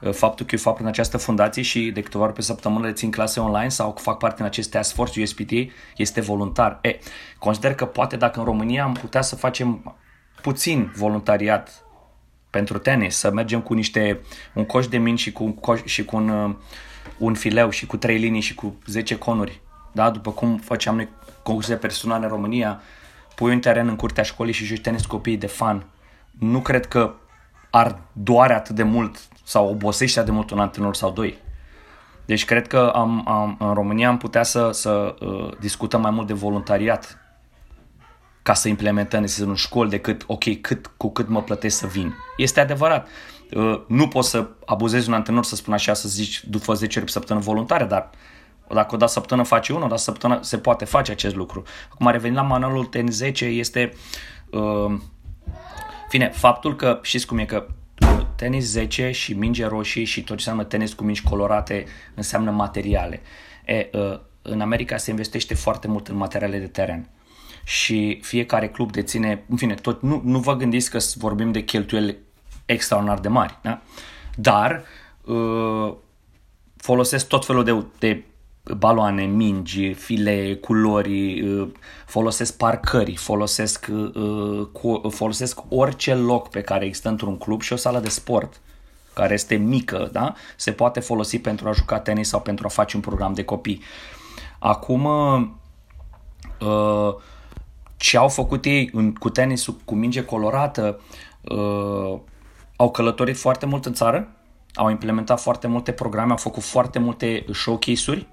Uh, 0.00 0.12
faptul 0.12 0.46
că 0.46 0.54
eu 0.54 0.60
fac 0.60 0.74
prin 0.74 0.86
această 0.86 1.16
fundație 1.16 1.62
și 1.62 1.90
de 1.90 2.02
câteva 2.02 2.24
ori 2.24 2.32
pe 2.32 2.42
săptămână 2.42 2.86
le 2.86 2.92
țin 2.92 3.10
clase 3.10 3.40
online 3.40 3.68
sau 3.68 3.94
fac 4.00 4.18
parte 4.18 4.40
în 4.40 4.46
acest 4.46 4.70
task 4.70 4.94
force 4.94 5.20
USPTA 5.20 5.66
este 5.96 6.20
voluntar. 6.20 6.78
E, 6.82 6.98
consider 7.38 7.74
că 7.74 7.86
poate 7.86 8.16
dacă 8.16 8.38
în 8.38 8.44
România 8.44 8.84
am 8.84 8.92
putea 8.92 9.22
să 9.22 9.36
facem 9.36 9.96
puțin 10.42 10.92
voluntariat 10.96 11.87
pentru 12.50 12.78
tenis, 12.78 13.16
să 13.16 13.30
mergem 13.30 13.60
cu 13.60 13.74
niște, 13.74 14.20
un 14.54 14.64
coș 14.64 14.86
de 14.86 14.98
mingi 14.98 15.22
și 15.22 15.32
cu, 15.32 15.44
un, 15.44 15.54
coș, 15.54 15.80
și 15.84 16.04
cu 16.04 16.16
un, 16.16 16.28
uh, 16.28 16.54
un 17.18 17.34
fileu 17.34 17.70
și 17.70 17.86
cu 17.86 17.96
trei 17.96 18.18
linii 18.18 18.40
și 18.40 18.54
cu 18.54 18.78
10 18.86 19.18
conuri, 19.18 19.60
da? 19.92 20.10
după 20.10 20.30
cum 20.30 20.56
făceam 20.56 20.96
noi 20.96 21.08
concurse 21.42 21.76
personale 21.76 22.24
în 22.24 22.30
România, 22.30 22.80
pui 23.34 23.52
un 23.52 23.60
teren 23.60 23.88
în 23.88 23.96
curtea 23.96 24.22
școlii 24.22 24.52
și 24.52 24.64
joci 24.64 24.80
tenis 24.80 25.06
copiii 25.06 25.36
de 25.36 25.46
fan. 25.46 25.86
Nu 26.38 26.60
cred 26.60 26.86
că 26.86 27.14
ar 27.70 28.00
doare 28.12 28.54
atât 28.54 28.74
de 28.74 28.82
mult 28.82 29.18
sau 29.44 29.68
obosește 29.68 30.18
atât 30.18 30.30
de 30.30 30.36
mult 30.36 30.50
un 30.50 30.58
antrenor 30.58 30.94
sau 30.94 31.10
doi. 31.10 31.38
Deci 32.24 32.44
cred 32.44 32.66
că 32.66 32.92
am, 32.94 33.28
am, 33.28 33.56
în 33.58 33.74
România 33.74 34.08
am 34.08 34.16
putea 34.16 34.42
să, 34.42 34.70
să 34.72 35.14
uh, 35.20 35.50
discutăm 35.60 36.00
mai 36.00 36.10
mult 36.10 36.26
de 36.26 36.32
voluntariat 36.32 37.18
ca 38.48 38.54
să 38.54 38.68
implementăm 38.68 39.24
în 39.38 39.54
școli 39.54 39.90
decât, 39.90 40.24
ok, 40.26 40.60
cât, 40.60 40.90
cu 40.96 41.10
cât 41.10 41.28
mă 41.28 41.42
plătesc 41.42 41.78
să 41.78 41.86
vin. 41.86 42.14
Este 42.36 42.60
adevărat. 42.60 43.08
Uh, 43.52 43.80
nu 43.88 44.08
poți 44.08 44.30
să 44.30 44.48
abuzezi 44.64 45.08
un 45.08 45.14
antrenor 45.14 45.44
să 45.44 45.56
spun 45.56 45.72
așa, 45.72 45.94
să 45.94 46.08
zici 46.08 46.44
după 46.44 46.74
10 46.74 46.98
ori 46.98 47.06
pe 47.06 47.12
săptămână 47.12 47.44
voluntare, 47.44 47.84
dar 47.84 48.10
dacă 48.68 48.94
o 48.94 48.98
dată 48.98 49.12
săptămână 49.12 49.46
face 49.46 49.72
unul, 49.72 49.84
o 49.84 49.88
dată 49.88 50.00
săptămână 50.00 50.42
se 50.42 50.58
poate 50.58 50.84
face 50.84 51.12
acest 51.12 51.34
lucru. 51.34 51.62
Acum 51.92 52.06
a 52.06 52.10
revenit 52.10 52.36
la 52.36 52.42
manualul 52.42 52.84
TN 52.84 53.10
10 53.10 53.44
este 53.44 53.92
uh, 54.50 55.00
fine, 56.08 56.30
faptul 56.30 56.76
că 56.76 56.98
știți 57.02 57.26
cum 57.26 57.38
e 57.38 57.44
că 57.44 57.66
uh, 58.00 58.26
tenis 58.36 58.64
10 58.64 59.10
și 59.10 59.32
minge 59.32 59.66
roșii 59.66 60.04
și 60.04 60.18
tot 60.18 60.26
ce 60.26 60.32
înseamnă 60.32 60.64
tenis 60.64 60.92
cu 60.92 61.04
mingi 61.04 61.22
colorate 61.22 61.84
înseamnă 62.14 62.50
materiale. 62.50 63.20
E, 63.64 63.88
uh, 63.92 64.20
în 64.42 64.60
America 64.60 64.96
se 64.96 65.10
investește 65.10 65.54
foarte 65.54 65.88
mult 65.88 66.08
în 66.08 66.16
materiale 66.16 66.58
de 66.58 66.66
teren 66.66 67.08
și 67.68 68.18
fiecare 68.22 68.68
club 68.68 68.92
deține, 68.92 69.44
în 69.48 69.56
fine, 69.56 69.74
tot, 69.74 70.02
nu, 70.02 70.20
nu 70.24 70.38
vă 70.38 70.56
gândiți 70.56 70.90
că 70.90 70.98
vorbim 71.14 71.52
de 71.52 71.64
cheltuieli 71.64 72.18
extraordinar 72.66 73.18
de 73.18 73.28
mari, 73.28 73.58
da? 73.62 73.80
dar 74.34 74.82
uh, 75.24 75.94
folosesc 76.76 77.26
tot 77.26 77.44
felul 77.44 77.64
de, 77.64 77.84
de 77.98 78.24
baloane, 78.76 79.24
mingi, 79.24 79.92
file, 79.92 80.54
culori, 80.54 81.40
uh, 81.40 81.68
folosesc 82.06 82.56
parcări, 82.56 83.16
folosesc, 83.16 83.86
uh, 83.90 84.66
cu, 84.72 85.08
folosesc 85.08 85.60
orice 85.68 86.14
loc 86.14 86.50
pe 86.50 86.60
care 86.60 86.84
există 86.84 87.08
într-un 87.08 87.38
club 87.38 87.62
și 87.62 87.72
o 87.72 87.76
sală 87.76 87.98
de 87.98 88.08
sport 88.08 88.60
care 89.12 89.34
este 89.34 89.54
mică, 89.56 90.08
da? 90.12 90.34
se 90.56 90.72
poate 90.72 91.00
folosi 91.00 91.38
pentru 91.38 91.68
a 91.68 91.72
juca 91.72 91.98
tenis 92.00 92.28
sau 92.28 92.40
pentru 92.40 92.66
a 92.66 92.70
face 92.70 92.96
un 92.96 93.02
program 93.02 93.34
de 93.34 93.44
copii. 93.44 93.82
Acum, 94.58 95.04
uh, 96.60 97.14
ce 97.98 98.16
au 98.16 98.28
făcut 98.28 98.64
ei 98.64 98.90
în, 98.92 99.14
cu 99.14 99.28
tenisul 99.28 99.76
cu 99.84 99.94
minge 99.94 100.24
colorată, 100.24 101.00
uh, 101.42 102.18
au 102.76 102.90
călătorit 102.90 103.36
foarte 103.36 103.66
mult 103.66 103.86
în 103.86 103.92
țară, 103.92 104.28
au 104.74 104.90
implementat 104.90 105.40
foarte 105.40 105.66
multe 105.66 105.92
programe, 105.92 106.30
au 106.30 106.36
făcut 106.36 106.62
foarte 106.62 106.98
multe 106.98 107.44
showcase-uri, 107.52 108.26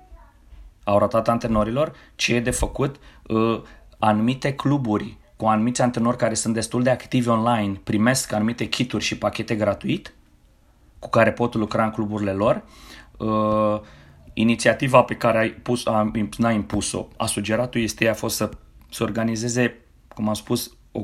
au 0.84 1.00
ratat 1.00 1.28
antrenorilor 1.28 1.94
ce 2.16 2.36
e 2.36 2.40
de 2.40 2.52
făcut. 2.52 2.96
Uh, 3.28 3.62
anumite 4.00 4.54
cluburi 4.54 5.18
cu 5.36 5.46
anumiți 5.46 5.82
antrenori 5.82 6.18
care 6.18 6.34
sunt 6.34 6.54
destul 6.54 6.84
de 6.84 6.90
activi 6.90 7.30
online 7.30 7.80
primesc 7.84 8.32
anumite 8.32 8.66
kituri 8.66 9.04
și 9.04 9.18
pachete 9.18 9.56
gratuit 9.56 10.14
cu 11.00 11.10
care 11.10 11.32
pot 11.32 11.56
lucra 11.56 11.84
în 11.84 11.92
cluburile 11.92 12.32
lor. 12.32 12.64
Uh, 13.18 13.80
inițiativa 14.34 15.02
pe 15.02 15.16
care 15.16 15.38
ai 15.38 15.50
pus, 15.50 15.86
a, 15.86 16.12
n-a 16.38 16.52
impus-o, 16.52 17.08
a 17.18 17.26
sugerat-o 17.26 17.80
este 17.80 18.10
a 18.10 18.14
fost 18.14 18.36
să 18.36 18.50
să 18.96 19.04
organizeze, 19.04 19.78
cum 20.08 20.28
am 20.28 20.34
spus, 20.34 20.72
o, 20.92 21.02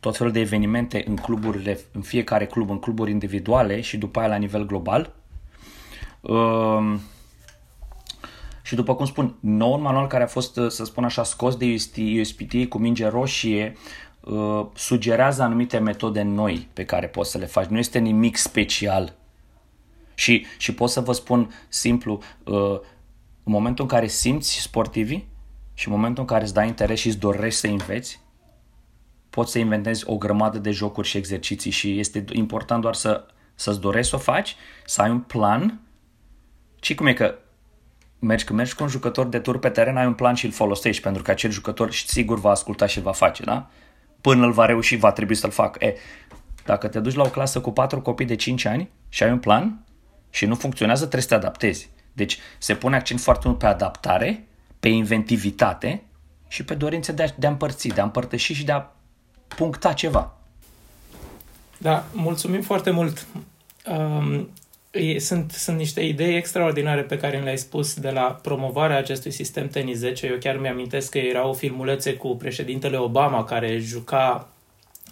tot 0.00 0.16
felul 0.16 0.32
de 0.32 0.40
evenimente 0.40 1.04
în 1.06 1.16
cluburile, 1.16 1.80
în 1.92 2.00
fiecare 2.00 2.46
club, 2.46 2.70
în 2.70 2.78
cluburi 2.78 3.10
individuale 3.10 3.80
și 3.80 3.96
după 3.96 4.18
aia 4.18 4.28
la 4.28 4.36
nivel 4.36 4.66
global. 4.66 5.14
Uh, 6.20 6.94
și 8.62 8.74
după 8.74 8.94
cum 8.94 9.06
spun, 9.06 9.36
noul 9.40 9.78
manual 9.78 10.06
care 10.06 10.22
a 10.22 10.26
fost, 10.26 10.60
să 10.68 10.84
spun 10.84 11.04
așa, 11.04 11.22
scos 11.22 11.56
de 11.56 11.76
USPT 12.20 12.68
cu 12.68 12.78
minge 12.78 13.06
roșie, 13.06 13.76
uh, 14.20 14.66
sugerează 14.74 15.42
anumite 15.42 15.78
metode 15.78 16.22
noi 16.22 16.68
pe 16.72 16.84
care 16.84 17.06
poți 17.06 17.30
să 17.30 17.38
le 17.38 17.46
faci. 17.46 17.66
Nu 17.66 17.78
este 17.78 17.98
nimic 17.98 18.36
special. 18.36 19.14
Și, 20.14 20.46
și 20.58 20.74
pot 20.74 20.90
să 20.90 21.00
vă 21.00 21.12
spun 21.12 21.50
simplu, 21.68 22.20
uh, 22.44 22.78
în 23.44 23.52
momentul 23.52 23.84
în 23.84 23.90
care 23.90 24.06
simți 24.06 24.60
sportivii 24.60 25.36
și 25.78 25.88
în 25.88 25.94
momentul 25.94 26.22
în 26.22 26.28
care 26.28 26.44
îți 26.44 26.54
dai 26.54 26.66
interes 26.66 26.98
și 26.98 27.06
îți 27.06 27.18
dorești 27.18 27.60
să 27.60 27.66
înveți, 27.66 28.20
poți 29.30 29.50
să 29.50 29.58
inventezi 29.58 30.04
o 30.06 30.16
grămadă 30.16 30.58
de 30.58 30.70
jocuri 30.70 31.08
și 31.08 31.16
exerciții 31.16 31.70
și 31.70 31.98
este 31.98 32.24
important 32.32 32.82
doar 32.82 32.94
să, 32.94 33.26
să-ți 33.54 33.80
dorești 33.80 34.10
să 34.10 34.16
o 34.16 34.18
faci, 34.18 34.56
să 34.84 35.02
ai 35.02 35.10
un 35.10 35.20
plan 35.20 35.80
și 36.80 36.94
cum 36.94 37.06
e 37.06 37.12
că 37.12 37.34
mergi, 38.18 38.44
când 38.44 38.58
mergi 38.58 38.74
cu 38.74 38.82
un 38.82 38.88
jucător 38.88 39.26
de 39.26 39.38
tur 39.38 39.58
pe 39.58 39.68
teren, 39.68 39.96
ai 39.96 40.06
un 40.06 40.14
plan 40.14 40.34
și 40.34 40.44
îl 40.44 40.52
folosești, 40.52 41.02
pentru 41.02 41.22
că 41.22 41.30
acel 41.30 41.50
jucător 41.50 41.92
sigur 41.92 42.38
va 42.38 42.50
asculta 42.50 42.86
și 42.86 43.00
va 43.00 43.12
face, 43.12 43.42
da? 43.42 43.70
Până 44.20 44.46
îl 44.46 44.52
va 44.52 44.66
reuși, 44.66 44.96
va 44.96 45.12
trebui 45.12 45.34
să-l 45.34 45.50
facă. 45.50 45.84
E, 45.84 45.94
dacă 46.64 46.88
te 46.88 47.00
duci 47.00 47.14
la 47.14 47.22
o 47.22 47.30
clasă 47.30 47.60
cu 47.60 47.72
patru 47.72 48.00
copii 48.00 48.26
de 48.26 48.34
5 48.34 48.64
ani 48.64 48.90
și 49.08 49.22
ai 49.22 49.30
un 49.30 49.38
plan 49.38 49.84
și 50.30 50.46
nu 50.46 50.54
funcționează, 50.54 51.00
trebuie 51.00 51.22
să 51.22 51.28
te 51.28 51.34
adaptezi. 51.34 51.90
Deci 52.12 52.38
se 52.58 52.74
pune 52.74 52.96
accent 52.96 53.20
foarte 53.20 53.48
mult 53.48 53.58
pe 53.58 53.66
adaptare, 53.66 54.47
pe 54.80 54.88
inventivitate 54.88 56.02
și 56.48 56.64
pe 56.64 56.74
dorință 56.74 57.12
de 57.12 57.22
a, 57.22 57.26
de 57.36 57.46
a 57.46 57.50
împărți, 57.50 57.88
de 57.88 58.00
a 58.00 58.04
împărtăși 58.04 58.52
și 58.52 58.64
de 58.64 58.72
a 58.72 58.86
puncta 59.48 59.92
ceva. 59.92 60.36
Da, 61.78 62.06
mulțumim 62.12 62.62
foarte 62.62 62.90
mult. 62.90 63.26
Um, 63.86 64.48
sunt, 65.18 65.50
sunt 65.50 65.76
niște 65.76 66.00
idei 66.00 66.36
extraordinare 66.36 67.02
pe 67.02 67.16
care 67.16 67.38
le-ai 67.38 67.58
spus 67.58 67.94
de 67.94 68.10
la 68.10 68.38
promovarea 68.42 68.96
acestui 68.96 69.30
sistem 69.30 69.68
tenis 69.68 69.98
10. 69.98 70.26
Eu 70.26 70.36
chiar 70.36 70.56
mi-amintesc 70.56 71.10
că 71.10 71.18
erau 71.18 71.52
filmulețe 71.52 72.14
cu 72.14 72.36
președintele 72.36 72.96
Obama 72.96 73.44
care 73.44 73.78
juca 73.78 74.48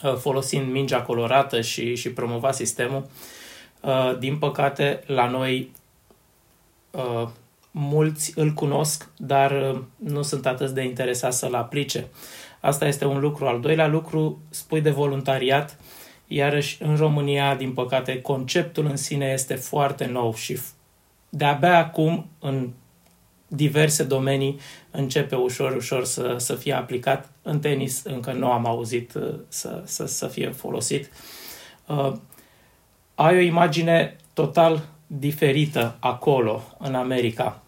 uh, 0.02 0.14
folosind 0.14 0.70
mingea 0.70 1.02
colorată 1.02 1.60
și, 1.60 1.94
și 1.94 2.10
promova 2.10 2.52
sistemul. 2.52 3.06
Uh, 3.80 4.18
din 4.18 4.38
păcate, 4.38 5.02
la 5.06 5.28
noi 5.28 5.70
uh, 6.90 7.28
mulți 7.78 8.32
îl 8.34 8.52
cunosc, 8.52 9.08
dar 9.16 9.80
nu 9.96 10.22
sunt 10.22 10.46
atât 10.46 10.70
de 10.70 10.82
interesați 10.82 11.38
să-l 11.38 11.54
aplice. 11.54 12.06
Asta 12.60 12.86
este 12.86 13.04
un 13.04 13.20
lucru. 13.20 13.46
Al 13.46 13.60
doilea 13.60 13.86
lucru, 13.86 14.40
spui 14.50 14.80
de 14.80 14.90
voluntariat. 14.90 15.78
Iarăși, 16.26 16.82
în 16.82 16.96
România, 16.96 17.54
din 17.54 17.72
păcate, 17.72 18.20
conceptul 18.20 18.84
în 18.86 18.96
sine 18.96 19.26
este 19.26 19.54
foarte 19.54 20.06
nou 20.06 20.34
și 20.34 20.58
de-abia 21.28 21.78
acum, 21.78 22.26
în 22.38 22.70
diverse 23.48 24.02
domenii, 24.02 24.58
începe 24.90 25.34
ușor, 25.34 25.76
ușor 25.76 26.04
să, 26.04 26.34
să 26.38 26.54
fie 26.54 26.72
aplicat. 26.72 27.30
În 27.42 27.60
tenis 27.60 28.02
încă 28.04 28.32
nu 28.32 28.50
am 28.50 28.66
auzit 28.66 29.14
uh, 29.14 29.34
să, 29.48 29.82
să, 29.84 30.06
să 30.06 30.26
fie 30.26 30.50
folosit. 30.50 31.10
Uh, 31.86 32.12
ai 33.14 33.36
o 33.36 33.40
imagine 33.40 34.16
total 34.32 34.88
diferită 35.06 35.96
acolo, 36.00 36.62
în 36.78 36.94
America. 36.94 37.62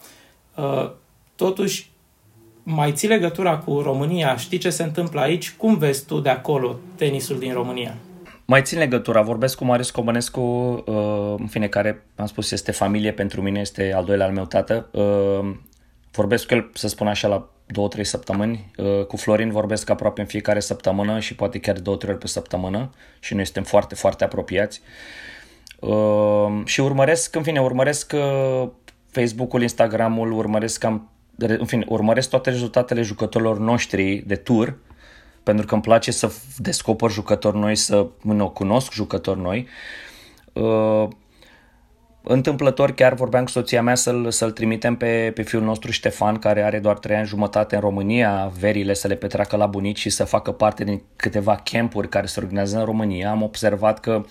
Uh, 0.59 0.91
totuși, 1.35 1.91
mai 2.63 2.93
ții 2.93 3.09
legătura 3.09 3.57
cu 3.57 3.81
România? 3.81 4.37
Știi 4.37 4.59
ce 4.59 4.71
se 4.71 4.83
întâmplă 4.83 5.21
aici? 5.21 5.55
Cum 5.57 5.79
vezi 5.79 6.07
tu 6.07 6.21
de 6.21 6.29
acolo 6.29 6.79
tenisul 6.97 7.39
din 7.39 7.53
România? 7.53 7.95
Mai 8.45 8.63
țin 8.63 8.79
legătura, 8.79 9.23
vorbesc 9.23 9.57
cu 9.57 9.65
Marius 9.65 9.91
Comănescu, 9.91 10.41
uh, 10.41 11.35
în 11.39 11.47
fine, 11.47 11.69
care, 11.69 12.05
am 12.17 12.27
spus, 12.27 12.51
este 12.51 12.73
familie 12.73 13.13
pentru 13.13 13.43
mine, 13.43 13.61
este 13.61 13.93
al 13.95 14.05
doilea 14.05 14.27
al 14.27 14.33
meu 14.33 14.45
tată. 14.45 14.89
Uh, 14.93 15.55
vorbesc 16.13 16.47
cu 16.47 16.55
el, 16.55 16.71
să 16.75 16.89
spun 16.89 17.07
așa, 17.07 17.29
la 17.29 17.49
două, 17.67 17.89
trei 17.89 18.05
săptămâni. 18.05 18.71
Uh, 18.77 19.05
cu 19.05 19.17
Florin 19.17 19.51
vorbesc 19.51 19.91
aproape 19.91 20.21
în 20.21 20.27
fiecare 20.27 20.61
săptămână 20.61 21.19
și 21.19 21.35
poate 21.35 21.59
chiar 21.59 21.79
două, 21.79 21.97
trei 21.97 22.11
ori 22.11 22.21
pe 22.21 22.27
săptămână 22.27 22.91
și 23.21 23.35
noi 23.35 23.45
suntem 23.45 23.63
foarte, 23.63 23.95
foarte 23.95 24.25
apropiați. 24.25 24.81
Și 26.65 26.81
urmăresc, 26.81 27.35
în 27.35 27.43
fine, 27.43 27.61
urmăresc 27.61 28.15
Facebook-ul, 29.11 29.63
Instagram-ul, 29.63 30.33
urmăresc 30.33 30.79
cam, 30.79 31.11
în 31.37 31.65
fine, 31.65 31.85
urmăresc 31.89 32.29
toate 32.29 32.51
rezultatele 32.51 33.03
jucătorilor 33.03 33.59
noștri 33.59 34.23
de 34.27 34.35
tur, 34.35 34.77
pentru 35.43 35.67
că 35.67 35.75
îmi 35.75 35.83
place 35.83 36.11
să 36.11 36.33
descoper 36.57 37.11
jucători 37.11 37.59
noi, 37.59 37.77
să 37.77 38.07
nu, 38.23 38.51
cunosc 38.51 38.93
jucători 38.93 39.41
noi. 39.41 39.67
Uh, 40.53 41.09
întâmplător 42.23 42.93
chiar 42.93 43.15
vorbeam 43.15 43.45
cu 43.45 43.51
soția 43.51 43.83
mea 43.83 43.95
să-l, 43.95 44.31
să-l 44.31 44.51
trimitem 44.51 44.97
pe, 44.97 45.31
pe 45.35 45.43
fiul 45.43 45.63
nostru 45.63 45.91
Ștefan, 45.91 46.37
care 46.37 46.63
are 46.63 46.79
doar 46.79 46.99
3 46.99 47.17
ani 47.17 47.27
jumătate 47.27 47.75
în 47.75 47.81
România, 47.81 48.53
verile 48.59 48.95
să 48.95 49.09
le 49.09 49.15
petreacă 49.15 49.57
la 49.57 49.67
bunici 49.67 49.99
și 49.99 50.11
să 50.11 50.25
facă 50.25 50.53
parte 50.53 50.85
din 50.85 51.03
câteva 51.17 51.61
campuri 51.65 52.09
care 52.09 52.27
se 52.27 52.41
organizează 52.41 52.79
în 52.79 52.85
România. 52.85 53.31
Am 53.31 53.43
observat 53.43 54.01
că 54.01 54.25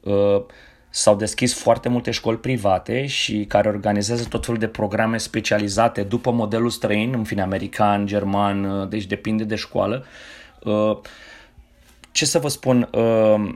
uh, 0.00 0.42
s-au 0.90 1.16
deschis 1.16 1.54
foarte 1.54 1.88
multe 1.88 2.10
școli 2.10 2.38
private 2.38 3.06
și 3.06 3.44
care 3.48 3.68
organizează 3.68 4.24
tot 4.24 4.44
felul 4.44 4.60
de 4.60 4.68
programe 4.68 5.16
specializate 5.16 6.02
după 6.02 6.30
modelul 6.30 6.70
străin, 6.70 7.12
în 7.14 7.24
fine 7.24 7.42
american, 7.42 8.06
german, 8.06 8.64
uh, 8.64 8.88
deci 8.88 9.04
depinde 9.04 9.44
de 9.44 9.54
școală. 9.54 10.04
Uh, 10.64 10.98
ce 12.12 12.26
să 12.26 12.38
vă 12.38 12.48
spun, 12.48 12.88
uh, 12.92 13.54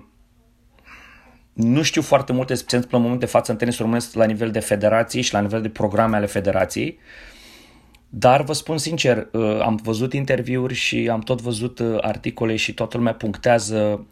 nu 1.53 1.83
știu 1.83 2.03
foarte 2.03 2.33
multe 2.33 2.55
ce 2.55 2.59
se 2.59 2.75
întâmplă 2.75 2.97
în 2.97 3.03
moment 3.03 3.20
de 3.20 3.27
față 3.27 3.51
în 3.51 3.57
tenis 3.57 3.79
românesc 3.79 4.14
la 4.14 4.25
nivel 4.25 4.51
de 4.51 4.61
federații 4.61 5.23
și 5.23 5.33
la 5.33 5.40
nivel 5.40 5.62
de 5.62 5.68
programe 5.68 6.16
ale 6.16 6.27
federației, 6.27 6.99
dar 8.09 8.42
vă 8.42 8.53
spun 8.53 8.79
sincer, 8.79 9.29
am 9.62 9.81
văzut 9.83 10.12
interviuri 10.12 10.75
și 10.75 11.09
am 11.12 11.20
tot 11.20 11.40
văzut 11.40 11.83
articole 12.01 12.57
și 12.57 12.75
toată 12.75 12.97
lumea 12.97 13.14
punctează 13.14 14.07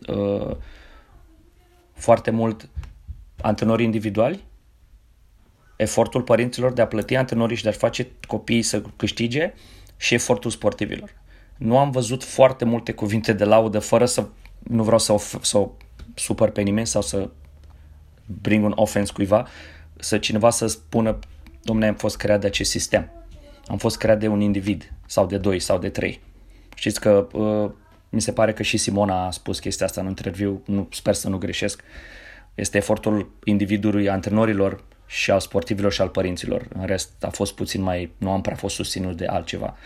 foarte 1.92 2.30
mult 2.30 2.68
antrenorii 3.42 3.84
individuali, 3.84 4.44
efortul 5.76 6.22
părinților 6.22 6.72
de 6.72 6.82
a 6.82 6.86
plăti 6.86 7.16
antrenorii 7.16 7.56
și 7.56 7.62
de 7.62 7.68
a 7.68 7.72
face 7.72 8.06
copiii 8.26 8.62
să 8.62 8.82
câștige 8.96 9.52
și 9.96 10.14
efortul 10.14 10.50
sportivilor. 10.50 11.10
Nu 11.56 11.78
am 11.78 11.90
văzut 11.90 12.24
foarte 12.24 12.64
multe 12.64 12.92
cuvinte 12.92 13.32
de 13.32 13.44
laudă 13.44 13.78
fără 13.78 14.06
să, 14.06 14.26
nu 14.58 14.82
vreau 14.82 14.98
să 14.98 15.12
o, 15.12 15.18
să 15.40 15.58
o 15.58 15.70
supăr 16.14 16.50
pe 16.50 16.60
nimeni 16.60 16.86
sau 16.86 17.02
să 17.02 17.30
bring 18.40 18.64
un 18.64 18.72
ofens 18.74 19.10
cuiva, 19.10 19.46
să 19.96 20.18
cineva 20.18 20.50
să 20.50 20.66
spună, 20.66 21.18
domnule, 21.62 21.88
am 21.88 21.94
fost 21.94 22.16
creat 22.16 22.40
de 22.40 22.46
acest 22.46 22.70
sistem. 22.70 23.10
Am 23.66 23.78
fost 23.78 23.96
creat 23.96 24.18
de 24.18 24.28
un 24.28 24.40
individ 24.40 24.92
sau 25.06 25.26
de 25.26 25.38
doi 25.38 25.58
sau 25.58 25.78
de 25.78 25.88
trei. 25.88 26.20
Știți 26.74 27.00
că 27.00 27.26
uh, 27.32 27.70
mi 28.08 28.20
se 28.20 28.32
pare 28.32 28.52
că 28.52 28.62
și 28.62 28.76
Simona 28.76 29.26
a 29.26 29.30
spus 29.30 29.58
chestia 29.58 29.86
asta 29.86 30.00
în 30.00 30.06
interviu, 30.06 30.62
nu, 30.64 30.88
sper 30.90 31.14
să 31.14 31.28
nu 31.28 31.38
greșesc, 31.38 31.80
uh, 31.80 32.21
este 32.54 32.76
efortul 32.76 33.30
individului, 33.44 34.08
antrenorilor 34.08 34.84
și 35.06 35.30
al 35.30 35.40
sportivilor 35.40 35.92
și 35.92 36.00
al 36.00 36.08
părinților. 36.08 36.66
În 36.78 36.86
rest 36.86 37.24
a 37.24 37.28
fost 37.28 37.54
puțin 37.54 37.82
mai, 37.82 38.10
nu 38.18 38.30
am 38.30 38.40
prea 38.40 38.56
fost 38.56 38.74
susținut 38.74 39.16
de 39.16 39.26
altceva. 39.26 39.76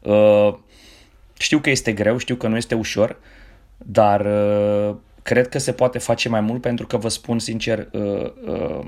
Uh, 0.00 0.54
știu 1.38 1.58
că 1.58 1.70
este 1.70 1.92
greu, 1.92 2.16
știu 2.16 2.34
că 2.34 2.48
nu 2.48 2.56
este 2.56 2.74
ușor, 2.74 3.16
dar 3.76 4.20
uh, 4.20 4.96
cred 5.22 5.48
că 5.48 5.58
se 5.58 5.72
poate 5.72 5.98
face 5.98 6.28
mai 6.28 6.40
mult 6.40 6.60
pentru 6.60 6.86
că 6.86 6.96
vă 6.96 7.08
spun 7.08 7.38
sincer, 7.38 7.88
uh, 7.92 8.86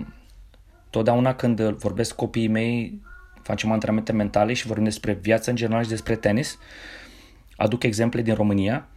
totdeauna 0.90 1.34
când 1.34 1.60
vorbesc 1.60 2.14
copiii 2.14 2.48
mei, 2.48 3.00
facem 3.42 3.72
antrenamente 3.72 4.12
mentale 4.12 4.52
și 4.52 4.66
vorbim 4.66 4.84
despre 4.84 5.12
viață 5.12 5.50
în 5.50 5.56
general 5.56 5.82
și 5.82 5.88
despre 5.88 6.16
tenis, 6.16 6.58
aduc 7.56 7.82
exemple 7.82 8.22
din 8.22 8.34
România 8.34 8.88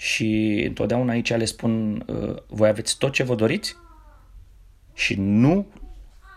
și 0.00 0.62
întotdeauna 0.66 1.12
aici 1.12 1.30
le 1.30 1.44
spun, 1.44 2.04
uh, 2.06 2.36
voi 2.46 2.68
aveți 2.68 2.98
tot 2.98 3.12
ce 3.12 3.22
vă 3.22 3.34
doriți 3.34 3.76
și 4.94 5.14
nu, 5.18 5.66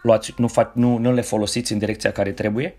luați, 0.01 0.33
nu, 0.37 0.47
fac, 0.47 0.75
nu, 0.75 0.97
nu 0.97 1.13
le 1.13 1.21
folosiți 1.21 1.71
în 1.71 1.77
direcția 1.77 2.11
care 2.11 2.31
trebuie. 2.31 2.75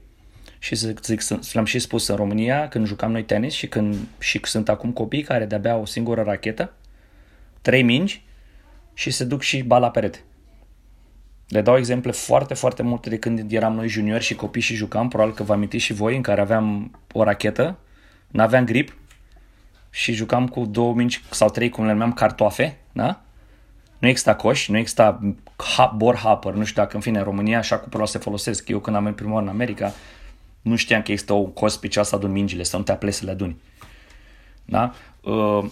Și 0.59 0.75
zic, 0.75 1.05
zic 1.05 1.21
l-am 1.53 1.65
și 1.65 1.79
spus 1.79 2.07
în 2.07 2.17
România 2.17 2.69
când 2.69 2.87
jucam 2.87 3.13
noi 3.13 3.25
tenis 3.25 3.53
și 3.53 3.69
când 3.69 3.97
și 4.19 4.41
sunt 4.43 4.69
acum 4.69 4.93
copii 4.93 5.23
care 5.23 5.45
de-abia 5.45 5.77
o 5.77 5.85
singură 5.85 6.23
rachetă, 6.23 6.73
trei 7.61 7.83
mingi 7.83 8.25
și 8.95 9.11
se 9.11 9.25
duc 9.25 9.43
și 9.43 9.63
bala 9.63 9.91
perete. 9.91 10.19
Le 11.49 11.61
dau 11.61 11.77
exemple 11.77 12.11
foarte, 12.11 12.55
foarte 12.55 12.83
multe 12.83 13.09
de 13.09 13.19
când 13.19 13.53
eram 13.53 13.75
noi 13.75 13.89
juniori 13.89 14.25
și 14.25 14.35
copii 14.35 14.63
și 14.63 14.75
jucam, 14.75 15.09
probabil 15.09 15.35
că 15.35 15.43
vă 15.43 15.53
amintiți 15.53 15.85
și 15.85 15.93
voi, 15.93 16.17
în 16.17 16.23
care 16.23 16.41
aveam 16.41 16.99
o 17.13 17.23
rachetă, 17.23 17.79
n-aveam 18.29 18.65
grip, 18.65 18.97
și 19.95 20.13
jucam 20.13 20.49
cu 20.49 20.65
două 20.65 20.95
mingi 20.95 21.23
sau 21.31 21.51
trei, 21.51 21.69
cum 21.69 21.85
le 21.85 21.93
numeam, 21.93 22.13
cartoafe, 22.13 22.79
da? 22.93 23.21
Nu 23.99 24.09
exista 24.09 24.35
coș, 24.35 24.69
nu 24.69 24.79
exista 24.79 25.35
bor 25.97 26.15
hopper, 26.15 26.53
nu 26.53 26.65
știu 26.65 26.83
dacă 26.83 26.97
în 26.97 27.03
fine 27.03 27.19
în 27.19 27.25
România 27.25 27.59
așa 27.59 27.79
cu 27.79 28.05
se 28.05 28.19
folosesc. 28.19 28.69
Eu 28.69 28.79
când 28.79 28.97
am 28.97 29.03
mers 29.03 29.17
prima 29.17 29.33
oară 29.33 29.45
în 29.45 29.51
America, 29.51 29.93
nu 30.63 30.77
știam 30.77 31.03
că 31.03 31.11
există 31.11 31.33
o 31.33 31.43
cost 31.43 31.75
special 31.75 32.05
să 32.05 32.15
adun 32.15 32.31
mingile, 32.31 32.63
să 32.63 32.77
nu 32.77 32.83
te 32.83 32.93
apleci 32.93 33.15
să 33.15 33.25
le 33.25 33.31
aduni. 33.31 33.57
Da? 34.65 34.95
Uh, 35.21 35.65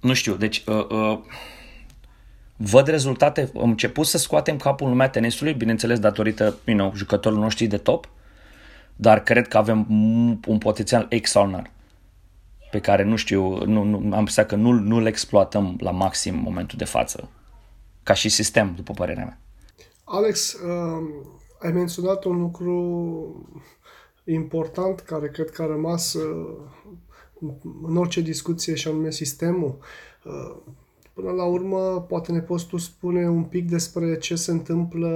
nu 0.00 0.12
știu, 0.12 0.34
deci 0.34 0.62
uh, 0.66 0.86
uh, 0.88 1.18
văd 2.56 2.86
rezultate, 2.86 3.50
am 3.56 3.68
început 3.68 4.06
să 4.06 4.18
scoatem 4.18 4.56
capul 4.56 4.86
în 4.86 4.92
lumea 4.92 5.08
tenisului, 5.08 5.52
bineînțeles 5.52 5.98
datorită 5.98 6.56
you 6.64 6.76
know, 6.76 6.92
jucătorilor 6.94 7.42
noștri 7.42 7.66
de 7.66 7.76
top, 7.76 8.08
dar 8.96 9.22
cred 9.22 9.48
că 9.48 9.56
avem 9.56 9.86
un 10.46 10.58
potențial 10.58 11.06
extraordinar 11.08 11.72
pe 12.74 12.80
care 12.80 13.02
nu 13.02 13.16
știu, 13.16 13.64
nu, 13.64 13.82
nu, 13.82 13.96
am 13.96 14.18
impresia 14.18 14.46
că 14.46 14.56
nu, 14.56 14.72
nu-l 14.72 15.06
exploatăm 15.06 15.76
la 15.80 15.90
maxim 15.90 16.34
în 16.34 16.42
momentul 16.42 16.78
de 16.78 16.84
față, 16.84 17.28
ca 18.02 18.14
și 18.14 18.28
sistem, 18.28 18.72
după 18.76 18.92
părerea 18.92 19.24
mea. 19.24 19.40
Alex, 20.04 20.52
uh, 20.52 21.02
ai 21.60 21.72
menționat 21.72 22.24
un 22.24 22.40
lucru 22.40 22.76
important 24.24 25.00
care 25.00 25.28
cred 25.28 25.50
că 25.50 25.62
a 25.62 25.66
rămas 25.66 26.14
uh, 26.14 26.56
în 27.82 27.96
orice 27.96 28.20
discuție 28.20 28.74
și 28.74 28.88
anume 28.88 29.10
sistemul. 29.10 29.78
Uh, 30.24 30.56
până 31.12 31.30
la 31.30 31.44
urmă, 31.44 32.04
poate 32.08 32.32
ne 32.32 32.40
poți 32.40 32.66
tu 32.66 32.76
spune 32.76 33.28
un 33.28 33.44
pic 33.44 33.68
despre 33.68 34.18
ce 34.18 34.34
se 34.34 34.50
întâmplă 34.50 35.08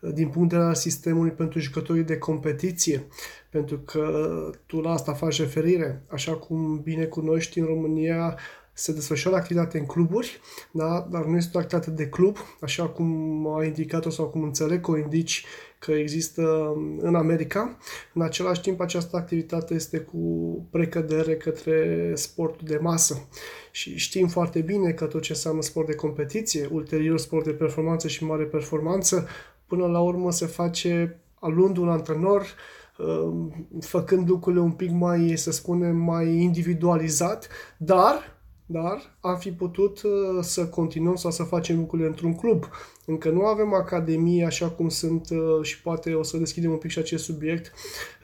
uh, 0.00 0.12
din 0.14 0.28
punct 0.28 0.48
de 0.48 0.54
vedere 0.54 0.64
al 0.64 0.74
sistemului 0.74 1.32
pentru 1.32 1.58
jucătorii 1.58 2.02
de 2.02 2.18
competiție, 2.18 3.06
pentru 3.52 3.78
că 3.78 4.30
tu 4.66 4.80
la 4.80 4.92
asta 4.92 5.12
faci 5.12 5.40
referire. 5.40 6.02
Așa 6.08 6.36
cum 6.36 6.80
bine 6.80 7.04
cunoști, 7.04 7.58
în 7.58 7.66
România 7.66 8.38
se 8.72 8.92
desfășoară 8.92 9.36
activitate 9.36 9.78
în 9.78 9.86
cluburi, 9.86 10.40
da? 10.70 11.08
dar 11.10 11.24
nu 11.24 11.36
este 11.36 11.56
o 11.56 11.60
activitate 11.60 11.90
de 11.90 12.08
club, 12.08 12.36
așa 12.60 12.88
cum 12.88 13.46
a 13.56 13.64
indicat-o 13.64 14.10
sau 14.10 14.28
cum 14.28 14.42
înțeleg 14.42 14.80
că 14.80 14.90
o 14.90 14.96
indici 14.96 15.44
că 15.78 15.92
există 15.92 16.74
în 16.98 17.14
America. 17.14 17.78
În 18.14 18.22
același 18.22 18.60
timp, 18.60 18.80
această 18.80 19.16
activitate 19.16 19.74
este 19.74 19.98
cu 19.98 20.18
precădere 20.70 21.36
către 21.36 22.10
sportul 22.14 22.66
de 22.66 22.78
masă. 22.78 23.28
Și 23.70 23.98
știm 23.98 24.28
foarte 24.28 24.60
bine 24.60 24.92
că 24.92 25.04
tot 25.04 25.22
ce 25.22 25.32
înseamnă 25.32 25.62
sport 25.62 25.86
de 25.86 25.94
competiție, 25.94 26.68
ulterior 26.70 27.18
sport 27.18 27.44
de 27.44 27.52
performanță 27.52 28.08
și 28.08 28.24
mare 28.24 28.44
performanță, 28.44 29.28
până 29.66 29.86
la 29.86 30.00
urmă 30.00 30.32
se 30.32 30.46
face 30.46 31.20
alund 31.40 31.76
un 31.76 31.88
antrenor, 31.88 32.40
um, 32.40 32.46
făcând 33.80 34.28
lucrurile 34.28 34.62
un 34.62 34.72
pic 34.72 34.90
mai, 34.90 35.32
să 35.36 35.50
spunem, 35.50 35.96
mai 35.96 36.34
individualizat, 36.34 37.48
dar 37.78 38.40
dar 38.72 39.16
am 39.20 39.36
fi 39.36 39.52
putut 39.52 40.02
uh, 40.02 40.10
să 40.40 40.66
continuăm 40.66 41.14
sau 41.14 41.30
să 41.30 41.42
facem 41.42 41.78
lucrurile 41.78 42.08
într-un 42.08 42.34
club. 42.34 42.64
Încă 43.12 43.30
nu 43.30 43.44
avem 43.44 43.74
academii 43.74 44.44
așa 44.44 44.68
cum 44.68 44.88
sunt 44.88 45.28
uh, 45.30 45.62
și 45.62 45.82
poate 45.82 46.14
o 46.14 46.22
să 46.22 46.36
deschidem 46.36 46.70
un 46.70 46.76
pic 46.76 46.90
și 46.90 46.98
acest 46.98 47.24
subiect 47.24 47.72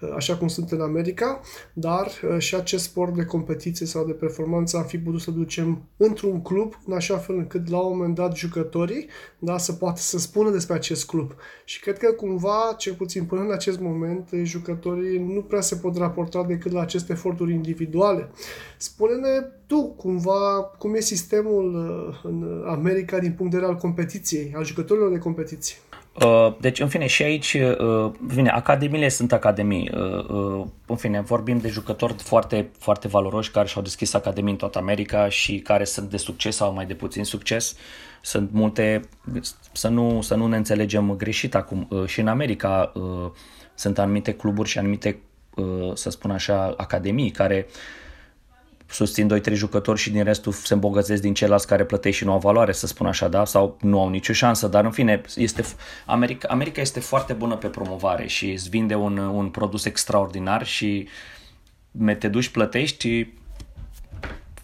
uh, 0.00 0.12
așa 0.16 0.36
cum 0.36 0.48
sunt 0.48 0.70
în 0.70 0.80
America, 0.80 1.40
dar 1.72 2.10
și 2.38 2.54
acest 2.54 2.84
sport 2.84 3.14
de 3.14 3.24
competiție 3.24 3.86
sau 3.86 4.06
de 4.06 4.12
performanță 4.12 4.76
am 4.76 4.84
fi 4.84 4.98
putut 4.98 5.20
să 5.20 5.30
ducem 5.30 5.82
într-un 5.96 6.42
club 6.42 6.74
în 6.86 6.92
așa 6.92 7.16
fel 7.16 7.36
încât 7.36 7.68
la 7.70 7.78
un 7.78 7.96
moment 7.96 8.14
dat 8.14 8.36
jucătorii 8.36 9.08
da, 9.38 9.58
să 9.58 9.72
poată 9.72 10.00
să 10.00 10.18
spună 10.18 10.50
despre 10.50 10.74
acest 10.74 11.06
club. 11.06 11.32
Și 11.64 11.80
cred 11.80 11.98
că 11.98 12.12
cumva, 12.12 12.74
cel 12.78 12.94
puțin 12.94 13.24
până 13.24 13.40
în 13.40 13.52
acest 13.52 13.80
moment, 13.80 14.28
jucătorii 14.42 15.18
nu 15.18 15.42
prea 15.42 15.60
se 15.60 15.76
pot 15.76 15.96
raporta 15.96 16.44
decât 16.44 16.72
la 16.72 16.80
aceste 16.80 17.12
eforturi 17.12 17.52
individuale. 17.52 18.30
Spune-ne 18.76 19.57
tu 19.68 19.94
cumva 19.96 20.62
cum 20.78 20.94
e 20.94 21.00
sistemul 21.00 21.74
uh, 21.74 22.18
în 22.22 22.64
America 22.66 23.18
din 23.18 23.32
punct 23.32 23.52
de 23.52 23.58
vedere 23.58 23.74
al 23.74 23.80
competiției, 23.80 24.52
al 24.56 24.64
jucătorilor 24.64 25.10
de 25.10 25.18
competiție. 25.18 25.76
Uh, 26.24 26.56
deci, 26.60 26.80
în 26.80 26.88
fine, 26.88 27.06
și 27.06 27.22
aici, 27.22 27.54
uh, 27.54 28.10
vine, 28.20 28.50
academiile 28.50 29.08
sunt 29.08 29.32
academii. 29.32 29.90
În 30.86 30.96
fine, 30.96 31.20
vorbim 31.20 31.58
de 31.58 31.68
jucători 31.68 32.14
foarte, 32.14 32.70
foarte 32.78 33.08
valoroși 33.08 33.50
care 33.50 33.66
și-au 33.66 33.82
deschis 33.82 34.14
academii 34.14 34.50
în 34.50 34.58
toată 34.58 34.78
America 34.78 35.28
și 35.28 35.58
care 35.58 35.84
sunt 35.84 36.10
de 36.10 36.16
succes 36.16 36.56
sau 36.56 36.72
mai 36.72 36.86
de 36.86 36.94
puțin 36.94 37.24
succes. 37.24 37.74
Sunt 38.22 38.50
multe, 38.52 39.00
să 39.72 39.88
nu, 39.88 40.20
să 40.22 40.34
nu 40.34 40.46
ne 40.46 40.56
înțelegem 40.56 41.14
greșit 41.16 41.54
acum. 41.54 41.88
Și 42.06 42.20
în 42.20 42.28
America 42.28 42.92
sunt 43.74 43.98
anumite 43.98 44.34
cluburi 44.34 44.68
și 44.68 44.78
anumite, 44.78 45.18
să 45.94 46.10
spun 46.10 46.30
așa, 46.30 46.74
academii 46.76 47.30
care 47.30 47.66
susțin 48.88 49.40
2-3 49.50 49.52
jucători 49.52 49.98
și 49.98 50.10
din 50.10 50.24
restul 50.24 50.52
se 50.52 50.74
îmbogățesc 50.74 51.22
din 51.22 51.34
ceilalți 51.34 51.66
care 51.66 51.84
plătești 51.84 52.18
și 52.18 52.24
nu 52.24 52.32
au 52.32 52.38
valoare, 52.38 52.72
să 52.72 52.86
spun 52.86 53.06
așa, 53.06 53.28
da? 53.28 53.44
Sau 53.44 53.76
nu 53.80 54.00
au 54.00 54.08
nicio 54.08 54.32
șansă, 54.32 54.68
dar 54.68 54.84
în 54.84 54.90
fine, 54.90 55.20
este, 55.36 55.64
America, 56.06 56.48
America 56.50 56.80
este 56.80 57.00
foarte 57.00 57.32
bună 57.32 57.56
pe 57.56 57.66
promovare 57.66 58.26
și 58.26 58.50
îți 58.50 58.68
vinde 58.68 58.94
un, 58.94 59.18
un 59.18 59.48
produs 59.48 59.84
extraordinar 59.84 60.66
și 60.66 61.08
te 62.18 62.28
duci, 62.28 62.48
plătești 62.48 63.32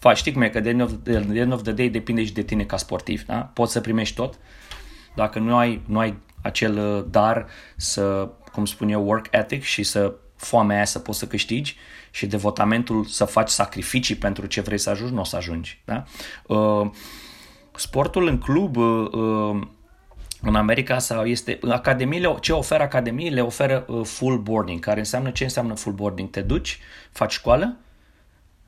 faci, 0.05 0.17
știi 0.17 0.31
cum 0.31 0.41
e, 0.41 0.49
că 0.49 0.59
de 0.59 0.69
end, 0.69 0.81
of, 0.81 0.91
the 1.03 1.39
end 1.39 1.53
of 1.53 1.61
the 1.61 1.71
day 1.71 1.89
depinde 1.89 2.25
și 2.25 2.33
de 2.33 2.41
tine 2.41 2.63
ca 2.63 2.77
sportiv, 2.77 3.23
da? 3.25 3.35
Poți 3.35 3.71
să 3.71 3.81
primești 3.81 4.15
tot, 4.15 4.37
dacă 5.15 5.39
nu 5.39 5.55
ai, 5.55 5.81
nu 5.85 5.99
ai 5.99 6.17
acel 6.41 6.77
uh, 6.77 7.05
dar 7.09 7.47
să, 7.75 8.29
cum 8.51 8.65
spun 8.65 8.89
eu, 8.89 9.05
work 9.05 9.27
ethic 9.31 9.63
și 9.63 9.83
să 9.83 10.13
foamea 10.35 10.75
aia 10.75 10.85
să 10.85 10.99
poți 10.99 11.19
să 11.19 11.27
câștigi 11.27 11.77
și 12.15 12.25
devotamentul 12.25 13.03
să 13.05 13.25
faci 13.25 13.49
sacrificii 13.49 14.15
pentru 14.15 14.45
ce 14.45 14.61
vrei 14.61 14.77
să 14.77 14.89
ajungi, 14.89 15.13
nu 15.13 15.19
o 15.19 15.23
să 15.23 15.35
ajungi. 15.35 15.81
Da? 15.85 16.03
Uh, 16.47 16.89
sportul 17.75 18.27
în 18.27 18.37
club 18.37 18.75
uh, 18.75 19.11
uh, 19.11 19.61
în 20.41 20.55
America 20.55 20.99
sau 20.99 21.25
este 21.25 21.59
academiile, 21.69 22.37
ce 22.39 22.53
oferă 22.53 22.83
academiile 22.83 23.41
oferă 23.41 23.85
full 24.03 24.37
boarding, 24.37 24.79
care 24.79 24.99
înseamnă 24.99 25.29
ce 25.29 25.43
înseamnă 25.43 25.73
full 25.73 25.95
boarding? 25.95 26.29
Te 26.29 26.41
duci, 26.41 26.79
faci 27.11 27.31
școală, 27.31 27.75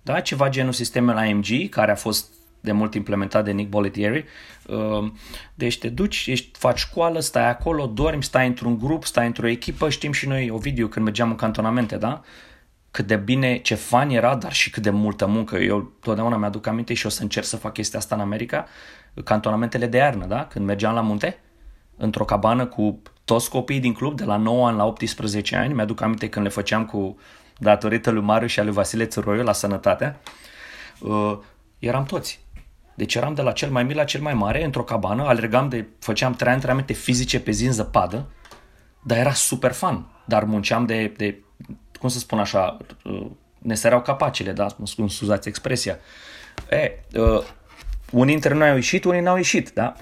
da? 0.01 0.19
ceva 0.19 0.49
genul 0.49 0.71
sistemul 0.71 1.25
IMG, 1.25 1.69
care 1.69 1.91
a 1.91 1.95
fost 1.95 2.31
de 2.59 2.71
mult 2.71 2.93
implementat 2.93 3.43
de 3.43 3.51
Nick 3.51 3.69
Boletieri. 3.69 4.25
Deci 5.53 5.77
te 5.77 5.89
duci, 5.89 6.27
ești, 6.27 6.49
faci 6.57 6.79
școală, 6.79 7.19
stai 7.19 7.49
acolo, 7.49 7.85
dormi, 7.85 8.23
stai 8.23 8.47
într-un 8.47 8.77
grup, 8.77 9.03
stai 9.03 9.25
într-o 9.25 9.47
echipă, 9.47 9.89
știm 9.89 10.11
și 10.11 10.27
noi 10.27 10.49
o 10.49 10.57
video 10.57 10.87
când 10.87 11.05
mergeam 11.05 11.29
în 11.29 11.35
cantonamente, 11.35 11.97
da? 11.97 12.23
Cât 12.91 13.07
de 13.07 13.15
bine, 13.15 13.57
ce 13.57 13.75
fan 13.75 14.09
era, 14.09 14.35
dar 14.35 14.53
și 14.53 14.69
cât 14.69 14.83
de 14.83 14.89
multă 14.89 15.25
muncă. 15.25 15.57
Eu 15.57 15.91
totdeauna 16.01 16.37
mi-aduc 16.37 16.67
aminte 16.67 16.93
și 16.93 17.05
o 17.05 17.09
să 17.09 17.21
încerc 17.21 17.45
să 17.45 17.57
fac 17.57 17.73
chestia 17.73 17.99
asta 17.99 18.15
în 18.15 18.21
America, 18.21 18.65
cantonamentele 19.23 19.87
de 19.87 19.97
iarnă, 19.97 20.25
da? 20.25 20.45
Când 20.45 20.65
mergeam 20.65 20.93
la 20.93 21.01
munte, 21.01 21.39
într-o 21.97 22.25
cabană 22.25 22.65
cu 22.65 23.01
toți 23.25 23.49
copiii 23.49 23.79
din 23.79 23.93
club, 23.93 24.17
de 24.17 24.23
la 24.23 24.37
9 24.37 24.67
ani 24.67 24.77
la 24.77 24.85
18 24.85 25.55
ani, 25.55 25.73
mi-aduc 25.73 26.01
aminte 26.01 26.29
când 26.29 26.45
le 26.45 26.51
făceam 26.51 26.85
cu 26.85 27.17
datorită 27.57 28.09
lui 28.09 28.21
Mariu 28.21 28.47
și 28.47 28.59
a 28.59 28.63
lui 28.63 28.73
Vasile 28.73 29.05
Țuroiu 29.05 29.43
la 29.43 29.53
sănătate, 29.53 30.17
uh, 30.99 31.37
eram 31.79 32.03
toți. 32.05 32.45
Deci 32.95 33.15
eram 33.15 33.33
de 33.33 33.41
la 33.41 33.51
cel 33.51 33.69
mai 33.69 33.83
mic 33.83 33.95
la 33.95 34.03
cel 34.03 34.21
mai 34.21 34.33
mare, 34.33 34.63
într-o 34.63 34.83
cabană, 34.83 35.23
alergam 35.23 35.69
de, 35.69 35.87
făceam 35.99 36.33
trei 36.33 36.53
antrenamente 36.53 36.93
fizice 36.93 37.39
pe 37.39 37.51
zi 37.51 37.65
în 37.65 37.71
zăpadă, 37.71 38.29
dar 39.03 39.17
era 39.17 39.33
super 39.33 39.71
fan. 39.71 40.05
Dar 40.25 40.43
munceam 40.43 40.85
de, 40.85 41.13
de 41.17 41.43
cum 41.99 42.09
să 42.09 42.19
spun 42.19 42.39
așa, 42.39 42.77
ne 43.57 43.75
săreau 43.75 44.01
capacele, 44.01 44.51
da, 44.51 44.67
mă 44.77 45.07
scuzați 45.07 45.47
expresia. 45.47 45.97
E, 46.69 46.99
uh, 47.19 47.43
unii 48.11 48.33
dintre 48.33 48.53
noi 48.53 48.69
au 48.69 48.75
ieșit, 48.75 49.03
unii 49.03 49.21
n-au 49.21 49.35
ieșit, 49.35 49.71
da? 49.73 49.93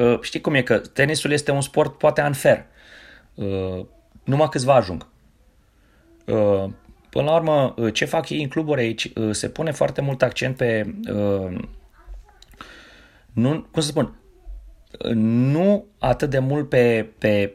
Uh, 0.00 0.20
știi 0.20 0.40
cum 0.40 0.54
e 0.54 0.62
că 0.62 0.78
tenisul 0.78 1.30
este 1.30 1.50
un 1.50 1.60
sport 1.60 1.98
poate 1.98 2.22
unfair. 2.22 2.64
Uh, 3.34 3.86
numai 4.24 4.48
câțiva 4.48 4.74
ajung. 4.74 5.06
Uh, 6.26 6.64
până 7.10 7.24
la 7.24 7.34
urmă, 7.34 7.74
uh, 7.76 7.92
ce 7.92 8.04
fac 8.04 8.28
ei 8.28 8.42
în 8.42 8.48
cluburi 8.48 8.80
aici, 8.80 9.10
uh, 9.14 9.34
se 9.34 9.48
pune 9.48 9.70
foarte 9.70 10.00
mult 10.00 10.22
accent 10.22 10.56
pe, 10.56 10.94
uh, 11.12 11.58
nu, 13.32 13.66
cum 13.70 13.82
să 13.82 13.88
spun, 13.88 14.14
nu 15.14 15.84
atât 15.98 16.30
de 16.30 16.38
mult 16.38 16.68
pe, 16.68 17.08
pe 17.18 17.54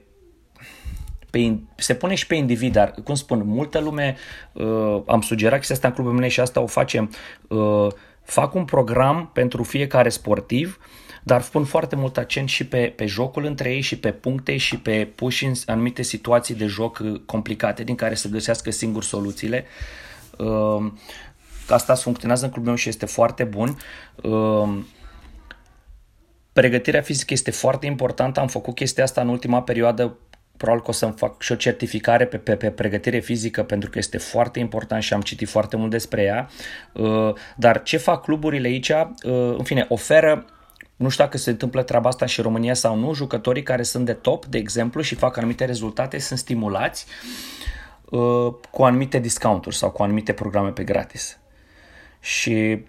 pe, 1.30 1.60
se 1.76 1.94
pune 1.94 2.16
și 2.16 2.28
pe 2.28 2.36
individ, 2.36 2.72
dar 2.74 2.94
cum 3.04 3.16
spun, 3.16 3.42
multă 3.46 3.80
lume, 3.80 4.16
uh, 4.54 5.02
am 5.06 5.22
sugerat 5.22 5.58
chestia 5.58 5.76
asta 5.76 5.88
în 5.88 5.94
clubul 5.94 6.14
meu 6.14 6.30
și 6.30 6.40
asta 6.40 6.60
o 6.60 6.68
facem, 6.68 7.12
uh, 7.48 7.88
fac 8.24 8.54
un 8.54 8.66
program 8.66 9.30
pentru 9.34 9.64
fiecare 9.64 10.10
sportiv, 10.10 10.80
dar 11.24 11.42
pun 11.42 11.64
foarte 11.64 11.96
mult 11.96 12.18
accent 12.18 12.50
și 12.50 12.68
pe, 12.68 12.94
pe 12.96 13.06
jocul 13.06 13.46
între 13.46 13.74
ei 13.74 13.82
și 13.82 13.98
pe 14.00 14.12
puncte 14.12 14.58
și 14.58 14.80
pe 14.80 15.12
puși 15.16 15.46
în 15.46 15.54
anumite 15.66 16.02
situații 16.02 16.56
de 16.56 16.66
joc 16.66 17.00
uh, 17.04 17.22
complicate 17.26 17.84
din 17.84 17.96
care 17.96 18.16
să 18.16 18.28
găsească 18.28 18.72
singur 18.72 19.04
soluțiile. 19.04 19.66
Uh, 20.38 20.92
asta 21.70 21.96
funcționează 21.96 22.46
în 22.46 22.52
clubul 22.52 22.70
meu 22.70 22.80
și 22.80 22.90
este 22.90 23.06
foarte 23.06 23.44
bun. 23.44 23.78
Uh, 24.24 24.78
Pregătirea 26.54 27.02
fizică 27.02 27.34
este 27.34 27.52
foarte 27.52 27.86
importantă, 27.86 28.40
am 28.40 28.48
făcut 28.48 28.76
chestia 28.76 29.04
asta 29.04 29.22
în 29.22 29.28
ultima 29.28 29.62
perioadă 29.62 30.18
probabil 30.60 30.84
că 30.84 30.90
o 30.90 30.94
să-mi 30.94 31.14
fac 31.16 31.42
și 31.42 31.52
o 31.52 31.56
certificare 31.56 32.26
pe, 32.26 32.38
pe, 32.38 32.56
pe 32.56 32.70
pregătire 32.70 33.20
fizică 33.20 33.64
pentru 33.64 33.90
că 33.90 33.98
este 33.98 34.18
foarte 34.18 34.60
important 34.60 35.04
și 35.04 35.14
am 35.14 35.22
citit 35.22 35.50
foarte 35.50 35.76
mult 35.76 35.92
despre 35.92 36.22
ea. 36.22 36.50
Uh, 36.94 37.34
dar 37.56 37.84
ce 37.84 37.98
fac 37.98 38.24
cluburile 38.24 38.68
aici? 38.68 38.90
Uh, 38.90 39.56
în 39.58 39.64
fine, 39.64 39.86
oferă 39.90 40.46
nu 40.96 41.10
știu 41.10 41.24
dacă 41.24 41.38
se 41.38 41.50
întâmplă 41.50 41.84
treaba 41.84 42.10
asta 42.10 42.26
și 42.26 42.40
în 42.40 42.46
România 42.46 42.74
sau 42.74 42.96
nu, 42.96 43.14
jucătorii 43.14 43.64
care 43.64 43.84
sunt 43.84 44.06
de 44.06 44.14
top, 44.14 44.46
de 44.46 44.58
exemplu, 44.58 45.02
și 45.02 45.16
fac 45.16 45.38
anumite 45.38 45.66
rezultate, 45.66 46.20
sunt 46.20 46.40
stimulați 46.40 47.06
uh, 48.10 48.54
cu 48.72 48.84
anumite 48.84 49.20
discounturi 49.20 49.76
sau 49.76 49.92
cu 49.92 50.04
anumite 50.04 50.34
programe 50.34 50.70
pe 50.70 50.84
gratis. 50.84 51.40
Și, 52.20 52.86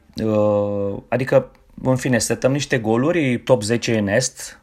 adică, 1.09 1.51
în 1.83 1.97
fine, 1.97 2.19
setăm 2.19 2.53
niște 2.53 2.79
goluri, 2.79 3.39
top 3.39 3.63
10 3.63 3.99
în 3.99 4.09
Est, 4.09 4.61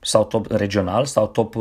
sau 0.00 0.24
top 0.24 0.50
regional, 0.50 1.04
sau 1.04 1.26
top 1.26 1.54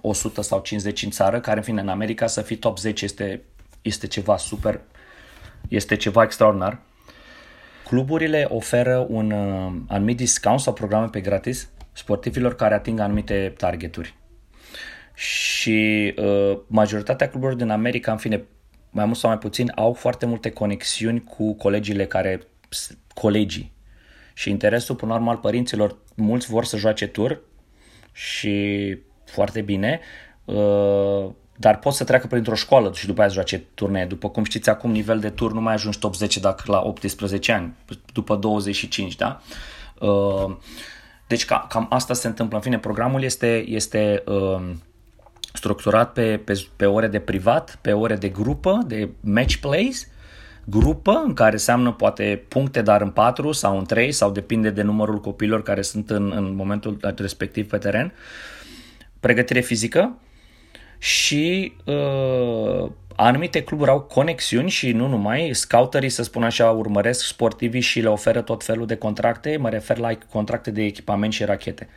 100 0.00 0.42
sau 0.42 0.60
50 0.60 1.02
în 1.02 1.10
țară, 1.10 1.40
care 1.40 1.56
în 1.56 1.62
fine 1.62 1.80
în 1.80 1.88
America 1.88 2.26
să 2.26 2.42
fii 2.42 2.56
top 2.56 2.78
10 2.78 3.04
este, 3.04 3.42
este 3.82 4.06
ceva 4.06 4.36
super, 4.36 4.80
este 5.68 5.96
ceva 5.96 6.22
extraordinar. 6.22 6.80
Cluburile 7.84 8.46
oferă 8.48 9.06
un 9.08 9.30
uh, 9.30 9.72
anumit 9.88 10.16
discount 10.16 10.60
sau 10.60 10.72
programe 10.72 11.06
pe 11.06 11.20
gratis 11.20 11.68
sportivilor 11.92 12.54
care 12.54 12.74
ating 12.74 13.00
anumite 13.00 13.54
targeturi. 13.56 14.14
Și 15.14 16.14
uh, 16.16 16.58
majoritatea 16.66 17.28
cluburilor 17.28 17.60
din 17.60 17.70
America, 17.70 18.12
în 18.12 18.18
fine, 18.18 18.44
mai 18.90 19.04
mult 19.04 19.16
sau 19.16 19.30
mai 19.30 19.38
puțin, 19.38 19.72
au 19.74 19.92
foarte 19.92 20.26
multe 20.26 20.50
conexiuni 20.50 21.24
cu 21.24 21.54
colegiile 21.54 22.06
care, 22.06 22.40
colegii. 23.14 23.72
Și 24.34 24.50
interesul, 24.50 24.94
până 24.94 25.12
la 25.12 25.18
urmă, 25.18 25.30
al 25.30 25.36
părinților, 25.36 25.98
mulți 26.14 26.50
vor 26.50 26.64
să 26.64 26.76
joace 26.76 27.06
tur 27.06 27.40
și 28.12 28.96
foarte 29.28 29.60
bine, 29.60 30.00
uh, 30.44 31.26
dar 31.56 31.78
poți 31.78 31.96
să 31.96 32.04
treacă 32.04 32.26
printr-o 32.26 32.54
școală 32.54 32.90
și 32.94 33.06
după 33.06 33.20
aia 33.20 33.28
să 33.28 33.34
joace 33.34 33.64
turnee. 33.74 34.04
După 34.04 34.30
cum 34.30 34.44
știți, 34.44 34.70
acum 34.70 34.90
nivel 34.90 35.18
de 35.18 35.30
tur 35.30 35.52
nu 35.52 35.60
mai 35.60 35.74
ajungi 35.74 35.98
top 35.98 36.14
10 36.14 36.40
dacă 36.40 36.62
la 36.66 36.82
18 36.82 37.52
ani, 37.52 37.74
după 38.12 38.36
25, 38.36 39.16
da? 39.16 39.40
Uh, 40.00 40.56
deci 41.26 41.44
cam 41.44 41.86
asta 41.90 42.14
se 42.14 42.26
întâmplă. 42.26 42.56
În 42.56 42.62
fine, 42.62 42.78
programul 42.78 43.22
este, 43.22 43.64
este 43.66 44.22
uh, 44.26 44.70
structurat 45.52 46.12
pe, 46.12 46.40
pe, 46.44 46.66
pe 46.76 46.86
ore 46.86 47.06
de 47.06 47.18
privat, 47.18 47.78
pe 47.80 47.92
ore 47.92 48.16
de 48.16 48.28
grupă, 48.28 48.78
de 48.86 49.10
match 49.20 49.54
plays, 49.54 50.08
grupă 50.64 51.22
în 51.26 51.34
care 51.34 51.52
înseamnă 51.52 51.92
poate 51.92 52.44
puncte, 52.48 52.82
dar 52.82 53.00
în 53.00 53.10
patru 53.10 53.52
sau 53.52 53.78
în 53.78 53.84
trei 53.84 54.12
sau 54.12 54.30
depinde 54.30 54.70
de 54.70 54.82
numărul 54.82 55.20
copiilor 55.20 55.62
care 55.62 55.82
sunt 55.82 56.10
în, 56.10 56.32
în 56.36 56.54
momentul 56.54 57.14
respectiv 57.16 57.68
pe 57.68 57.78
teren, 57.78 58.12
pregătire 59.20 59.60
fizică 59.60 60.18
și 60.98 61.72
uh, 61.84 62.90
anumite 63.16 63.62
cluburi 63.62 63.90
au 63.90 64.00
conexiuni 64.00 64.70
și 64.70 64.92
nu 64.92 65.06
numai, 65.06 65.50
scouterii, 65.52 66.08
să 66.08 66.22
spun 66.22 66.42
așa, 66.42 66.70
urmăresc 66.70 67.24
sportivii 67.26 67.80
și 67.80 68.00
le 68.00 68.08
oferă 68.08 68.40
tot 68.40 68.64
felul 68.64 68.86
de 68.86 68.96
contracte, 68.96 69.56
mă 69.56 69.68
refer 69.68 69.98
la 69.98 70.18
contracte 70.30 70.70
de 70.70 70.82
echipament 70.82 71.32
și 71.32 71.44
rachete. 71.44 71.88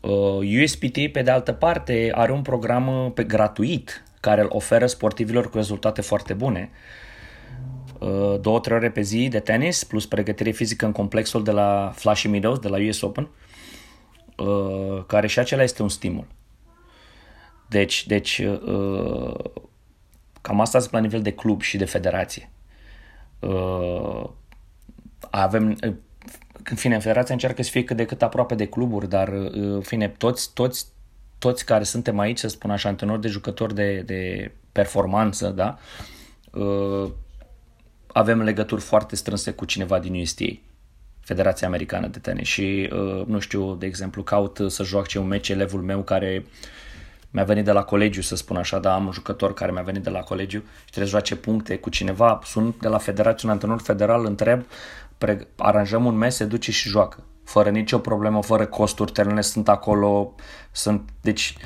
Uh, 0.00 0.62
USPT, 0.62 1.12
pe 1.12 1.22
de 1.22 1.30
altă 1.30 1.52
parte, 1.52 2.10
are 2.14 2.32
un 2.32 2.42
program 2.42 3.04
uh, 3.04 3.10
pe 3.14 3.24
gratuit 3.24 4.02
care 4.20 4.40
îl 4.40 4.48
oferă 4.50 4.86
sportivilor 4.86 5.50
cu 5.50 5.56
rezultate 5.56 6.00
foarte 6.00 6.34
bune. 6.34 6.70
Uh, 7.98 8.40
două, 8.40 8.60
trei 8.60 8.76
ore 8.76 8.90
pe 8.90 9.00
zi 9.00 9.28
de 9.28 9.38
tenis 9.38 9.84
plus 9.84 10.06
pregătire 10.06 10.50
fizică 10.50 10.86
în 10.86 10.92
complexul 10.92 11.44
de 11.44 11.50
la 11.50 11.92
Flashy 11.94 12.28
Meadows, 12.28 12.58
de 12.58 12.68
la 12.68 12.76
US 12.88 13.00
Open, 13.00 13.24
uh, 13.24 13.47
care 15.06 15.26
și 15.26 15.38
acela 15.38 15.62
este 15.62 15.82
un 15.82 15.88
stimul. 15.88 16.26
Deci, 17.68 18.06
deci 18.06 18.38
uh, 18.38 19.34
cam 20.40 20.60
asta 20.60 20.80
la 20.90 20.98
nivel 20.98 21.22
de 21.22 21.32
club 21.32 21.60
și 21.60 21.76
de 21.76 21.84
federație. 21.84 22.50
Uh, 23.38 24.28
avem, 25.30 25.76
în 26.70 26.76
fine, 26.76 26.98
federația 26.98 27.34
încearcă 27.34 27.62
să 27.62 27.70
fie 27.70 27.84
cât 27.84 27.96
de 27.96 28.04
cât 28.04 28.22
aproape 28.22 28.54
de 28.54 28.68
cluburi, 28.68 29.08
dar, 29.08 29.28
în 29.28 29.80
fine, 29.80 30.08
toți, 30.08 30.52
toți, 30.54 30.86
toți 31.38 31.64
care 31.64 31.84
suntem 31.84 32.18
aici, 32.18 32.38
să 32.38 32.48
spun 32.48 32.70
așa, 32.70 32.88
antrenori 32.88 33.20
de 33.20 33.28
jucători 33.28 33.74
de, 33.74 34.00
de 34.00 34.52
performanță, 34.72 35.48
da, 35.48 35.78
uh, 36.52 37.10
avem 38.06 38.42
legături 38.42 38.80
foarte 38.80 39.16
strânse 39.16 39.50
cu 39.50 39.64
cineva 39.64 39.98
din 39.98 40.20
USTA, 40.20 40.44
Federația 41.28 41.66
Americană 41.66 42.06
de 42.06 42.18
Tenis 42.18 42.46
și, 42.46 42.90
uh, 42.92 43.26
nu 43.26 43.38
știu, 43.38 43.74
de 43.74 43.86
exemplu, 43.86 44.22
caut 44.22 44.60
să 44.66 44.82
joace 44.82 45.18
un 45.18 45.26
meci 45.26 45.48
elevul 45.48 45.80
meu 45.80 46.02
care 46.02 46.44
mi-a 47.30 47.44
venit 47.44 47.64
de 47.64 47.72
la 47.72 47.82
colegiu, 47.82 48.20
să 48.20 48.36
spun 48.36 48.56
așa, 48.56 48.78
dar 48.78 48.94
am 48.94 49.06
un 49.06 49.12
jucător 49.12 49.54
care 49.54 49.72
mi-a 49.72 49.82
venit 49.82 50.02
de 50.02 50.10
la 50.10 50.20
colegiu 50.20 50.58
și 50.58 50.84
trebuie 50.84 51.04
să 51.04 51.10
joace 51.10 51.36
puncte 51.36 51.76
cu 51.76 51.90
cineva, 51.90 52.40
sunt 52.44 52.80
de 52.80 52.88
la 52.88 52.98
federație, 52.98 53.48
un 53.48 53.54
antrenor 53.54 53.80
federal, 53.80 54.24
întreb, 54.24 54.62
pre- 55.18 55.48
aranjăm 55.56 56.04
un 56.04 56.14
mes, 56.14 56.34
se 56.34 56.44
duce 56.44 56.70
și 56.70 56.88
joacă. 56.88 57.24
Fără 57.44 57.70
nicio 57.70 57.98
problemă, 57.98 58.42
fără 58.42 58.66
costuri, 58.66 59.12
terenele 59.12 59.40
sunt 59.40 59.68
acolo, 59.68 60.34
sunt, 60.72 61.08
deci 61.20 61.56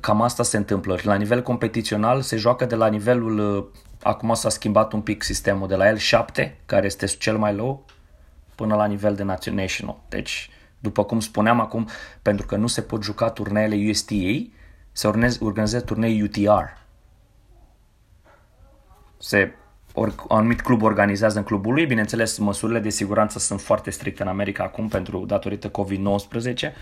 cam 0.00 0.22
asta 0.22 0.42
se 0.42 0.56
întâmplă. 0.56 0.98
La 1.02 1.14
nivel 1.14 1.42
competițional 1.42 2.20
se 2.20 2.36
joacă 2.36 2.64
de 2.64 2.74
la 2.74 2.86
nivelul, 2.86 3.56
uh, 3.56 3.64
acum 4.02 4.34
s-a 4.34 4.48
schimbat 4.48 4.92
un 4.92 5.00
pic 5.00 5.22
sistemul, 5.22 5.68
de 5.68 5.74
la 5.74 5.92
L7, 5.92 6.52
care 6.66 6.86
este 6.86 7.06
cel 7.06 7.36
mai 7.38 7.54
low, 7.54 7.84
până 8.56 8.74
la 8.74 8.86
nivel 8.86 9.14
de 9.14 9.22
national. 9.22 9.98
Deci, 10.08 10.50
după 10.78 11.04
cum 11.04 11.20
spuneam 11.20 11.60
acum, 11.60 11.88
pentru 12.22 12.46
că 12.46 12.56
nu 12.56 12.66
se 12.66 12.80
pot 12.80 13.02
juca 13.02 13.30
turneele 13.30 13.88
USTA, 13.88 14.50
se 14.92 15.06
organizează 15.40 15.84
turnei 15.84 16.22
UTR. 16.22 16.64
Se 19.18 19.54
or, 19.96 20.14
un 20.28 20.36
anumit 20.36 20.60
club 20.60 20.82
organizează 20.82 21.38
în 21.38 21.44
clubul 21.44 21.72
lui, 21.72 21.86
bineînțeles 21.86 22.38
măsurile 22.38 22.78
de 22.78 22.88
siguranță 22.90 23.38
sunt 23.38 23.60
foarte 23.60 23.90
stricte 23.90 24.22
în 24.22 24.28
America 24.28 24.64
acum 24.64 24.88
pentru 24.88 25.24
datorită 25.26 25.70
COVID-19, 25.70 26.72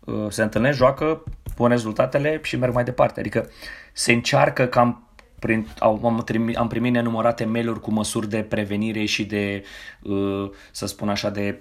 uh, 0.00 0.26
se 0.28 0.42
întâlnesc, 0.42 0.76
joacă, 0.76 1.22
pun 1.54 1.68
rezultatele 1.68 2.40
și 2.42 2.56
merg 2.56 2.74
mai 2.74 2.84
departe. 2.84 3.20
Adică 3.20 3.50
se 3.92 4.12
încearcă 4.12 4.66
cam 4.66 5.07
prin, 5.38 5.68
am, 5.78 6.24
am 6.54 6.68
primit 6.68 6.92
nenumărate 6.92 7.44
mail-uri 7.44 7.80
cu 7.80 7.90
măsuri 7.90 8.28
de 8.28 8.42
prevenire 8.42 9.04
și 9.04 9.24
de, 9.24 9.62
uh, 10.02 10.50
să 10.72 10.86
spun 10.86 11.08
așa, 11.08 11.30
de 11.30 11.60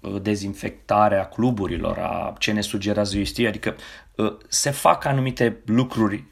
uh, 0.00 0.22
dezinfectare 0.22 1.18
a 1.18 1.28
cluburilor, 1.28 1.98
a 1.98 2.34
ce 2.38 2.52
ne 2.52 2.60
sugerează 2.60 3.18
UST, 3.18 3.38
adică 3.38 3.76
se 4.48 4.70
fac 4.70 5.04
anumite 5.04 5.62
lucruri 5.64 6.24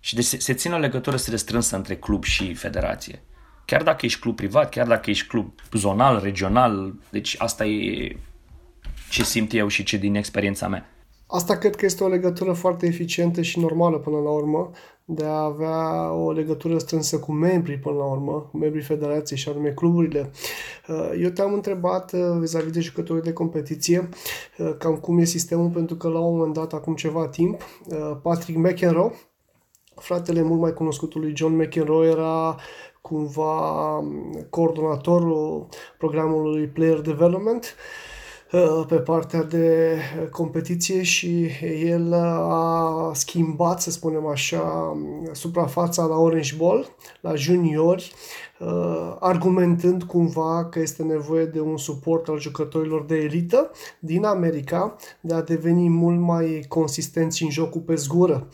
și 0.00 0.14
de 0.14 0.20
se, 0.20 0.38
se 0.38 0.54
ține 0.54 0.74
o 0.74 0.78
legătură 0.78 1.16
strânsă 1.16 1.76
între 1.76 1.96
club 1.96 2.24
și 2.24 2.54
federație. 2.54 3.22
Chiar 3.64 3.82
dacă 3.82 4.06
ești 4.06 4.20
club 4.20 4.36
privat, 4.36 4.70
chiar 4.70 4.86
dacă 4.86 5.10
ești 5.10 5.26
club 5.26 5.52
zonal, 5.72 6.20
regional, 6.22 6.94
deci 7.10 7.34
asta 7.38 7.64
e 7.64 8.16
ce 9.10 9.24
simt 9.24 9.54
eu 9.54 9.68
și 9.68 9.82
ce 9.82 9.96
din 9.96 10.14
experiența 10.14 10.68
mea. 10.68 10.90
Asta 11.26 11.58
cred 11.58 11.76
că 11.76 11.84
este 11.84 12.04
o 12.04 12.08
legătură 12.08 12.52
foarte 12.52 12.86
eficientă 12.86 13.42
și 13.42 13.58
normală 13.58 13.98
până 13.98 14.16
la 14.16 14.30
urmă, 14.30 14.70
de 15.14 15.24
a 15.24 15.42
avea 15.42 16.12
o 16.12 16.32
legătură 16.32 16.78
strânsă 16.78 17.18
cu 17.18 17.32
membrii 17.32 17.78
până 17.78 17.96
la 17.96 18.04
urmă, 18.04 18.48
cu 18.50 18.56
membrii 18.56 18.82
federației 18.82 19.38
și 19.38 19.48
anume 19.48 19.70
cluburile. 19.70 20.30
Uh, 20.88 21.10
eu 21.20 21.28
te-am 21.28 21.52
întrebat 21.52 22.12
uh, 22.12 22.20
vis-a-vis 22.38 22.72
de 22.72 22.80
jucătorii 22.80 23.22
de 23.22 23.32
competiție 23.32 24.08
uh, 24.58 24.74
cam 24.78 24.96
cum 24.96 25.18
e 25.18 25.24
sistemul, 25.24 25.68
pentru 25.68 25.96
că 25.96 26.08
la 26.08 26.18
un 26.18 26.36
moment 26.36 26.54
dat, 26.54 26.72
acum 26.72 26.94
ceva 26.94 27.28
timp, 27.28 27.62
Patrick 28.22 28.58
McEnroe, 28.58 29.12
fratele 29.94 30.42
mult 30.42 30.60
mai 30.60 30.72
cunoscutului 30.72 31.36
John 31.36 31.56
McEnroe 31.56 32.08
era 32.08 32.56
cumva 33.00 33.96
um, 33.96 34.46
coordonatorul 34.50 35.68
programului 35.98 36.66
Player 36.66 37.00
Development 37.00 37.64
uh, 37.64 38.09
pe 38.88 38.94
partea 38.94 39.42
de 39.42 39.96
competiție 40.30 41.02
și 41.02 41.48
el 41.84 42.12
a 42.12 43.10
schimbat, 43.14 43.80
să 43.80 43.90
spunem 43.90 44.26
așa, 44.26 44.96
suprafața 45.32 46.04
la 46.04 46.16
Orange 46.16 46.54
Ball, 46.56 46.96
la 47.20 47.34
juniori, 47.34 48.12
uh, 48.58 49.16
argumentând 49.20 50.02
cumva 50.02 50.64
că 50.64 50.78
este 50.78 51.02
nevoie 51.02 51.44
de 51.44 51.60
un 51.60 51.76
suport 51.76 52.28
al 52.28 52.40
jucătorilor 52.40 53.04
de 53.04 53.16
elită 53.16 53.70
din 53.98 54.24
America 54.24 54.96
de 55.20 55.34
a 55.34 55.42
deveni 55.42 55.88
mult 55.88 56.20
mai 56.20 56.64
consistenți 56.68 57.42
în 57.42 57.50
jocul 57.50 57.80
pe 57.80 57.94
zgură. 57.94 58.48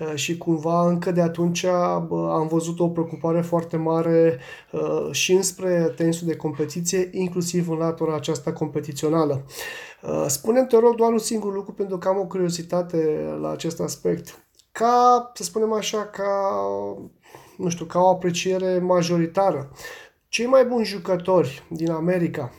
Uh, 0.00 0.14
și 0.14 0.36
cumva 0.36 0.88
încă 0.88 1.10
de 1.10 1.20
atunci 1.20 1.64
am 1.64 2.46
văzut 2.50 2.80
o 2.80 2.88
preocupare 2.88 3.40
foarte 3.40 3.76
mare 3.76 4.38
uh, 4.72 5.08
și 5.10 5.32
înspre 5.32 5.92
tenisul 5.96 6.26
de 6.26 6.36
competiție, 6.36 7.08
inclusiv 7.12 7.68
în 7.68 7.76
latura 7.76 8.14
aceasta 8.14 8.52
competițională. 8.52 9.44
Uh, 10.02 10.24
spune-mi, 10.26 10.66
te 10.66 10.78
rog, 10.78 10.94
doar 10.94 11.12
un 11.12 11.18
singur 11.18 11.54
lucru, 11.54 11.72
pentru 11.72 11.98
că 11.98 12.08
am 12.08 12.18
o 12.18 12.26
curiozitate 12.26 12.96
la 13.40 13.50
acest 13.50 13.80
aspect. 13.80 14.42
Ca, 14.72 15.30
să 15.34 15.42
spunem 15.42 15.72
așa, 15.72 16.06
ca, 16.06 16.52
nu 17.56 17.68
știu, 17.68 17.84
ca 17.84 18.00
o 18.00 18.08
apreciere 18.08 18.78
majoritară. 18.78 19.70
Cei 20.28 20.46
mai 20.46 20.64
buni 20.64 20.84
jucători 20.84 21.62
din 21.68 21.90
America, 21.90 22.52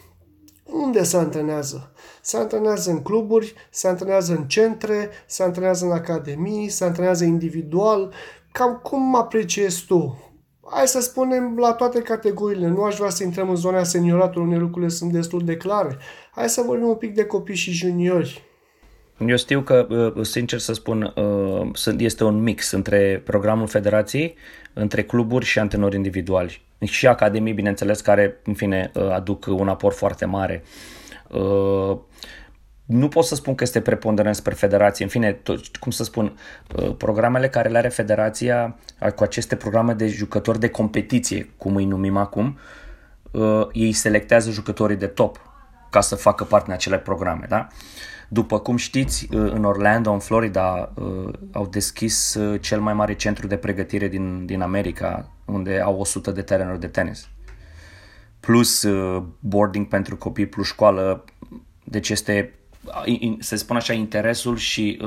unde 0.84 1.04
se 1.04 1.18
antrenează? 1.18 1.92
Se 2.22 2.38
antrenează 2.38 2.92
în 2.92 3.02
cluburi, 3.02 3.54
se 3.70 3.88
antrenează 3.88 4.34
în 4.34 4.44
centre, 4.48 5.10
se 5.26 5.44
antrenează 5.44 5.86
în 5.86 5.92
academii, 5.92 6.70
se 6.70 6.84
antrenează 6.84 7.24
individual. 7.24 8.14
Cam 8.52 8.80
cum 8.84 9.16
apreciezi 9.16 9.86
tu? 9.86 10.24
Hai 10.72 10.88
să 10.88 11.02
spunem 11.02 11.58
la 11.58 11.74
toate 11.74 12.02
categoriile. 12.02 12.68
Nu 12.68 12.84
aș 12.84 12.96
vrea 12.96 13.10
să 13.10 13.24
intrăm 13.24 13.50
în 13.50 13.56
zona 13.56 13.84
senioratului, 13.84 14.48
unde 14.48 14.60
lucrurile 14.60 14.92
sunt 14.92 15.12
destul 15.12 15.46
de 15.46 15.58
clare. 15.58 15.98
Hai 16.32 16.50
să 16.50 16.62
vorbim 16.66 16.88
un 16.88 16.96
pic 16.96 17.14
de 17.14 17.26
copii 17.26 17.56
și 17.56 17.72
juniori. 17.72 18.44
Eu 19.28 19.38
știu 19.38 19.62
că, 19.62 19.88
uh, 20.16 20.26
sincer 20.26 20.60
să 20.60 20.74
spun, 20.74 21.14
uh, 21.16 21.96
este 21.98 22.24
un 22.24 22.42
mix 22.42 22.72
între 22.72 23.22
programul 23.26 23.68
federației, 23.68 24.36
între 24.74 25.04
cluburi 25.04 25.46
și 25.46 25.60
antrenori 25.60 25.96
individuali. 25.96 26.68
Și 26.86 27.08
academii, 27.08 27.54
bineînțeles, 27.54 28.02
care, 28.02 28.40
în 28.44 28.54
fine, 28.54 28.92
uh, 28.94 29.10
aduc 29.12 29.46
un 29.48 29.68
aport 29.68 29.96
foarte 29.96 30.26
mare. 30.26 30.64
Nu 32.86 33.08
pot 33.08 33.24
să 33.24 33.36
spun 33.36 33.56
că 33.56 33.64
este 33.64 33.82
preponderent 33.82 34.36
spre 34.36 34.54
federație. 34.54 35.04
În 35.04 35.10
fine, 35.10 35.32
tot, 35.32 35.78
cum 35.78 35.92
să 35.92 36.04
spun, 36.04 36.38
programele 36.98 37.50
care 37.50 37.70
le 37.70 37.78
are 37.78 37.88
federația, 37.88 38.76
cu 39.16 39.24
aceste 39.24 39.56
programe 39.56 39.94
de 39.94 40.08
jucători 40.08 40.60
de 40.60 40.70
competiție, 40.70 41.50
cum 41.58 41.76
îi 41.76 41.86
numim 41.86 42.18
acum, 42.18 42.58
ei 43.72 43.92
selectează 43.92 44.52
jucătorii 44.52 44.96
de 44.96 45.08
top 45.08 45.50
ca 45.90 46.02
să 46.02 46.16
facă 46.16 46.44
parte 46.44 46.66
din 46.66 46.74
acele 46.74 46.98
programe. 46.98 47.46
Da? 47.50 47.68
După 48.28 48.60
cum 48.60 48.76
știți, 48.76 49.28
uh, 49.32 49.52
în 49.52 49.64
Orlando, 49.64 50.12
în 50.12 50.20
Florida, 50.20 50.94
uh, 50.96 51.34
au 51.52 51.66
deschis 51.66 52.34
uh, 52.34 52.62
cel 52.62 52.80
mai 52.80 52.94
mare 52.94 53.14
centru 53.14 53.48
de 53.48 53.56
pregătire 53.56 54.08
din, 54.08 54.46
din 54.46 54.62
America, 54.62 55.32
unde 55.52 55.80
au 55.80 56.00
100 56.00 56.32
de 56.32 56.42
terenuri 56.42 56.80
de 56.80 56.88
tenis. 56.88 57.30
Plus 58.40 58.88
boarding 59.40 59.88
pentru 59.88 60.18
copii, 60.18 60.46
plus 60.46 60.68
școală. 60.68 61.26
Deci 61.84 62.10
este, 62.10 62.54
să 63.40 63.56
spun 63.56 63.76
așa, 63.76 63.94
interesul 63.94 64.58
și 64.58 65.02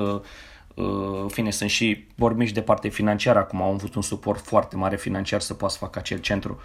în 1.20 1.28
fine, 1.28 1.51
sunt 1.51 1.70
și 1.70 2.07
vorbim 2.14 2.47
de 2.53 2.62
parte 2.62 2.88
financiară 2.88 3.38
acum, 3.38 3.62
au 3.62 3.72
avut 3.72 3.95
un 3.95 4.03
suport 4.03 4.45
foarte 4.45 4.76
mare 4.76 4.97
financiar 4.97 5.40
să 5.40 5.55
poată 5.55 5.72
să 5.72 5.78
facă 5.80 5.99
acel 5.99 6.18
centru. 6.18 6.61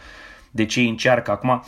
Deci 0.52 0.76
ei 0.76 0.90
încearcă 0.90 1.32
acum, 1.32 1.64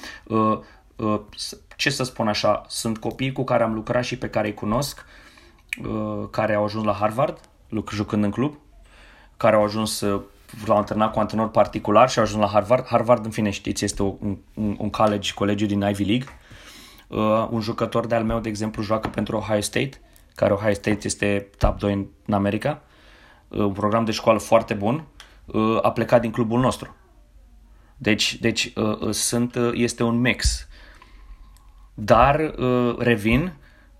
ce 1.75 1.89
să 1.89 2.03
spun 2.03 2.27
așa, 2.27 2.65
sunt 2.67 2.97
copii 2.97 3.31
cu 3.31 3.43
care 3.43 3.63
am 3.63 3.73
lucrat 3.73 4.03
și 4.03 4.17
pe 4.17 4.29
care 4.29 4.47
îi 4.47 4.53
cunosc, 4.53 5.05
uh, 5.83 6.27
care 6.31 6.53
au 6.53 6.63
ajuns 6.63 6.85
la 6.85 6.93
Harvard, 6.93 7.39
jucând 7.91 8.23
în 8.23 8.31
club, 8.31 8.57
care 9.37 9.55
au 9.55 9.63
ajuns 9.63 10.05
la 10.65 10.75
antrenat 10.75 11.11
cu 11.11 11.19
antrenor 11.19 11.49
particular 11.49 12.09
și 12.09 12.17
au 12.17 12.23
ajuns 12.23 12.41
la 12.41 12.49
Harvard. 12.49 12.85
Harvard, 12.85 13.25
în 13.25 13.31
fine, 13.31 13.49
știți, 13.49 13.83
este 13.83 14.01
un, 14.01 14.37
un, 14.53 14.75
un 14.79 14.89
college, 14.89 15.33
colegiu 15.33 15.65
din 15.65 15.81
Ivy 15.81 16.03
League. 16.03 16.27
Uh, 17.07 17.47
un 17.49 17.61
jucător 17.61 18.05
de-al 18.05 18.23
meu, 18.23 18.39
de 18.39 18.49
exemplu, 18.49 18.81
joacă 18.81 19.07
pentru 19.07 19.37
Ohio 19.37 19.61
State, 19.61 20.01
care 20.35 20.53
Ohio 20.53 20.73
State 20.73 20.99
este 21.01 21.49
top 21.57 21.79
2 21.79 21.93
în, 21.93 22.05
în 22.25 22.33
America. 22.33 22.81
Uh, 23.47 23.59
un 23.59 23.71
program 23.71 24.05
de 24.05 24.11
școală 24.11 24.39
foarte 24.39 24.73
bun. 24.73 25.05
Uh, 25.45 25.79
a 25.81 25.91
plecat 25.91 26.21
din 26.21 26.31
clubul 26.31 26.59
nostru. 26.59 26.95
Deci, 27.97 28.35
deci 28.35 28.73
uh, 28.75 29.01
uh 29.01 29.13
sunt, 29.13 29.55
uh, 29.55 29.71
este 29.73 30.03
un 30.03 30.19
mix 30.19 30.67
dar 31.99 32.53
uh, 32.57 32.95
revin, 32.97 33.53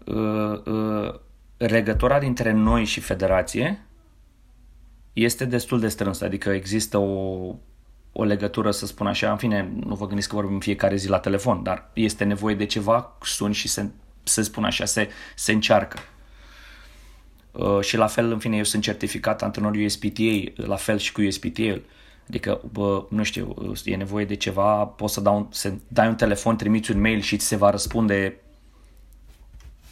uh, 0.06 0.64
uh, 0.66 1.14
legătura 1.58 2.20
dintre 2.20 2.52
noi 2.52 2.86
și 2.86 3.00
federație 3.00 3.86
este 5.24 5.46
destul 5.46 5.80
de 5.80 5.88
strânsă, 5.88 6.26
adică 6.26 6.50
există 6.50 6.98
o, 6.98 7.56
o 8.12 8.24
legătură, 8.24 8.72
să 8.72 8.86
spun 8.86 9.08
așa, 9.08 9.32
în 9.32 9.38
fine, 9.38 9.72
nu 9.86 9.96
vă 9.96 10.06
gândiți 10.08 10.28
că 10.30 10.36
vorbim 10.36 10.60
fiecare 10.60 10.96
zi 10.96 11.10
la 11.10 11.20
telefon, 11.20 11.64
dar 11.64 11.90
este 11.94 12.24
nevoie 12.24 12.56
de 12.56 12.66
ceva, 12.66 13.18
sun 13.22 13.52
și 13.52 13.68
se, 13.68 13.86
să 14.24 14.42
spun 14.42 14.64
așa, 14.64 14.86
se, 14.86 15.10
se 15.36 15.52
încearcă. 15.52 16.00
Uh, 17.52 17.80
și 17.82 17.98
la 17.98 18.08
fel, 18.08 18.32
în 18.32 18.40
fine, 18.40 18.58
eu 18.58 18.64
sunt 18.64 18.84
certificat 18.84 19.42
antrenor 19.42 19.76
USPTA, 19.76 20.44
la 20.56 20.76
fel 20.76 20.98
și 20.98 21.12
cu 21.12 21.22
USPTA. 21.22 21.80
Adică, 22.28 22.62
bă, 22.72 23.06
nu 23.10 23.24
știu, 23.24 23.74
e 23.84 23.96
nevoie 23.96 24.26
de 24.26 24.36
ceva, 24.36 24.86
poți 24.86 25.14
să, 25.14 25.22
dau 25.22 25.36
un, 25.38 25.48
să 25.50 25.74
dai 25.88 26.08
un 26.08 26.16
telefon, 26.16 26.56
trimiți 26.56 26.92
un 26.92 27.02
mail 27.02 27.22
și 27.22 27.38
ți 27.38 27.46
se 27.46 27.56
va 27.56 27.70
răspunde 27.70 28.36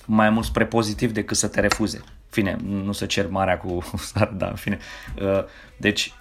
mai 0.06 0.30
mult 0.30 0.46
spre 0.46 0.66
pozitiv 0.66 1.12
decât 1.12 1.38
să 1.38 1.48
te 1.48 1.60
refuze. 1.60 2.04
Fine, 2.30 2.58
nu 2.64 2.92
să 2.92 3.06
cer 3.06 3.28
marea 3.28 3.58
cu 3.58 3.92
dar 4.38 4.50
în 4.50 4.56
fine. 4.56 4.78
Uh, 5.22 5.44
deci, 5.78 6.14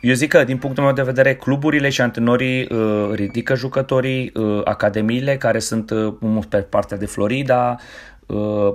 eu 0.00 0.14
zic 0.14 0.28
că, 0.28 0.44
din 0.44 0.58
punctul 0.58 0.84
meu 0.84 0.92
de 0.92 1.02
vedere, 1.02 1.34
cluburile 1.34 1.88
și 1.88 2.00
antrenorii 2.00 2.68
uh, 2.70 3.10
ridică 3.12 3.54
jucătorii, 3.54 4.30
uh, 4.34 4.60
academiile 4.64 5.36
care 5.36 5.58
sunt 5.58 5.90
uh, 5.90 6.44
pe 6.48 6.56
partea 6.56 6.96
de 6.96 7.06
Florida, 7.06 7.76
uh, 8.26 8.74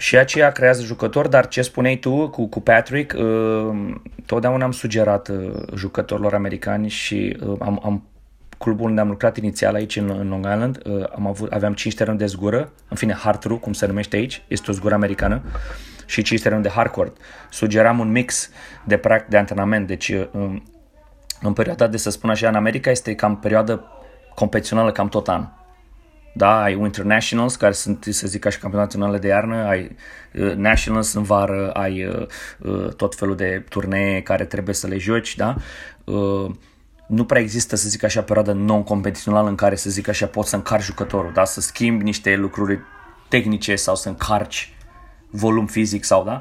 și 0.00 0.16
aceea 0.16 0.52
creează 0.52 0.82
jucători, 0.82 1.30
dar 1.30 1.48
ce 1.48 1.62
spuneai 1.62 1.96
tu 1.96 2.28
cu, 2.28 2.46
cu 2.46 2.60
Patrick, 2.60 3.14
uh, 3.18 3.94
totdeauna 4.26 4.64
am 4.64 4.72
sugerat 4.72 5.28
uh, 5.28 5.52
jucătorilor 5.74 6.34
americani 6.34 6.88
și 6.88 7.36
uh, 7.46 7.56
am, 7.60 7.80
am 7.84 8.09
clubul 8.64 8.88
unde 8.88 9.00
am 9.00 9.08
lucrat 9.08 9.36
inițial 9.36 9.74
aici 9.74 9.96
în, 9.96 10.10
în 10.18 10.28
Long 10.28 10.44
Island, 10.44 10.80
uh, 10.86 11.04
am 11.14 11.26
avut, 11.26 11.52
aveam 11.52 11.74
5 11.74 11.94
terenuri 11.94 12.22
de 12.22 12.28
zgură, 12.28 12.72
în 12.88 12.96
fine 12.96 13.12
hard 13.12 13.60
cum 13.60 13.72
se 13.72 13.86
numește 13.86 14.16
aici, 14.16 14.42
este 14.48 14.70
o 14.70 14.74
zgură 14.74 14.94
americană, 14.94 15.42
și 16.06 16.22
5 16.22 16.40
terenuri 16.42 16.68
de 16.68 16.74
hardcourt. 16.74 17.16
Sugeram 17.50 17.98
un 17.98 18.10
mix 18.10 18.50
de 18.84 18.96
practic 18.96 19.28
de 19.28 19.36
antrenament, 19.36 19.86
deci 19.86 20.08
uh, 20.08 20.56
în 21.40 21.52
perioada 21.52 21.86
de, 21.86 21.96
să 21.96 22.10
spun 22.10 22.30
așa, 22.30 22.48
în 22.48 22.54
America 22.54 22.90
este 22.90 23.14
cam 23.14 23.38
perioadă 23.38 23.84
competițională 24.34 24.92
cam 24.92 25.08
tot 25.08 25.28
anul 25.28 25.58
da, 26.32 26.62
ai 26.62 26.74
Winter 26.74 27.04
Nationals, 27.04 27.56
care 27.56 27.72
sunt, 27.72 28.04
să 28.10 28.26
zic, 28.26 28.40
ca 28.40 28.48
și 28.48 28.58
campionate 28.58 28.96
naționale 28.96 29.20
de 29.20 29.28
iarnă, 29.28 29.56
ai 29.56 29.96
uh, 30.34 30.54
Nationals 30.54 31.14
în 31.14 31.22
vară, 31.22 31.70
ai 31.70 32.04
uh, 32.04 32.26
uh, 32.58 32.92
tot 32.94 33.14
felul 33.14 33.36
de 33.36 33.64
turnee 33.68 34.20
care 34.20 34.44
trebuie 34.44 34.74
să 34.74 34.86
le 34.86 34.98
joci, 34.98 35.36
da? 35.36 35.56
Uh, 36.04 36.50
nu 37.10 37.24
prea 37.24 37.40
există, 37.40 37.76
să 37.76 37.88
zic 37.88 38.02
așa, 38.02 38.22
perioadă 38.22 38.52
non-competițională 38.52 39.48
în 39.48 39.54
care, 39.54 39.74
să 39.74 39.90
zic 39.90 40.08
așa, 40.08 40.26
poți 40.26 40.48
să 40.48 40.56
încarci 40.56 40.84
jucătorul, 40.84 41.32
da? 41.32 41.44
Să 41.44 41.60
schimbi 41.60 42.04
niște 42.04 42.36
lucruri 42.36 42.80
tehnice 43.28 43.76
sau 43.76 43.94
să 43.94 44.08
încarci 44.08 44.76
volum 45.30 45.66
fizic 45.66 46.04
sau, 46.04 46.24
da? 46.24 46.40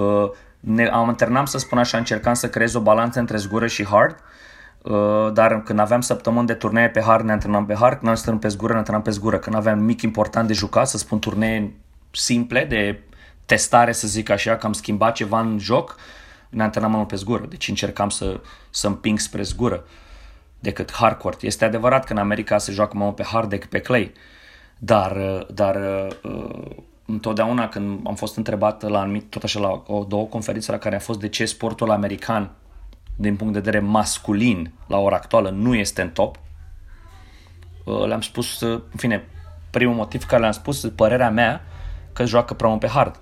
Uh, 0.00 0.30
ne, 0.60 0.86
am 0.86 1.08
antrenam, 1.08 1.44
să 1.44 1.58
spun 1.58 1.78
așa, 1.78 1.98
încercam 1.98 2.34
să 2.34 2.48
creez 2.48 2.74
o 2.74 2.80
balanță 2.80 3.18
între 3.18 3.36
zgură 3.36 3.66
și 3.66 3.84
hard, 3.84 4.14
uh, 4.14 4.22
Uh, 4.84 5.32
dar 5.32 5.62
când 5.62 5.78
aveam 5.78 6.00
săptămâni 6.00 6.46
de 6.46 6.54
turnee 6.54 6.88
pe 6.88 7.00
har, 7.00 7.22
ne 7.22 7.32
antrenam 7.32 7.66
pe 7.66 7.74
har, 7.74 7.88
când 7.88 8.06
am 8.06 8.14
antrenam 8.14 8.38
pe 8.38 8.48
zgură, 8.48 8.72
ne 8.72 8.78
antrenam 8.78 9.02
pe 9.02 9.10
zgură. 9.10 9.38
Când 9.38 9.56
aveam 9.56 9.78
mic 9.78 10.02
important 10.02 10.46
de 10.46 10.52
jucat, 10.52 10.88
să 10.88 10.98
spun 10.98 11.18
turnee 11.18 11.74
simple, 12.10 12.64
de 12.64 13.02
testare, 13.46 13.92
să 13.92 14.06
zic 14.06 14.30
așa, 14.30 14.56
că 14.56 14.66
am 14.66 14.72
schimbat 14.72 15.14
ceva 15.14 15.40
în 15.40 15.58
joc, 15.58 15.96
ne 16.48 16.62
antrenam 16.62 16.90
mai 16.90 17.06
pe 17.06 17.16
zgură. 17.16 17.46
Deci 17.46 17.68
încercam 17.68 18.08
să, 18.08 18.40
să 18.70 18.86
împing 18.86 19.18
spre 19.18 19.42
zgură 19.42 19.84
decât 20.64 20.92
hardcourt. 20.92 21.42
Este 21.42 21.64
adevărat 21.64 22.04
că 22.04 22.12
în 22.12 22.18
America 22.18 22.58
se 22.58 22.72
joacă 22.72 22.96
mai 22.96 23.04
mult 23.04 23.16
pe 23.16 23.22
hard 23.22 23.48
decât 23.48 23.70
pe 23.70 23.78
clay, 23.80 24.12
dar, 24.78 25.16
dar 25.54 25.76
uh, 26.22 26.76
întotdeauna 27.06 27.68
când 27.68 28.00
am 28.06 28.14
fost 28.14 28.36
întrebat 28.36 28.82
la 28.82 29.00
anumit, 29.00 29.30
tot 29.30 29.42
așa 29.42 29.60
la 29.60 29.82
o, 29.86 30.04
două 30.04 30.26
conferințe 30.26 30.70
la 30.70 30.78
care 30.78 30.94
am 30.94 31.00
fost 31.00 31.20
de 31.20 31.28
ce 31.28 31.44
sportul 31.44 31.90
american 31.90 32.50
din 33.16 33.36
punct 33.36 33.52
de 33.52 33.58
vedere 33.58 33.84
masculin 33.84 34.72
la 34.86 34.98
ora 34.98 35.16
actuală 35.16 35.50
nu 35.50 35.74
este 35.74 36.02
în 36.02 36.10
top. 36.10 36.36
Uh, 37.84 38.04
le-am 38.06 38.20
spus, 38.20 38.60
uh, 38.60 38.82
în 38.90 38.96
fine, 38.96 39.24
primul 39.70 39.94
motiv 39.94 40.24
care 40.24 40.40
le-am 40.40 40.52
spus, 40.52 40.92
părerea 40.96 41.30
mea, 41.30 41.64
că 42.12 42.24
joacă 42.24 42.54
prea 42.54 42.68
mult 42.68 42.80
pe 42.80 42.88
hard. 42.88 43.20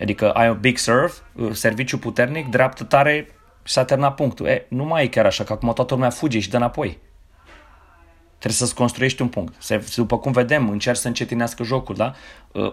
Adică 0.00 0.32
ai 0.32 0.48
un 0.48 0.58
big 0.60 0.76
serve, 0.76 1.12
uh, 1.34 1.52
serviciu 1.52 1.98
puternic, 1.98 2.46
dreaptă 2.48 2.84
tare 2.84 3.26
și 3.26 3.37
s-a 3.68 3.84
terminat 3.84 4.14
punctul. 4.14 4.46
E, 4.46 4.66
nu 4.68 4.84
mai 4.84 5.04
e 5.04 5.08
chiar 5.08 5.26
așa, 5.26 5.44
că 5.44 5.52
acum 5.52 5.72
toată 5.72 5.94
lumea 5.94 6.10
fuge 6.10 6.38
și 6.38 6.50
dă 6.50 6.56
înapoi. 6.56 6.98
Trebuie 8.28 8.58
să-ți 8.58 8.74
construiești 8.74 9.22
un 9.22 9.28
punct. 9.28 9.54
Se, 9.58 9.84
după 9.96 10.18
cum 10.18 10.32
vedem, 10.32 10.68
încerci 10.68 10.98
să 10.98 11.06
încetinească 11.06 11.62
jocul, 11.62 11.94
da? 11.94 12.14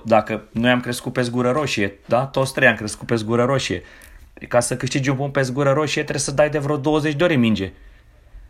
Dacă 0.03 0.43
noi 0.51 0.71
am 0.71 0.79
crescut 0.79 1.13
pe 1.13 1.21
zgură 1.21 1.51
roșie, 1.51 1.99
da? 2.05 2.25
Toți 2.25 2.53
trei 2.53 2.67
am 2.67 2.75
crescut 2.75 3.07
pe 3.07 3.15
zgură 3.15 3.43
roșie 3.43 3.83
ca 4.47 4.59
să 4.59 4.77
câștigi 4.77 5.09
un 5.09 5.15
punct 5.15 5.33
pe 5.33 5.41
zgură 5.41 5.71
roșie 5.71 6.01
trebuie 6.01 6.23
să 6.23 6.31
dai 6.31 6.49
de 6.49 6.57
vreo 6.57 6.77
20 6.77 7.13
de 7.13 7.23
ori 7.23 7.35
minge. 7.35 7.71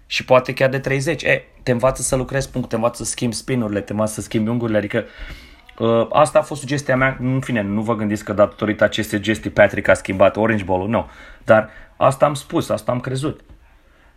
Și 0.08 0.26
poate 0.26 0.54
chiar 0.54 0.70
de 0.70 0.80
30. 0.80 1.24
E, 1.24 1.44
te 1.64 1.72
învață 1.72 2.02
să 2.02 2.16
lucrezi 2.16 2.50
punct, 2.50 2.70
te 2.70 2.76
învață 2.76 3.04
să 3.04 3.10
schimbi 3.10 3.36
spinurile, 3.36 3.82
te 3.82 3.92
învață 3.92 4.14
să 4.14 4.22
schimbi 4.22 4.50
unghiurile, 4.50 4.78
adică 4.78 4.98
uh, 4.98 5.45
asta 6.12 6.40
a 6.40 6.42
fost 6.42 6.60
sugestia 6.60 6.96
mea, 6.96 7.18
în 7.20 7.40
fine, 7.40 7.62
nu 7.62 7.82
vă 7.82 7.96
gândiți 7.96 8.24
că 8.24 8.34
datorită 8.34 8.84
acestei 8.84 9.20
gestii 9.20 9.50
Patrick 9.50 9.88
a 9.88 9.94
schimbat 9.94 10.38
Orange 10.38 10.64
Bowl-ul, 10.64 10.90
nu. 10.90 11.10
Dar 11.44 11.70
asta 11.98 12.26
am 12.26 12.34
spus, 12.34 12.70
asta 12.70 12.92
am 12.92 13.00
crezut. 13.00 13.42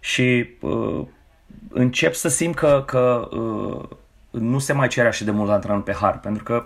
Și 0.01 0.49
uh, 0.61 1.07
încep 1.69 2.15
să 2.15 2.29
simt 2.29 2.55
că, 2.55 2.83
că 2.87 3.29
uh, 3.31 3.89
nu 4.31 4.59
se 4.59 4.73
mai 4.73 4.89
cere 4.89 5.09
așa 5.09 5.25
de 5.25 5.31
mult 5.31 5.51
antrenament 5.51 5.85
pe 5.85 5.97
har, 6.01 6.21
pentru 6.21 6.43
că 6.43 6.65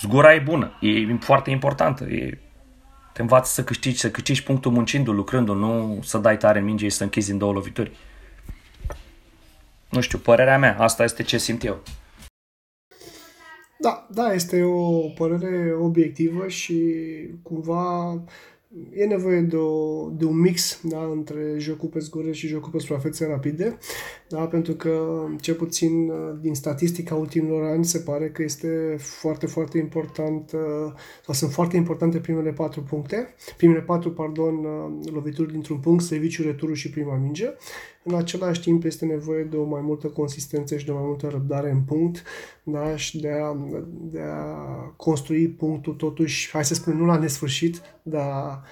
zgura 0.00 0.34
e 0.34 0.38
bună, 0.38 0.72
e 0.80 1.16
foarte 1.20 1.50
importantă, 1.50 2.04
e 2.04 2.38
te 3.12 3.20
învață 3.24 3.52
să 3.52 3.64
câștigi, 3.64 3.98
să 3.98 4.10
câștigi 4.10 4.42
punctul 4.42 4.72
muncindu 4.72 5.12
lucrându 5.12 5.54
nu 5.54 5.98
să 6.02 6.18
dai 6.18 6.36
tare 6.36 6.58
în 6.58 6.64
minge 6.64 6.88
și 6.88 6.96
să 6.96 7.02
închizi 7.02 7.30
în 7.30 7.38
două 7.38 7.52
lovituri. 7.52 7.96
Nu 9.88 10.00
știu, 10.00 10.18
părerea 10.18 10.58
mea, 10.58 10.76
asta 10.78 11.04
este 11.04 11.22
ce 11.22 11.38
simt 11.38 11.64
eu. 11.64 11.82
Da, 13.78 14.08
da, 14.10 14.32
este 14.32 14.62
o 14.62 15.08
părere 15.14 15.74
obiectivă 15.74 16.48
și 16.48 16.94
cumva 17.42 18.14
e 18.92 19.04
nevoie 19.04 19.40
de, 19.40 19.56
o, 19.56 20.08
de 20.10 20.24
un 20.24 20.40
mix 20.40 20.80
da, 20.82 21.04
între 21.04 21.54
jocul 21.58 21.88
pe 21.88 21.98
zgură 21.98 22.32
și 22.32 22.46
jocul 22.46 22.70
pe 22.70 22.78
suprafețe 22.78 23.26
rapide, 23.26 23.78
da, 24.28 24.46
pentru 24.46 24.72
că, 24.72 25.24
cel 25.40 25.54
puțin 25.54 26.12
din 26.40 26.54
statistica 26.54 27.14
ultimilor 27.14 27.62
ani, 27.62 27.84
se 27.84 27.98
pare 27.98 28.30
că 28.30 28.42
este 28.42 28.96
foarte, 28.98 29.46
foarte 29.46 29.78
important, 29.78 30.50
sau 31.24 31.34
sunt 31.34 31.52
foarte 31.52 31.76
importante 31.76 32.18
primele 32.18 32.50
patru 32.50 32.82
puncte, 32.82 33.34
primele 33.56 33.80
patru, 33.80 34.12
pardon, 34.12 34.54
lovituri 35.12 35.52
dintr-un 35.52 35.78
punct, 35.78 36.04
serviciu, 36.04 36.42
returul 36.42 36.74
și 36.74 36.90
prima 36.90 37.16
minge. 37.16 37.46
În 38.02 38.14
același 38.14 38.60
timp 38.60 38.84
este 38.84 39.04
nevoie 39.04 39.42
de 39.42 39.56
o 39.56 39.64
mai 39.64 39.80
multă 39.80 40.06
consistență 40.06 40.76
și 40.76 40.84
de 40.84 40.90
o 40.90 40.94
mai 40.94 41.04
multă 41.06 41.28
răbdare 41.28 41.70
în 41.70 41.80
punct 41.80 42.22
da? 42.62 42.96
și 42.96 43.20
de 43.20 43.30
a, 43.30 43.56
de 43.88 44.20
a 44.20 44.54
construi 44.96 45.48
punctul 45.48 45.94
totuși, 45.94 46.50
hai 46.50 46.64
să 46.64 46.74
spunem, 46.74 46.98
nu 46.98 47.04
la 47.04 47.18
nesfârșit, 47.18 47.80
dar 48.02 48.62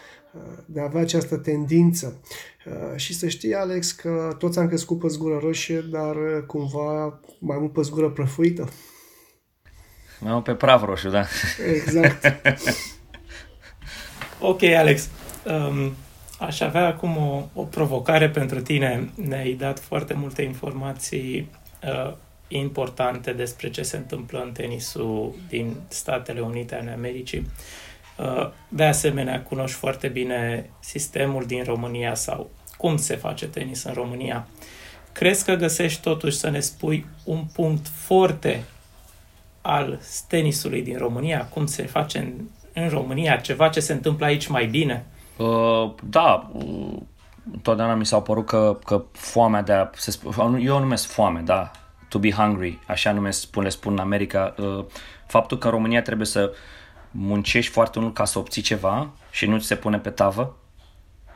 de 0.66 0.80
a 0.80 0.84
avea 0.84 1.00
această 1.00 1.36
tendință. 1.36 2.20
Și 2.96 3.14
să 3.14 3.28
știi, 3.28 3.54
Alex, 3.54 3.92
că 3.92 4.36
toți 4.38 4.58
am 4.58 4.68
crescut 4.68 4.98
pe 4.98 5.08
zgură 5.08 5.38
roșie, 5.38 5.80
dar 5.80 6.16
cumva 6.46 7.20
mai 7.38 7.56
mult 7.58 7.72
pe 7.72 7.82
zgură 7.82 8.10
prăfuită. 8.10 8.68
Mai 10.20 10.32
mult 10.32 10.44
pe 10.44 10.54
praf 10.54 10.84
roșu, 10.84 11.08
da. 11.08 11.24
Exact. 11.72 12.34
ok, 14.50 14.62
Alex. 14.62 15.08
Um, 15.44 15.92
aș 16.38 16.60
avea 16.60 16.86
acum 16.86 17.16
o, 17.16 17.42
o 17.54 17.62
provocare 17.62 18.30
pentru 18.30 18.60
tine. 18.60 19.10
Ne-ai 19.14 19.52
dat 19.52 19.78
foarte 19.78 20.14
multe 20.14 20.42
informații 20.42 21.50
uh, 21.82 22.12
importante 22.48 23.32
despre 23.32 23.70
ce 23.70 23.82
se 23.82 23.96
întâmplă 23.96 24.42
în 24.44 24.52
tenisul 24.52 25.34
din 25.48 25.76
Statele 25.88 26.40
Unite 26.40 26.74
ale 26.74 26.90
Americii. 26.90 27.50
Uh, 28.18 28.50
de 28.68 28.84
asemenea, 28.84 29.42
cunoști 29.42 29.76
foarte 29.78 30.08
bine 30.08 30.70
sistemul 30.80 31.44
din 31.46 31.64
România 31.64 32.14
sau 32.14 32.50
cum 32.76 32.96
se 32.96 33.16
face 33.16 33.46
tenis 33.46 33.82
în 33.82 33.92
România. 33.92 34.46
Crezi 35.12 35.44
că 35.44 35.54
găsești 35.54 36.00
totuși 36.00 36.36
să 36.36 36.50
ne 36.50 36.60
spui 36.60 37.06
un 37.24 37.44
punct 37.52 37.86
foarte 37.88 38.64
al 39.60 40.00
tenisului 40.28 40.82
din 40.82 40.98
România? 40.98 41.46
Cum 41.46 41.66
se 41.66 41.82
face 41.82 42.18
în, 42.18 42.32
în 42.82 42.88
România? 42.88 43.36
Ceva 43.36 43.68
ce 43.68 43.80
se 43.80 43.92
întâmplă 43.92 44.26
aici 44.26 44.46
mai 44.46 44.66
bine? 44.66 45.06
Uh, 45.36 45.92
da, 46.02 46.50
uh, 46.52 46.98
întotdeauna 47.52 47.94
mi 47.94 48.06
s-a 48.06 48.20
părut 48.20 48.46
că, 48.46 48.78
că 48.84 49.04
foamea 49.12 49.62
de 49.62 49.72
a... 49.72 49.90
Se 49.94 50.18
sp- 50.18 50.58
eu 50.60 50.76
o 50.76 50.78
numesc 50.78 51.06
foame, 51.06 51.40
da, 51.40 51.70
to 52.08 52.18
be 52.18 52.30
hungry, 52.30 52.78
așa 52.86 53.12
numesc, 53.12 53.40
spun, 53.40 53.62
le 53.62 53.68
spun 53.68 53.92
în 53.92 53.98
America. 53.98 54.54
Uh, 54.58 54.84
faptul 55.26 55.58
că 55.58 55.66
în 55.66 55.72
România 55.72 56.02
trebuie 56.02 56.26
să 56.26 56.52
muncești 57.10 57.72
foarte 57.72 57.98
mult 57.98 58.14
ca 58.14 58.24
să 58.24 58.38
obții 58.38 58.62
ceva 58.62 59.10
și 59.30 59.46
nu 59.46 59.58
ți 59.58 59.66
se 59.66 59.76
pune 59.76 59.98
pe 59.98 60.10
tavă, 60.10 60.56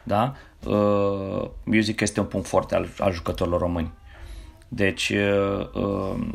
da? 0.02 0.34
Uh, 0.64 1.50
eu 1.72 1.80
zic 1.80 1.96
că 1.96 2.04
este 2.04 2.20
un 2.20 2.26
punct 2.26 2.46
foarte 2.46 2.74
al, 2.74 2.88
al 2.98 3.12
jucătorilor 3.12 3.60
români. 3.60 3.92
Deci, 4.68 5.08
uh, 5.08 5.68
uh, 5.74 6.26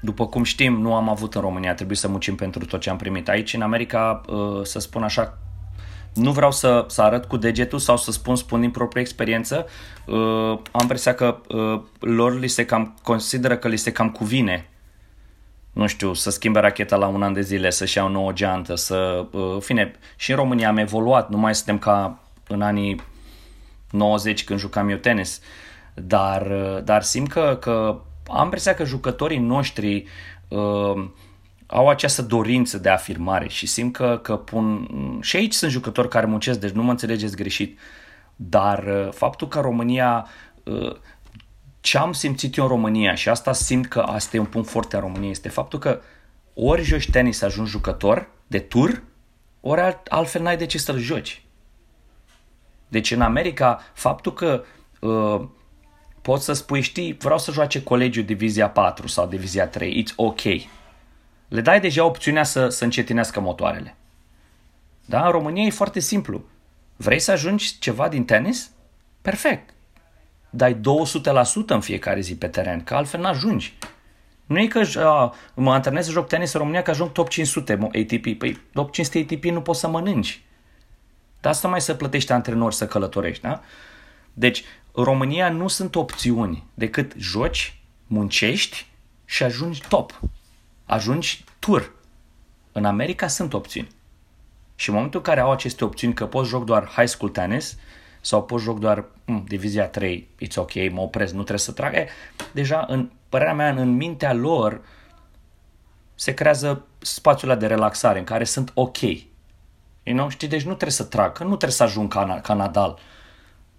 după 0.00 0.26
cum 0.26 0.42
știm, 0.42 0.80
nu 0.80 0.94
am 0.94 1.08
avut 1.08 1.34
în 1.34 1.40
România, 1.40 1.74
trebuie 1.74 1.96
să 1.96 2.08
muncim 2.08 2.34
pentru 2.34 2.64
tot 2.64 2.80
ce 2.80 2.90
am 2.90 2.96
primit. 2.96 3.28
Aici, 3.28 3.54
în 3.54 3.62
America, 3.62 4.20
uh, 4.28 4.60
să 4.62 4.78
spun 4.78 5.02
așa, 5.02 5.38
nu 6.14 6.32
vreau 6.32 6.50
să, 6.50 6.84
să 6.88 7.02
arăt 7.02 7.24
cu 7.24 7.36
degetul 7.36 7.78
sau 7.78 7.96
să 7.96 8.10
spun, 8.10 8.36
spun 8.36 8.60
din 8.60 8.70
proprie 8.70 9.02
experiență, 9.02 9.66
uh, 10.06 10.58
am 10.70 10.80
impresia 10.80 11.14
că 11.14 11.40
uh, 11.48 11.80
lor 11.98 12.38
li 12.38 12.48
se 12.48 12.64
cam, 12.64 12.94
consideră 13.02 13.56
că 13.56 13.68
li 13.68 13.76
se 13.76 13.92
cam 13.92 14.10
cuvine 14.10 14.68
nu 15.74 15.86
știu, 15.86 16.12
să 16.12 16.30
schimbe 16.30 16.60
racheta 16.60 16.96
la 16.96 17.06
un 17.06 17.22
an 17.22 17.32
de 17.32 17.40
zile, 17.40 17.70
să-și 17.70 17.96
ia 17.96 18.04
o 18.04 18.08
nouă 18.08 18.32
geantă, 18.32 18.74
să... 18.74 19.26
Uh, 19.30 19.56
fine, 19.60 19.92
și 20.16 20.30
în 20.30 20.36
România 20.36 20.68
am 20.68 20.76
evoluat, 20.76 21.30
nu 21.30 21.36
mai 21.36 21.54
suntem 21.54 21.78
ca 21.78 22.18
în 22.48 22.62
anii 22.62 23.00
90 23.90 24.44
când 24.44 24.58
jucam 24.58 24.88
eu 24.88 24.96
tenis, 24.96 25.40
dar, 25.94 26.46
uh, 26.50 26.84
dar 26.84 27.02
simt 27.02 27.28
că, 27.28 27.58
că 27.60 28.00
am 28.28 28.44
impresia 28.44 28.74
că 28.74 28.84
jucătorii 28.84 29.38
noștri 29.38 30.04
uh, 30.48 31.08
au 31.66 31.88
această 31.88 32.22
dorință 32.22 32.78
de 32.78 32.88
afirmare 32.88 33.48
și 33.48 33.66
simt 33.66 33.92
că, 33.92 34.18
că 34.22 34.36
pun... 34.36 34.88
Și 35.20 35.36
aici 35.36 35.52
sunt 35.52 35.70
jucători 35.70 36.08
care 36.08 36.26
muncesc, 36.26 36.60
deci 36.60 36.70
nu 36.70 36.82
mă 36.82 36.90
înțelegeți 36.90 37.36
greșit, 37.36 37.78
dar 38.36 38.84
uh, 38.84 39.12
faptul 39.12 39.48
că 39.48 39.60
România... 39.60 40.26
Uh, 40.62 40.96
ce 41.80 41.98
am 41.98 42.12
simțit 42.12 42.56
eu 42.56 42.64
în 42.64 42.70
România 42.70 43.14
și 43.14 43.28
asta 43.28 43.52
simt 43.52 43.86
că 43.86 44.00
asta 44.00 44.36
e 44.36 44.40
un 44.40 44.46
punct 44.46 44.68
foarte 44.68 44.96
a 44.96 45.00
României, 45.00 45.30
este 45.30 45.48
faptul 45.48 45.78
că 45.78 46.00
ori 46.54 46.82
joci 46.82 47.10
tenis 47.10 47.38
să 47.38 47.44
ajungi 47.44 47.70
jucător 47.70 48.28
de 48.46 48.58
tur, 48.58 49.02
ori 49.60 49.98
altfel 50.08 50.42
n-ai 50.42 50.56
de 50.56 50.66
ce 50.66 50.78
să-l 50.78 50.98
joci. 50.98 51.43
Deci 52.94 53.10
în 53.10 53.20
America, 53.20 53.82
faptul 53.92 54.32
că 54.32 54.64
uh, 55.00 55.48
poți 56.22 56.44
să 56.44 56.52
spui, 56.52 56.80
știi, 56.80 57.12
vreau 57.12 57.38
să 57.38 57.52
joace 57.52 57.82
colegiul 57.82 58.24
Divizia 58.24 58.70
4 58.70 59.06
sau 59.06 59.26
Divizia 59.26 59.66
3, 59.66 60.04
it's 60.04 60.14
ok. 60.16 60.40
Le 61.48 61.60
dai 61.60 61.80
deja 61.80 62.04
opțiunea 62.04 62.44
să, 62.44 62.68
să 62.68 62.84
încetinească 62.84 63.40
motoarele. 63.40 63.96
Da? 65.04 65.24
În 65.24 65.30
România 65.30 65.64
e 65.64 65.70
foarte 65.70 66.00
simplu. 66.00 66.44
Vrei 66.96 67.18
să 67.18 67.30
ajungi 67.30 67.78
ceva 67.78 68.08
din 68.08 68.24
tenis? 68.24 68.70
Perfect 69.22 69.74
dai 70.54 70.74
200% 70.74 70.80
în 71.66 71.80
fiecare 71.80 72.20
zi 72.20 72.36
pe 72.36 72.46
teren, 72.46 72.80
că 72.80 72.94
altfel 72.94 73.20
n-ajungi. 73.20 73.74
Nu 74.46 74.58
e 74.58 74.66
că 74.66 74.98
a, 74.98 75.34
mă 75.54 75.72
antrenez 75.72 76.04
să 76.04 76.10
joc 76.10 76.28
tenis 76.28 76.52
în 76.52 76.60
România 76.60 76.82
că 76.82 76.90
ajung 76.90 77.12
top 77.12 77.28
500 77.28 77.72
ATP. 77.72 78.38
Păi 78.38 78.60
top 78.72 78.92
500 78.92 79.18
ATP 79.18 79.44
nu 79.44 79.60
poți 79.60 79.80
să 79.80 79.88
mănânci. 79.88 80.43
Dar 81.44 81.52
asta 81.52 81.68
mai 81.68 81.80
să 81.80 81.94
plătești 81.94 82.32
antrenori 82.32 82.74
să 82.74 82.86
călătorești, 82.86 83.42
da? 83.42 83.60
Deci, 84.32 84.64
în 84.92 85.04
România 85.04 85.50
nu 85.50 85.68
sunt 85.68 85.94
opțiuni 85.94 86.66
decât 86.74 87.12
joci, 87.16 87.80
muncești 88.06 88.86
și 89.24 89.42
ajungi 89.42 89.82
top. 89.88 90.20
Ajungi 90.84 91.44
tur. 91.58 91.92
În 92.72 92.84
America 92.84 93.26
sunt 93.26 93.54
opțiuni. 93.54 93.88
Și 94.74 94.88
în 94.88 94.94
momentul 94.94 95.20
în 95.20 95.26
care 95.26 95.40
au 95.40 95.50
aceste 95.50 95.84
opțiuni 95.84 96.14
că 96.14 96.26
poți 96.26 96.48
joc 96.48 96.64
doar 96.64 96.88
high 96.88 97.08
school 97.08 97.30
tennis, 97.30 97.78
sau 98.20 98.42
pot 98.42 98.60
joc 98.60 98.78
doar 98.78 99.04
mm, 99.24 99.44
divizia 99.48 99.86
3, 99.86 100.28
it's 100.44 100.56
ok, 100.56 100.90
mă 100.90 101.00
opresc, 101.00 101.32
nu 101.32 101.38
trebuie 101.38 101.58
să 101.58 101.72
trag. 101.72 101.94
E, 101.94 102.08
deja, 102.52 102.84
în 102.88 103.10
părerea 103.28 103.54
mea, 103.54 103.70
în 103.70 103.96
mintea 103.96 104.32
lor 104.32 104.80
se 106.14 106.34
creează 106.34 106.86
spațiul 106.98 107.58
de 107.58 107.66
relaxare 107.66 108.18
în 108.18 108.24
care 108.24 108.44
sunt 108.44 108.70
ok. 108.74 108.98
You 110.04 110.16
know? 110.16 110.28
Știi? 110.28 110.48
Deci 110.48 110.62
nu 110.62 110.68
trebuie 110.68 110.90
să 110.90 111.04
trag, 111.04 111.32
că 111.32 111.42
nu 111.42 111.48
trebuie 111.48 111.70
să 111.70 111.82
ajung 111.82 112.12
ca, 112.12 112.40
ca 112.42 112.54
Nadal. 112.54 112.98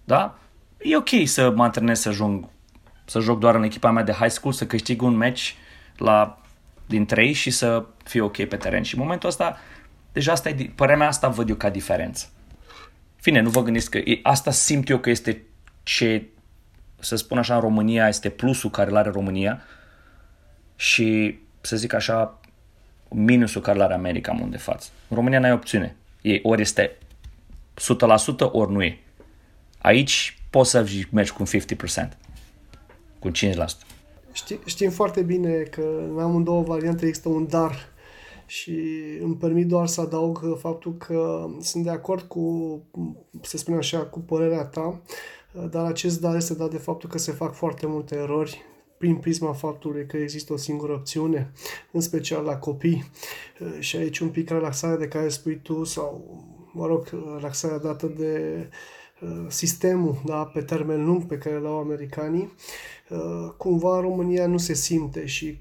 Da? 0.04 0.38
E 0.78 0.96
ok 0.96 1.08
să 1.24 1.50
mă 1.50 1.62
antrenez 1.62 2.00
să 2.00 2.08
ajung 2.08 2.48
să 3.04 3.20
joc 3.20 3.38
doar 3.38 3.54
în 3.54 3.62
echipa 3.62 3.90
mea 3.90 4.02
de 4.02 4.12
high 4.12 4.30
school, 4.30 4.54
să 4.54 4.66
câștig 4.66 5.02
un 5.02 5.16
match 5.16 5.50
la, 5.96 6.38
din 6.86 7.06
3 7.06 7.32
și 7.32 7.50
să 7.50 7.84
fiu 8.04 8.24
ok 8.24 8.44
pe 8.44 8.56
teren. 8.56 8.82
Și 8.82 8.94
în 8.94 9.00
momentul 9.00 9.28
ăsta, 9.28 9.58
deja 10.12 10.32
asta 10.32 10.48
e, 10.48 10.72
părerea 10.74 10.98
mea 10.98 11.08
asta 11.08 11.28
văd 11.28 11.48
eu 11.48 11.54
ca 11.54 11.70
diferență. 11.70 12.28
Fine, 13.16 13.40
nu 13.40 13.50
vă 13.50 13.62
gândiți 13.62 13.90
că 13.90 14.00
asta 14.22 14.50
simt 14.50 14.88
eu 14.88 14.98
că 14.98 15.10
este 15.10 15.42
ce, 15.82 16.26
să 16.98 17.16
spun 17.16 17.38
așa, 17.38 17.54
în 17.54 17.60
România 17.60 18.08
este 18.08 18.28
plusul 18.28 18.70
care 18.70 18.90
îl 18.90 18.96
are 18.96 19.10
România 19.10 19.62
și, 20.76 21.38
să 21.60 21.76
zic 21.76 21.92
așa, 21.92 22.40
minusul 23.08 23.60
care 23.60 23.76
îl 23.76 23.84
are 23.84 23.94
America 23.94 24.32
în 24.40 24.50
de 24.50 24.56
față. 24.56 24.88
În 25.08 25.16
România 25.16 25.38
n-ai 25.38 25.52
opțiune. 25.52 25.96
E, 26.26 26.40
ori 26.42 26.60
este 26.60 26.98
100%, 27.74 28.50
ori 28.52 28.72
nu 28.72 28.82
e. 28.82 28.98
Aici 29.78 30.42
poți 30.50 30.70
să 30.70 30.86
mergi 31.10 31.32
cu 31.32 31.42
50%, 31.42 31.46
cu 33.18 33.30
5%. 33.30 33.32
Știm, 34.32 34.58
știm 34.64 34.90
foarte 34.90 35.22
bine 35.22 35.62
că 35.62 35.82
în 36.12 36.18
amândouă 36.18 36.62
variante 36.62 37.06
există 37.06 37.28
un 37.28 37.46
dar 37.48 37.74
și 38.46 38.80
îmi 39.20 39.36
permit 39.36 39.66
doar 39.66 39.86
să 39.86 40.00
adaug 40.00 40.58
faptul 40.58 40.96
că 40.96 41.48
sunt 41.60 41.84
de 41.84 41.90
acord 41.90 42.22
cu, 42.22 42.82
să 43.40 43.56
spunem 43.56 43.78
așa, 43.78 43.98
cu 43.98 44.20
părerea 44.20 44.64
ta, 44.64 45.00
dar 45.70 45.84
acest 45.84 46.20
dar 46.20 46.36
este 46.36 46.54
dat 46.54 46.70
de 46.70 46.78
faptul 46.78 47.08
că 47.08 47.18
se 47.18 47.32
fac 47.32 47.54
foarte 47.54 47.86
multe 47.86 48.14
erori 48.14 48.64
prin 48.98 49.16
prisma 49.16 49.52
faptului 49.52 50.06
că 50.06 50.16
există 50.16 50.52
o 50.52 50.56
singură 50.56 50.92
opțiune, 50.92 51.52
în 51.92 52.00
special 52.00 52.44
la 52.44 52.56
copii. 52.56 53.04
Și 53.78 53.96
aici 53.96 54.18
un 54.18 54.28
pic 54.28 54.48
relaxarea 54.48 54.96
de 54.96 55.08
care 55.08 55.28
spui 55.28 55.60
tu 55.62 55.84
sau, 55.84 56.44
mă 56.72 56.86
rog, 56.86 57.08
relaxarea 57.36 57.78
dată 57.78 58.06
de 58.06 58.66
uh, 59.20 59.46
sistemul 59.48 60.22
da, 60.24 60.44
pe 60.44 60.60
termen 60.60 61.04
lung 61.04 61.24
pe 61.24 61.38
care 61.38 61.58
l-au 61.58 61.78
americanii, 61.78 62.52
uh, 63.08 63.52
cumva 63.56 63.96
în 63.96 64.02
România 64.02 64.46
nu 64.46 64.58
se 64.58 64.74
simte 64.74 65.26
și 65.26 65.58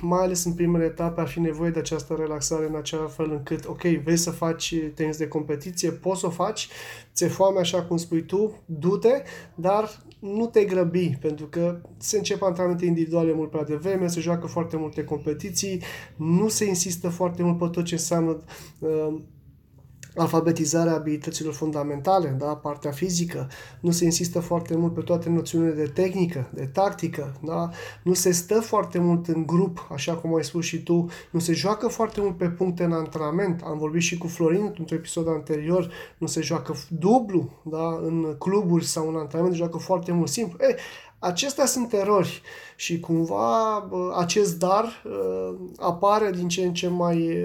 mai 0.00 0.22
ales 0.22 0.44
în 0.44 0.52
primele 0.52 0.84
etape, 0.84 1.20
ar 1.20 1.28
fi 1.28 1.40
nevoie 1.40 1.70
de 1.70 1.78
această 1.78 2.14
relaxare 2.14 2.66
în 2.66 2.76
acel 2.76 3.08
fel 3.08 3.30
încât, 3.30 3.66
ok, 3.66 3.82
vrei 3.82 4.16
să 4.16 4.30
faci 4.30 4.74
tenis 4.94 5.16
de 5.16 5.28
competiție, 5.28 5.90
poți 5.90 6.20
să 6.20 6.26
o 6.26 6.30
faci, 6.30 6.68
ți-e 7.14 7.28
foame 7.28 7.58
așa 7.58 7.82
cum 7.82 7.96
spui 7.96 8.22
tu, 8.22 8.62
du-te, 8.64 9.22
dar 9.54 9.90
nu 10.18 10.46
te 10.46 10.64
grăbi, 10.64 11.16
pentru 11.20 11.46
că 11.46 11.80
se 11.96 12.16
încep 12.16 12.42
antrenamente 12.42 12.86
individuale 12.86 13.32
mult 13.32 13.50
prea 13.50 13.64
devreme, 13.64 14.06
se 14.06 14.20
joacă 14.20 14.46
foarte 14.46 14.76
multe 14.76 15.04
competiții, 15.04 15.82
nu 16.16 16.48
se 16.48 16.64
insistă 16.64 17.08
foarte 17.08 17.42
mult 17.42 17.58
pe 17.58 17.68
tot 17.68 17.84
ce 17.84 17.94
înseamnă 17.94 18.42
uh, 18.78 19.14
alfabetizarea 20.16 20.94
abilităților 20.94 21.52
fundamentale, 21.52 22.28
da? 22.38 22.46
partea 22.46 22.90
fizică, 22.90 23.48
nu 23.80 23.90
se 23.90 24.04
insistă 24.04 24.40
foarte 24.40 24.76
mult 24.76 24.94
pe 24.94 25.00
toate 25.00 25.28
noțiunile 25.28 25.72
de 25.72 25.86
tehnică, 25.86 26.50
de 26.54 26.64
tactică, 26.64 27.40
da? 27.44 27.70
nu 28.02 28.14
se 28.14 28.32
stă 28.32 28.60
foarte 28.60 28.98
mult 28.98 29.26
în 29.28 29.46
grup, 29.46 29.88
așa 29.92 30.14
cum 30.14 30.34
ai 30.34 30.44
spus 30.44 30.64
și 30.64 30.82
tu, 30.82 31.06
nu 31.30 31.38
se 31.38 31.52
joacă 31.52 31.88
foarte 31.88 32.20
mult 32.20 32.36
pe 32.36 32.48
puncte 32.48 32.84
în 32.84 32.92
antrenament, 32.92 33.62
am 33.64 33.78
vorbit 33.78 34.02
și 34.02 34.18
cu 34.18 34.26
Florin 34.26 34.62
într-un 34.62 34.86
episod 34.90 35.28
anterior, 35.28 35.90
nu 36.18 36.26
se 36.26 36.40
joacă 36.40 36.74
dublu 36.88 37.50
da? 37.62 38.00
în 38.02 38.34
cluburi 38.38 38.84
sau 38.84 39.08
în 39.08 39.16
antrenament, 39.16 39.54
se 39.54 39.60
joacă 39.62 39.78
foarte 39.78 40.12
mult 40.12 40.28
simplu. 40.28 40.56
Ei, 40.60 40.74
Acestea 41.18 41.66
sunt 41.66 41.92
erori 41.92 42.42
și 42.76 43.00
cumva 43.00 43.78
acest 44.16 44.58
dar 44.58 45.02
apare 45.76 46.30
din 46.30 46.48
ce 46.48 46.64
în 46.64 46.74
ce 46.74 46.88
mai 46.88 47.38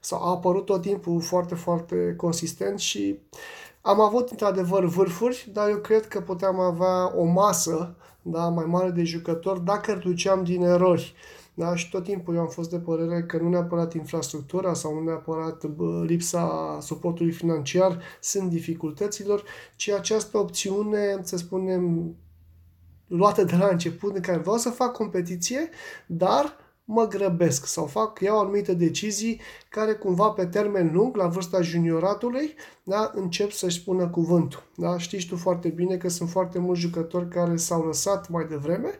sau 0.00 0.22
a 0.22 0.30
apărut 0.30 0.64
tot 0.64 0.80
timpul 0.80 1.20
foarte, 1.20 1.54
foarte 1.54 2.14
consistent 2.16 2.78
și 2.78 3.18
am 3.80 4.00
avut 4.00 4.30
într-adevăr 4.30 4.84
vârfuri, 4.84 5.48
dar 5.52 5.68
eu 5.68 5.76
cred 5.76 6.08
că 6.08 6.20
puteam 6.20 6.60
avea 6.60 7.18
o 7.18 7.24
masă 7.24 7.94
da, 8.22 8.48
mai 8.48 8.64
mare 8.64 8.90
de 8.90 9.04
jucători 9.04 9.64
dacă 9.64 9.92
reduceam 9.92 10.44
din 10.44 10.62
erori. 10.62 11.14
Da? 11.54 11.76
Și 11.76 11.90
tot 11.90 12.04
timpul 12.04 12.34
eu 12.34 12.40
am 12.40 12.48
fost 12.48 12.70
de 12.70 12.78
părere 12.78 13.22
că 13.22 13.38
nu 13.38 13.48
neapărat 13.48 13.94
infrastructura 13.94 14.74
sau 14.74 14.94
nu 14.94 15.00
neapărat 15.00 15.64
bă, 15.64 16.04
lipsa 16.06 16.78
suportului 16.80 17.32
financiar 17.32 18.02
sunt 18.20 18.50
dificultăților, 18.50 19.42
ci 19.76 19.88
această 19.88 20.38
opțiune, 20.38 21.20
să 21.22 21.36
spunem, 21.36 22.14
luată 23.06 23.44
de 23.44 23.56
la 23.56 23.68
început, 23.68 24.14
în 24.14 24.22
care 24.22 24.38
vreau 24.38 24.56
să 24.56 24.70
fac 24.70 24.92
competiție, 24.92 25.68
dar 26.06 26.56
mă 26.92 27.06
grăbesc 27.06 27.66
sau 27.66 27.86
fac, 27.86 28.20
iau 28.20 28.40
anumite 28.40 28.74
decizii 28.74 29.40
care 29.68 29.92
cumva 29.92 30.28
pe 30.28 30.46
termen 30.46 30.90
lung, 30.92 31.16
la 31.16 31.26
vârsta 31.26 31.60
junioratului, 31.60 32.54
da, 32.82 33.10
încep 33.14 33.50
să-și 33.50 33.78
spună 33.78 34.08
cuvântul. 34.08 34.62
Da? 34.76 34.98
Știți 34.98 35.26
tu 35.26 35.36
foarte 35.36 35.68
bine 35.68 35.96
că 35.96 36.08
sunt 36.08 36.28
foarte 36.28 36.58
mulți 36.58 36.80
jucători 36.80 37.28
care 37.28 37.56
s-au 37.56 37.86
lăsat 37.86 38.28
mai 38.28 38.46
devreme, 38.48 38.90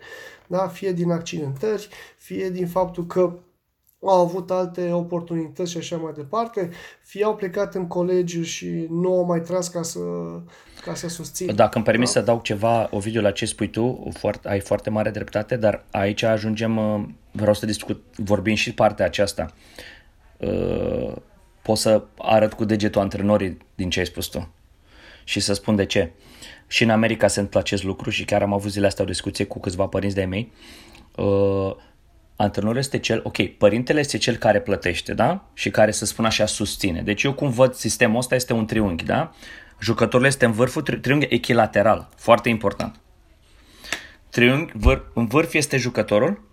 da? 0.47 0.69
fie 0.69 0.93
din 0.93 1.11
accidentări, 1.11 1.89
fie 2.17 2.51
din 2.51 2.67
faptul 2.67 3.07
că 3.07 3.39
au 4.03 4.21
avut 4.21 4.51
alte 4.51 4.93
oportunități 4.93 5.71
și 5.71 5.77
așa 5.77 5.97
mai 5.97 6.13
departe, 6.13 6.71
fie 7.03 7.25
au 7.25 7.35
plecat 7.35 7.75
în 7.75 7.87
colegiu 7.87 8.43
și 8.43 8.87
nu 8.91 9.13
au 9.13 9.25
mai 9.25 9.41
tras 9.41 9.69
ca 9.69 9.83
să, 9.83 10.01
ca 10.85 10.95
să 10.95 11.09
susțină. 11.09 11.53
Dacă 11.53 11.77
îmi 11.77 11.85
permis 11.85 12.13
da? 12.13 12.21
să 12.21 12.27
dau 12.27 12.41
ceva, 12.43 12.89
Ovidiu, 12.91 13.21
la 13.21 13.31
ce 13.31 13.47
spui 13.47 13.71
tu, 13.71 14.09
foarte, 14.13 14.49
ai 14.49 14.61
foarte 14.61 14.91
mare 14.91 15.11
dreptate, 15.11 15.57
dar 15.57 15.85
aici 15.91 16.23
ajungem, 16.23 16.77
uh, 16.77 17.05
vreau 17.31 17.55
să 17.55 17.67
discut, 17.67 18.05
vorbim 18.17 18.55
și 18.55 18.75
partea 18.75 19.05
aceasta. 19.05 19.55
Uh, 20.37 21.13
pot 21.63 21.77
să 21.77 22.05
arăt 22.19 22.53
cu 22.53 22.65
degetul 22.65 23.01
antrenorii 23.01 23.59
din 23.75 23.91
ce 23.91 23.99
ai 23.99 24.07
spus 24.07 24.27
tu 24.27 24.55
și 25.25 25.41
să 25.41 25.53
spun 25.53 25.77
de 25.77 25.85
ce. 25.85 26.11
Și 26.67 26.83
în 26.83 26.91
America 26.91 27.27
se 27.27 27.41
întâmplă 27.41 27.61
acest 27.61 27.83
lucru 27.83 28.11
și 28.11 28.25
chiar 28.25 28.43
am 28.43 28.53
avut 28.53 28.71
zilele 28.71 28.87
astea 28.87 29.05
o 29.05 29.07
discuție 29.07 29.45
cu 29.45 29.61
câțiva 29.61 29.87
părinți 29.87 30.15
de-ai 30.15 30.27
mei. 30.27 30.53
Uh, 31.17 31.75
antrenorul 32.37 32.79
este 32.79 32.99
cel, 32.99 33.21
ok, 33.25 33.47
părintele 33.47 34.01
este 34.01 34.19
cel 34.19 34.37
care 34.37 34.61
plătește, 34.61 35.15
da? 35.15 35.51
Și 35.55 35.71
care, 35.71 35.91
să 35.91 36.05
spun 36.05 36.25
așa, 36.25 36.47
susține. 36.47 37.03
Deci 37.03 37.23
eu 37.23 37.33
cum 37.33 37.51
văd 37.51 37.75
sistemul 37.75 38.19
ăsta 38.19 38.35
este 38.35 38.53
un 38.53 38.67
triunghi, 38.67 39.05
da? 39.05 39.33
Jucătorul 39.81 40.27
este 40.27 40.45
în 40.45 40.53
vârful, 40.53 40.83
tri- 40.83 41.01
triunghi 41.01 41.27
echilateral, 41.31 42.09
foarte 42.17 42.49
important. 42.49 43.01
Triunghi, 44.31 44.73
vâr, 44.75 45.11
în 45.15 45.27
vârf 45.27 45.55
este 45.55 45.77
jucătorul, 45.77 46.50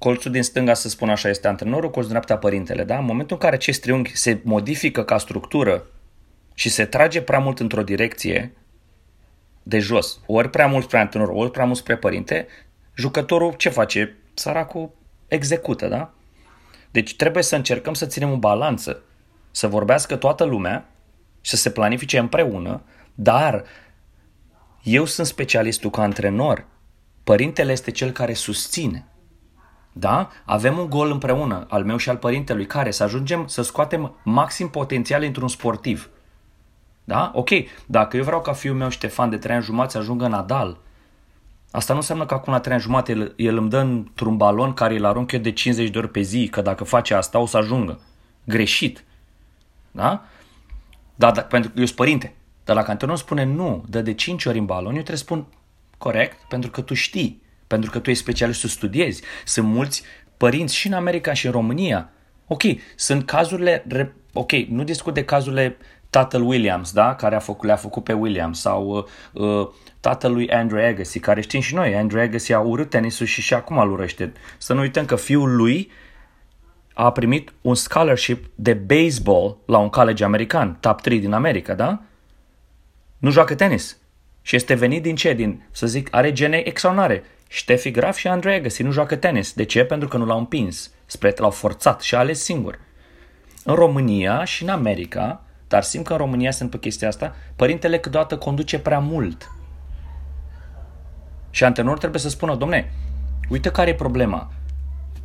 colțul 0.00 0.30
din 0.30 0.42
stânga, 0.42 0.74
să 0.74 0.88
spun 0.88 1.08
așa, 1.08 1.28
este 1.28 1.48
antrenorul, 1.48 1.90
colțul 1.90 2.12
din 2.12 2.20
dreapta 2.20 2.36
părintele, 2.36 2.84
da? 2.84 2.98
În 2.98 3.04
momentul 3.04 3.36
în 3.36 3.42
care 3.42 3.54
acest 3.54 3.80
triunghi 3.80 4.16
se 4.16 4.40
modifică 4.44 5.04
ca 5.04 5.18
structură 5.18 5.86
și 6.54 6.68
se 6.68 6.84
trage 6.84 7.22
prea 7.22 7.38
mult 7.38 7.60
într-o 7.60 7.82
direcție 7.82 8.52
de 9.62 9.78
jos, 9.78 10.20
ori 10.26 10.50
prea 10.50 10.66
mult 10.66 10.84
spre 10.84 10.98
antrenor, 10.98 11.28
ori 11.28 11.50
prea 11.50 11.64
mult 11.64 11.76
spre 11.76 11.96
părinte, 11.96 12.46
jucătorul 12.94 13.52
ce 13.52 13.68
face? 13.68 14.16
săracul 14.34 14.90
execută, 15.28 15.88
da? 15.88 16.12
Deci 16.90 17.16
trebuie 17.16 17.42
să 17.42 17.56
încercăm 17.56 17.94
să 17.94 18.06
ținem 18.06 18.30
o 18.30 18.36
balanță, 18.36 19.02
să 19.50 19.66
vorbească 19.68 20.16
toată 20.16 20.44
lumea 20.44 20.88
și 21.40 21.50
să 21.50 21.56
se 21.56 21.70
planifice 21.70 22.18
împreună, 22.18 22.82
dar 23.14 23.64
eu 24.82 25.04
sunt 25.04 25.26
specialistul 25.26 25.90
ca 25.90 26.02
antrenor, 26.02 26.66
părintele 27.24 27.72
este 27.72 27.90
cel 27.90 28.10
care 28.10 28.32
susține. 28.32 29.09
Da? 29.92 30.30
Avem 30.44 30.78
un 30.78 30.88
gol 30.88 31.10
împreună, 31.10 31.66
al 31.68 31.84
meu 31.84 31.96
și 31.96 32.08
al 32.08 32.16
părintelui, 32.16 32.66
care 32.66 32.90
să 32.90 33.02
ajungem 33.02 33.46
să 33.46 33.62
scoatem 33.62 34.14
maxim 34.24 34.68
potențial 34.68 35.22
într-un 35.22 35.48
sportiv. 35.48 36.08
Da? 37.04 37.30
Ok, 37.34 37.48
dacă 37.86 38.16
eu 38.16 38.24
vreau 38.24 38.40
ca 38.40 38.52
fiul 38.52 38.76
meu 38.76 38.88
Ștefan 38.88 39.30
de 39.30 39.36
3 39.36 39.54
ani 39.54 39.64
jumătate 39.64 39.92
să 39.92 39.98
ajungă 39.98 40.26
Nadal, 40.26 40.78
Asta 41.70 41.92
nu 41.92 41.98
înseamnă 41.98 42.26
că 42.26 42.34
acum 42.34 42.52
la 42.52 42.60
trei 42.60 42.74
ani 42.74 42.82
jumate 42.82 43.12
el, 43.12 43.32
el 43.36 43.56
îmi 43.56 43.70
dă 43.70 43.78
într-un 43.78 44.36
balon 44.36 44.72
care 44.72 44.96
îl 44.96 45.04
arunc 45.04 45.32
eu 45.32 45.40
de 45.40 45.52
50 45.52 45.90
de 45.90 45.98
ori 45.98 46.08
pe 46.08 46.20
zi, 46.20 46.48
că 46.48 46.60
dacă 46.60 46.84
face 46.84 47.14
asta 47.14 47.38
o 47.38 47.46
să 47.46 47.56
ajungă. 47.56 48.00
Greșit. 48.44 49.04
Da? 49.90 50.24
Da, 51.14 51.30
da 51.30 51.40
pentru 51.40 51.70
că 51.70 51.78
eu 51.78 51.84
sunt 51.84 51.96
părinte. 51.96 52.34
Dar 52.64 52.76
la 52.76 52.82
antrenorul 52.82 53.22
spune 53.22 53.44
nu, 53.44 53.84
dă 53.88 54.02
de 54.02 54.14
5 54.14 54.44
ori 54.44 54.58
în 54.58 54.64
balon, 54.64 54.86
eu 54.86 54.92
trebuie 54.92 55.16
să 55.16 55.22
spun 55.22 55.46
corect, 55.98 56.48
pentru 56.48 56.70
că 56.70 56.80
tu 56.80 56.94
știi, 56.94 57.42
pentru 57.70 57.90
că 57.90 57.98
tu 57.98 58.10
ești 58.10 58.22
specialist, 58.22 58.60
să 58.60 58.68
studiezi. 58.68 59.22
Sunt 59.44 59.66
mulți 59.66 60.02
părinți 60.36 60.74
și 60.74 60.86
în 60.86 60.92
America 60.92 61.32
și 61.32 61.46
în 61.46 61.52
România. 61.52 62.10
Ok, 62.46 62.62
sunt 62.96 63.26
cazurile, 63.26 63.84
ok, 64.32 64.52
nu 64.52 64.84
discut 64.84 65.14
de 65.14 65.24
cazurile 65.24 65.76
tatăl 66.10 66.42
Williams, 66.42 66.92
da, 66.92 67.14
care 67.14 67.34
a 67.34 67.38
făcut, 67.38 67.66
le-a 67.66 67.76
făcut 67.76 68.04
pe 68.04 68.12
Williams 68.12 68.60
sau 68.60 69.06
uh, 69.32 69.42
uh 69.42 69.68
tatălui 70.00 70.50
Andrew 70.50 70.84
Agassi, 70.84 71.18
care 71.18 71.40
știm 71.40 71.60
și 71.60 71.74
noi, 71.74 71.94
Andrew 71.94 72.22
Agassi 72.22 72.52
a 72.52 72.60
urât 72.60 72.90
tenisul 72.90 73.26
și 73.26 73.40
și 73.40 73.54
acum 73.54 73.78
îl 73.78 73.92
urăște. 73.92 74.32
Să 74.58 74.72
nu 74.72 74.80
uităm 74.80 75.04
că 75.04 75.16
fiul 75.16 75.56
lui 75.56 75.90
a 76.94 77.12
primit 77.12 77.52
un 77.60 77.74
scholarship 77.74 78.50
de 78.54 78.74
baseball 78.74 79.56
la 79.66 79.78
un 79.78 79.88
college 79.88 80.24
american, 80.24 80.76
top 80.80 81.00
3 81.00 81.20
din 81.20 81.32
America, 81.32 81.74
da? 81.74 82.02
Nu 83.18 83.30
joacă 83.30 83.54
tenis. 83.54 83.98
Și 84.42 84.56
este 84.56 84.74
venit 84.74 85.02
din 85.02 85.14
ce? 85.14 85.32
Din, 85.32 85.62
să 85.70 85.86
zic, 85.86 86.08
are 86.10 86.32
gene 86.32 86.62
extraordinare. 86.64 87.22
Steffi 87.52 87.90
Graf 87.90 88.16
și 88.16 88.28
Andrei 88.28 88.54
Agassi 88.54 88.82
nu 88.82 88.90
joacă 88.90 89.16
tenis. 89.16 89.52
De 89.52 89.64
ce? 89.64 89.84
Pentru 89.84 90.08
că 90.08 90.16
nu 90.16 90.24
l-au 90.24 90.38
împins. 90.38 90.90
Spre 91.06 91.34
l-au 91.36 91.50
forțat 91.50 92.00
și 92.00 92.14
a 92.14 92.18
ales 92.18 92.42
singur. 92.42 92.78
În 93.64 93.74
România 93.74 94.44
și 94.44 94.62
în 94.62 94.68
America, 94.68 95.44
dar 95.68 95.82
simt 95.82 96.04
că 96.04 96.12
în 96.12 96.18
România 96.18 96.50
sunt 96.50 96.70
pe 96.70 96.78
chestia 96.78 97.08
asta, 97.08 97.36
părintele 97.56 97.98
câteodată 97.98 98.38
conduce 98.38 98.78
prea 98.78 98.98
mult 98.98 99.50
și 101.50 101.64
antrenorul 101.64 101.98
trebuie 101.98 102.20
să 102.20 102.28
spună, 102.28 102.54
domne, 102.54 102.92
uite 103.48 103.70
care 103.70 103.90
e 103.90 103.94
problema. 103.94 104.50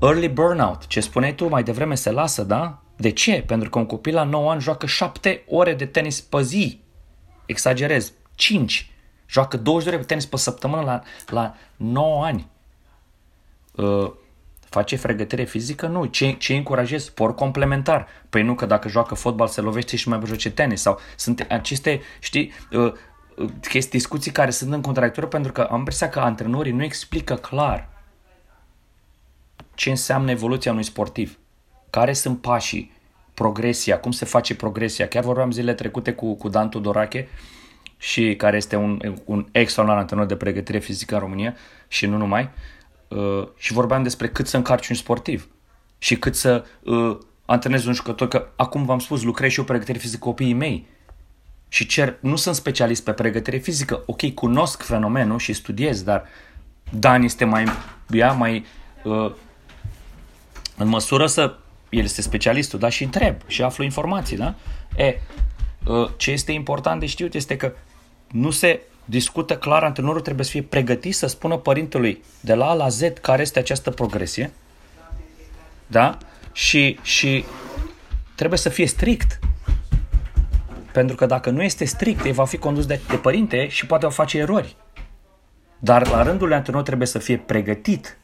Early 0.02 0.28
burnout, 0.28 0.88
ce 0.88 1.00
spuneai 1.00 1.36
tu 1.36 1.48
mai 1.48 1.64
devreme, 1.64 1.96
se 1.96 2.12
lasă, 2.12 2.44
da? 2.44 2.82
De 2.96 3.10
ce? 3.10 3.44
Pentru 3.48 3.70
că 3.70 3.80
un 3.80 3.86
copil 3.86 4.14
la 4.14 4.24
9 4.24 4.52
ani 4.52 4.62
joacă 4.62 4.86
7 4.86 5.44
ore 5.48 5.74
de 5.74 5.86
tenis 5.86 6.22
pe 6.22 6.42
zi. 6.42 6.82
Exagerez, 7.46 8.14
5. 8.36 8.92
Joacă 9.28 9.58
20 9.58 9.84
de 9.84 9.90
ore 9.90 10.02
de 10.02 10.08
tenis 10.08 10.26
pe 10.26 10.38
săptămână 10.38 10.82
la, 10.82 11.02
la 11.28 11.56
9 11.76 12.26
ani. 12.26 12.48
Uh, 13.76 14.12
face 14.70 14.96
fregătire 14.96 15.44
fizică? 15.44 15.88
Nu. 15.88 16.06
Ce, 16.06 16.32
ce 16.32 16.56
încurajez? 16.56 17.04
Sport 17.04 17.36
complementar. 17.36 18.08
Păi 18.30 18.44
nu, 18.44 18.56
că 18.56 18.66
dacă 18.66 18.88
joacă 18.88 19.16
fotbal 19.16 19.48
se 19.48 19.62
lovește 19.62 19.96
și 19.96 20.10
mai 20.10 20.22
joace 20.26 20.52
tenis. 20.52 20.82
Sau 20.82 21.00
sunt 21.16 21.46
aceste, 21.50 22.02
știi, 22.20 22.52
uh, 22.72 22.94
chestii, 23.62 24.00
discuții 24.00 24.32
care 24.32 24.52
sunt 24.52 24.74
în 24.74 24.82
contradictoriu 24.82 25.30
pentru 25.30 25.52
că 25.52 25.62
am 25.62 25.78
impresia 25.78 26.10
că 26.10 26.20
antrenorii 26.20 26.72
nu 26.72 26.84
explică 26.84 27.36
clar 27.36 27.90
ce 29.76 29.90
înseamnă 29.90 30.32
evoluția 30.32 30.72
unui 30.72 30.84
sportiv, 30.84 31.40
care 31.90 32.14
sunt 32.14 32.42
pașii, 32.42 32.92
progresia, 33.34 34.00
cum 34.00 34.12
se 34.12 34.26
face 34.26 34.56
progresia. 34.56 35.08
Chiar 35.08 35.24
vorbeam 35.24 35.52
zilele 35.52 35.74
trecute 35.74 36.14
cu, 36.14 36.34
cu 36.34 36.50
Dan 36.50 36.70
Tudorache, 36.70 37.28
și 38.06 38.36
care 38.36 38.58
este 38.58 38.76
un, 38.76 39.16
un 39.26 39.45
extraordinar 39.51 40.01
antrenor 40.01 40.26
de 40.26 40.36
pregătire 40.36 40.80
fizică 40.80 41.14
în 41.14 41.20
România 41.20 41.56
și 41.88 42.06
nu 42.06 42.18
numai, 42.18 42.49
uh, 43.08 43.47
și 43.58 43.74
vorbeam 43.74 44.03
despre 44.03 44.28
cât 44.28 44.47
să 44.47 44.58
încarci 44.58 44.89
un 44.89 44.95
sportiv 44.95 45.49
și 45.97 46.16
cât 46.16 46.36
să 46.36 46.66
uh, 46.84 47.18
antrenezi 47.45 47.88
un 47.88 47.93
jucător, 47.93 48.28
că 48.28 48.47
acum 48.56 48.86
v-am 48.86 48.99
spus, 48.99 49.24
lucrez 49.24 49.51
și 49.51 49.60
eu 49.60 49.66
pregătire 49.66 49.97
fizică 49.97 50.26
copiii 50.26 50.53
mei 50.53 50.88
și 51.68 51.86
cer, 51.86 52.18
nu 52.20 52.36
sunt 52.36 52.56
specialist 52.56 53.03
pe 53.03 53.12
pregătire 53.12 53.58
fizică, 53.58 54.03
ok, 54.06 54.34
cunosc 54.34 54.84
fenomenul 54.84 55.39
și 55.39 55.53
studiez, 55.53 56.03
dar 56.03 56.28
Dan 56.91 57.24
este 57.24 57.45
mai, 57.45 57.66
ea, 58.10 58.32
mai 58.32 58.66
uh, 59.03 59.32
în 60.78 60.88
măsură 60.88 61.28
să, 61.28 61.56
el 61.89 62.03
este 62.03 62.22
specialistul, 62.22 62.80
da, 62.80 62.89
și 62.89 63.03
întreb 63.03 63.36
și 63.47 63.62
aflu 63.62 63.84
informații, 63.84 64.38
da? 64.38 64.56
E, 64.95 65.20
uh, 65.88 66.10
ce 66.18 66.32
este 66.32 66.51
important 66.51 66.99
de 66.99 67.06
știut 67.06 67.34
este 67.34 67.58
că 67.58 67.74
nu 68.36 68.52
se 68.52 68.82
discută 69.06 69.58
clar, 69.58 69.84
antrenorul 69.84 70.22
trebuie 70.22 70.46
să 70.46 70.52
fie 70.52 70.62
pregătit 70.62 71.16
să 71.16 71.28
spună 71.28 71.58
părintelui 71.58 72.24
de 72.40 72.54
la 72.54 72.70
A 72.70 72.74
la 72.74 72.88
Z 72.88 73.02
care 73.22 73.42
este 73.42 73.60
această 73.60 73.92
progresie, 73.92 74.52
da? 75.88 76.18
Și, 76.52 77.00
și 77.02 77.46
trebuie 78.36 78.60
să 78.60 78.70
fie 78.70 78.88
strict 78.88 79.40
pentru 80.92 81.16
că 81.16 81.26
dacă 81.26 81.50
nu 81.50 81.64
este 81.64 81.86
strict, 81.86 82.26
ei 82.26 82.32
va 82.32 82.46
fi 82.46 82.58
condus 82.58 82.86
de, 82.86 83.00
de 83.10 83.16
părinte 83.16 83.68
și 83.68 83.86
poate 83.86 84.06
o 84.06 84.10
face 84.10 84.38
erori. 84.38 84.76
Dar 85.80 86.08
la 86.08 86.24
rândul 86.24 86.48
lui 86.48 86.56
antrenor 86.56 86.84
trebuie 86.84 87.08
să 87.08 87.20
fie 87.20 87.38
pregătit 87.38 88.18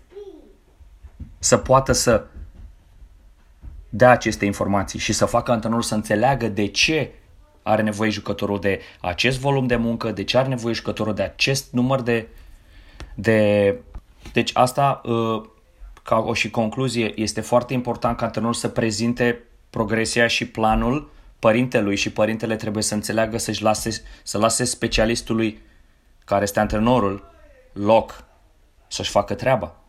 să 1.39 1.57
poată 1.57 1.91
să 1.91 2.25
dea 3.89 4.09
aceste 4.09 4.45
informații 4.45 4.99
și 4.99 5.13
să 5.13 5.25
facă 5.25 5.51
antrenorul 5.51 5.83
să 5.83 5.95
înțeleagă 5.95 6.47
de 6.47 6.67
ce 6.67 7.11
are 7.63 7.81
nevoie 7.81 8.09
jucătorul 8.09 8.59
de 8.59 8.79
acest 9.01 9.39
volum 9.39 9.67
de 9.67 9.75
muncă, 9.75 10.11
de 10.11 10.23
ce 10.23 10.37
are 10.37 10.47
nevoie 10.47 10.73
jucătorul 10.73 11.13
de 11.13 11.21
acest 11.21 11.71
număr 11.71 12.01
de... 12.01 12.27
de... 13.15 13.75
Deci 14.33 14.51
asta, 14.53 15.01
uh, 15.05 15.43
ca 16.03 16.17
o 16.17 16.33
și 16.33 16.49
concluzie, 16.49 17.21
este 17.21 17.41
foarte 17.41 17.73
important 17.73 18.17
ca 18.17 18.25
antrenorul 18.25 18.55
să 18.55 18.67
prezinte 18.67 19.43
progresia 19.69 20.27
și 20.27 20.47
planul 20.47 21.11
părintelui 21.39 21.95
și 21.95 22.11
părintele 22.11 22.55
trebuie 22.55 22.83
să 22.83 22.93
înțeleagă 22.93 23.37
să-și 23.37 23.63
lase, 23.63 24.03
să 24.23 24.37
lase 24.37 24.63
specialistului 24.63 25.61
care 26.25 26.43
este 26.43 26.59
antrenorul 26.59 27.31
loc 27.73 28.23
să-și 28.87 29.09
facă 29.09 29.33
treaba. 29.33 29.80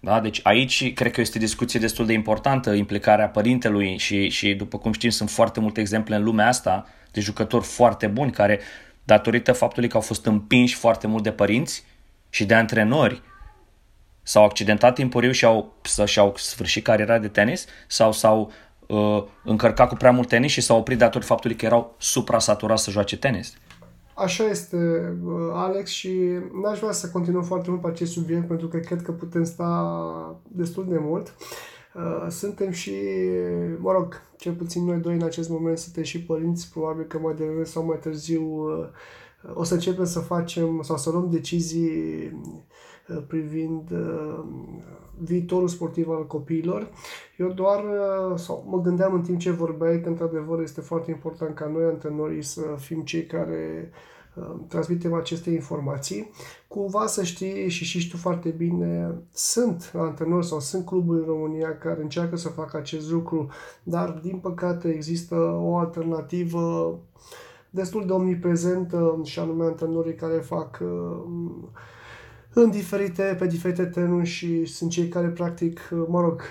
Da? 0.00 0.20
Deci 0.20 0.40
aici 0.42 0.92
cred 0.92 1.12
că 1.12 1.20
este 1.20 1.38
o 1.38 1.40
discuție 1.40 1.80
destul 1.80 2.06
de 2.06 2.12
importantă, 2.12 2.72
implicarea 2.72 3.28
părintelui 3.28 3.96
și, 3.96 4.28
și 4.28 4.54
după 4.54 4.78
cum 4.78 4.92
știm 4.92 5.10
sunt 5.10 5.30
foarte 5.30 5.60
multe 5.60 5.80
exemple 5.80 6.16
în 6.16 6.22
lumea 6.22 6.46
asta 6.46 6.86
de 7.10 7.20
jucători 7.20 7.64
foarte 7.64 8.06
buni 8.06 8.30
care 8.30 8.60
datorită 9.04 9.52
faptului 9.52 9.88
că 9.88 9.96
au 9.96 10.02
fost 10.02 10.26
împinși 10.26 10.74
foarte 10.74 11.06
mult 11.06 11.22
de 11.22 11.32
părinți 11.32 11.84
și 12.30 12.44
de 12.44 12.54
antrenori 12.54 13.22
s-au 14.22 14.44
accidentat 14.44 14.94
timpuriu 14.94 15.32
și 15.32 15.44
au, 15.44 15.74
și-au 16.04 16.34
sfârșit 16.36 16.84
cariera 16.84 17.18
de 17.18 17.28
tenis 17.28 17.66
sau 17.86 18.12
s-au 18.12 18.52
uh, 18.86 19.24
încărcat 19.44 19.88
cu 19.88 19.94
prea 19.94 20.10
mult 20.10 20.28
tenis 20.28 20.52
și 20.52 20.60
s-au 20.60 20.78
oprit 20.78 20.98
datorită 20.98 21.30
faptului 21.30 21.56
că 21.56 21.64
erau 21.64 21.94
supra-saturați 21.98 22.82
să 22.82 22.90
joace 22.90 23.16
tenis. 23.16 23.54
Așa 24.18 24.44
este, 24.44 24.76
uh, 25.24 25.50
Alex, 25.52 25.90
și 25.90 26.18
n-aș 26.62 26.78
vrea 26.78 26.92
să 26.92 27.10
continuăm 27.10 27.42
foarte 27.42 27.70
mult 27.70 27.82
pe 27.82 27.88
acest 27.88 28.12
subiect 28.12 28.46
pentru 28.46 28.68
că 28.68 28.78
cred 28.78 29.02
că 29.02 29.12
putem 29.12 29.44
sta 29.44 30.40
destul 30.48 30.86
de 30.88 30.98
mult. 31.00 31.34
Uh, 31.94 32.26
suntem 32.30 32.70
și, 32.70 32.94
mă 33.78 33.92
rog, 33.92 34.22
cel 34.36 34.52
puțin 34.52 34.84
noi 34.84 34.98
doi 34.98 35.14
în 35.14 35.22
acest 35.22 35.48
moment 35.48 35.78
suntem 35.78 36.02
și 36.02 36.22
părinți, 36.22 36.70
probabil 36.70 37.04
că 37.04 37.18
mai 37.18 37.34
devreme 37.34 37.64
sau 37.64 37.84
mai 37.84 37.98
târziu 37.98 38.42
uh, 38.42 38.86
o 39.54 39.62
să 39.62 39.74
începem 39.74 40.04
să 40.04 40.20
facem 40.20 40.80
sau 40.82 40.96
să 40.96 41.10
luăm 41.10 41.30
decizii 41.30 42.32
privind 43.26 43.90
viitorul 45.18 45.68
sportiv 45.68 46.08
al 46.08 46.26
copiilor. 46.26 46.88
Eu 47.36 47.48
doar, 47.48 47.84
sau 48.34 48.64
mă 48.68 48.80
gândeam 48.80 49.14
în 49.14 49.22
timp 49.22 49.38
ce 49.38 49.50
vorbeai 49.50 50.00
că 50.00 50.08
într-adevăr 50.08 50.60
este 50.60 50.80
foarte 50.80 51.10
important 51.10 51.54
ca 51.54 51.66
noi, 51.66 51.84
antrenorii, 51.84 52.42
să 52.42 52.62
fim 52.76 53.00
cei 53.00 53.26
care 53.26 53.90
transmitem 54.68 55.14
aceste 55.14 55.50
informații. 55.50 56.30
Cumva 56.68 57.06
să 57.06 57.22
știi 57.22 57.68
și 57.68 57.84
și 57.84 58.10
tu 58.10 58.16
foarte 58.16 58.48
bine, 58.48 59.14
sunt 59.32 59.92
antrenori 59.94 60.46
sau 60.46 60.60
sunt 60.60 60.84
cluburi 60.84 61.18
în 61.18 61.26
România 61.26 61.78
care 61.78 62.02
încearcă 62.02 62.36
să 62.36 62.48
facă 62.48 62.76
acest 62.76 63.10
lucru, 63.10 63.48
dar 63.82 64.20
din 64.22 64.38
păcate 64.38 64.88
există 64.88 65.34
o 65.62 65.76
alternativă 65.76 66.98
destul 67.70 68.06
de 68.06 68.12
omniprezentă 68.12 69.20
și 69.24 69.38
anume 69.38 69.64
antrenorii 69.64 70.14
care 70.14 70.38
fac 70.38 70.82
în 72.62 72.70
diferite, 72.70 73.36
pe 73.38 73.46
diferite 73.46 73.84
tenuri 73.84 74.26
și 74.26 74.64
sunt 74.64 74.90
cei 74.90 75.08
care 75.08 75.28
practic, 75.28 75.80
mă 76.06 76.20
rog, 76.20 76.42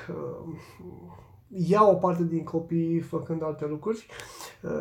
iau 1.48 1.92
o 1.92 1.94
parte 1.94 2.24
din 2.24 2.44
copii 2.44 3.00
făcând 3.00 3.44
alte 3.44 3.66
lucruri. 3.70 4.06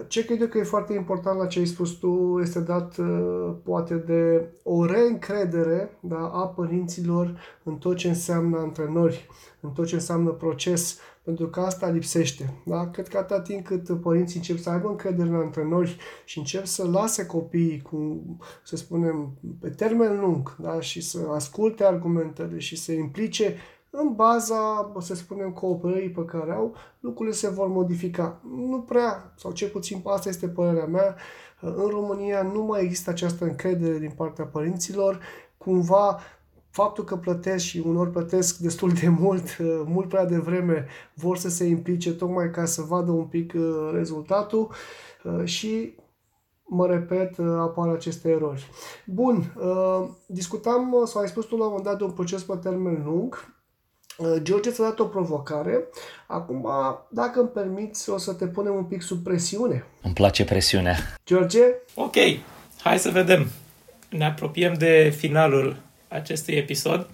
Ce 0.06 0.24
cred 0.24 0.40
eu 0.40 0.46
că 0.46 0.58
e 0.58 0.62
foarte 0.62 0.92
important 0.92 1.38
la 1.38 1.46
ce 1.46 1.58
ai 1.58 1.66
spus 1.66 1.90
tu 1.90 2.38
este 2.42 2.60
dat 2.60 2.96
poate 3.62 3.94
de 3.94 4.48
o 4.62 4.84
reîncredere 4.84 5.98
da, 6.00 6.30
a 6.32 6.46
părinților 6.46 7.40
în 7.62 7.74
tot 7.74 7.96
ce 7.96 8.08
înseamnă 8.08 8.58
antrenori, 8.58 9.28
în 9.60 9.70
tot 9.70 9.86
ce 9.86 9.94
înseamnă 9.94 10.30
proces, 10.30 10.98
pentru 11.26 11.48
că 11.48 11.60
asta 11.60 11.88
lipsește. 11.88 12.54
Da? 12.64 12.90
Cred 12.90 13.08
că 13.08 13.18
atâta 13.18 13.40
timp 13.40 13.66
cât 13.66 14.00
părinții 14.00 14.36
încep 14.38 14.58
să 14.58 14.70
aibă 14.70 14.88
încredere 14.88 15.28
în 15.28 15.34
antrenori 15.34 15.96
și 16.24 16.38
încep 16.38 16.64
să 16.64 16.88
lase 16.88 17.26
copiii 17.26 17.82
cu, 17.82 18.22
să 18.64 18.76
spunem, 18.76 19.32
pe 19.60 19.68
termen 19.68 20.20
lung 20.20 20.56
da? 20.58 20.80
și 20.80 21.00
să 21.00 21.18
asculte 21.32 21.84
argumentele 21.84 22.58
și 22.58 22.76
să 22.76 22.92
implice 22.92 23.56
în 23.90 24.14
baza, 24.14 24.92
să 25.00 25.14
spunem, 25.14 25.52
cooperării 25.52 26.10
pe 26.10 26.24
care 26.24 26.52
au, 26.52 26.74
lucrurile 27.00 27.34
se 27.34 27.48
vor 27.48 27.68
modifica. 27.68 28.40
Nu 28.56 28.80
prea, 28.80 29.32
sau 29.36 29.52
cel 29.52 29.68
puțin 29.68 30.02
asta 30.04 30.28
este 30.28 30.48
părerea 30.48 30.86
mea, 30.86 31.16
în 31.60 31.86
România 31.88 32.42
nu 32.42 32.62
mai 32.62 32.82
există 32.82 33.10
această 33.10 33.44
încredere 33.44 33.98
din 33.98 34.12
partea 34.16 34.44
părinților, 34.44 35.20
cumva 35.58 36.18
faptul 36.76 37.04
că 37.04 37.16
plătesc 37.16 37.64
și 37.64 37.82
unor 37.86 38.10
plătesc 38.10 38.56
destul 38.56 38.90
de 38.90 39.08
mult, 39.08 39.42
uh, 39.60 39.82
mult 39.84 40.08
prea 40.08 40.24
devreme, 40.24 40.86
vor 41.14 41.36
să 41.36 41.48
se 41.48 41.64
implice 41.64 42.12
tocmai 42.12 42.50
ca 42.50 42.64
să 42.64 42.82
vadă 42.82 43.10
un 43.10 43.24
pic 43.24 43.52
uh, 43.56 43.90
rezultatul 43.92 44.70
uh, 45.24 45.44
și 45.44 45.94
mă 46.64 46.86
repet, 46.86 47.38
apar 47.38 47.88
aceste 47.88 48.28
erori. 48.28 48.70
Bun, 49.04 49.52
discutam, 50.26 51.02
sau 51.04 51.20
ai 51.20 51.28
spus 51.28 51.44
tu 51.44 51.56
la 51.56 51.62
un 51.62 51.68
moment 51.68 51.86
dat 51.86 51.98
de 51.98 52.04
un 52.04 52.10
proces 52.10 52.42
pe 52.42 52.56
termen 52.62 53.02
lung. 53.04 53.54
George 54.42 54.70
ți-a 54.70 54.84
dat 54.84 54.98
o 54.98 55.04
provocare. 55.04 55.84
Acum, 56.26 56.68
dacă 57.08 57.40
îmi 57.40 57.48
permiți, 57.48 58.10
o 58.10 58.18
să 58.18 58.32
te 58.32 58.46
punem 58.46 58.74
un 58.74 58.84
pic 58.84 59.02
sub 59.02 59.22
presiune. 59.22 59.84
Îmi 60.02 60.14
place 60.14 60.44
presiunea. 60.44 60.96
George? 61.26 61.62
Ok, 61.94 62.14
hai 62.82 62.98
să 62.98 63.10
vedem. 63.10 63.46
Ne 64.10 64.24
apropiem 64.24 64.74
de 64.74 65.14
finalul 65.16 65.85
acestui 66.08 66.54
episod, 66.54 67.08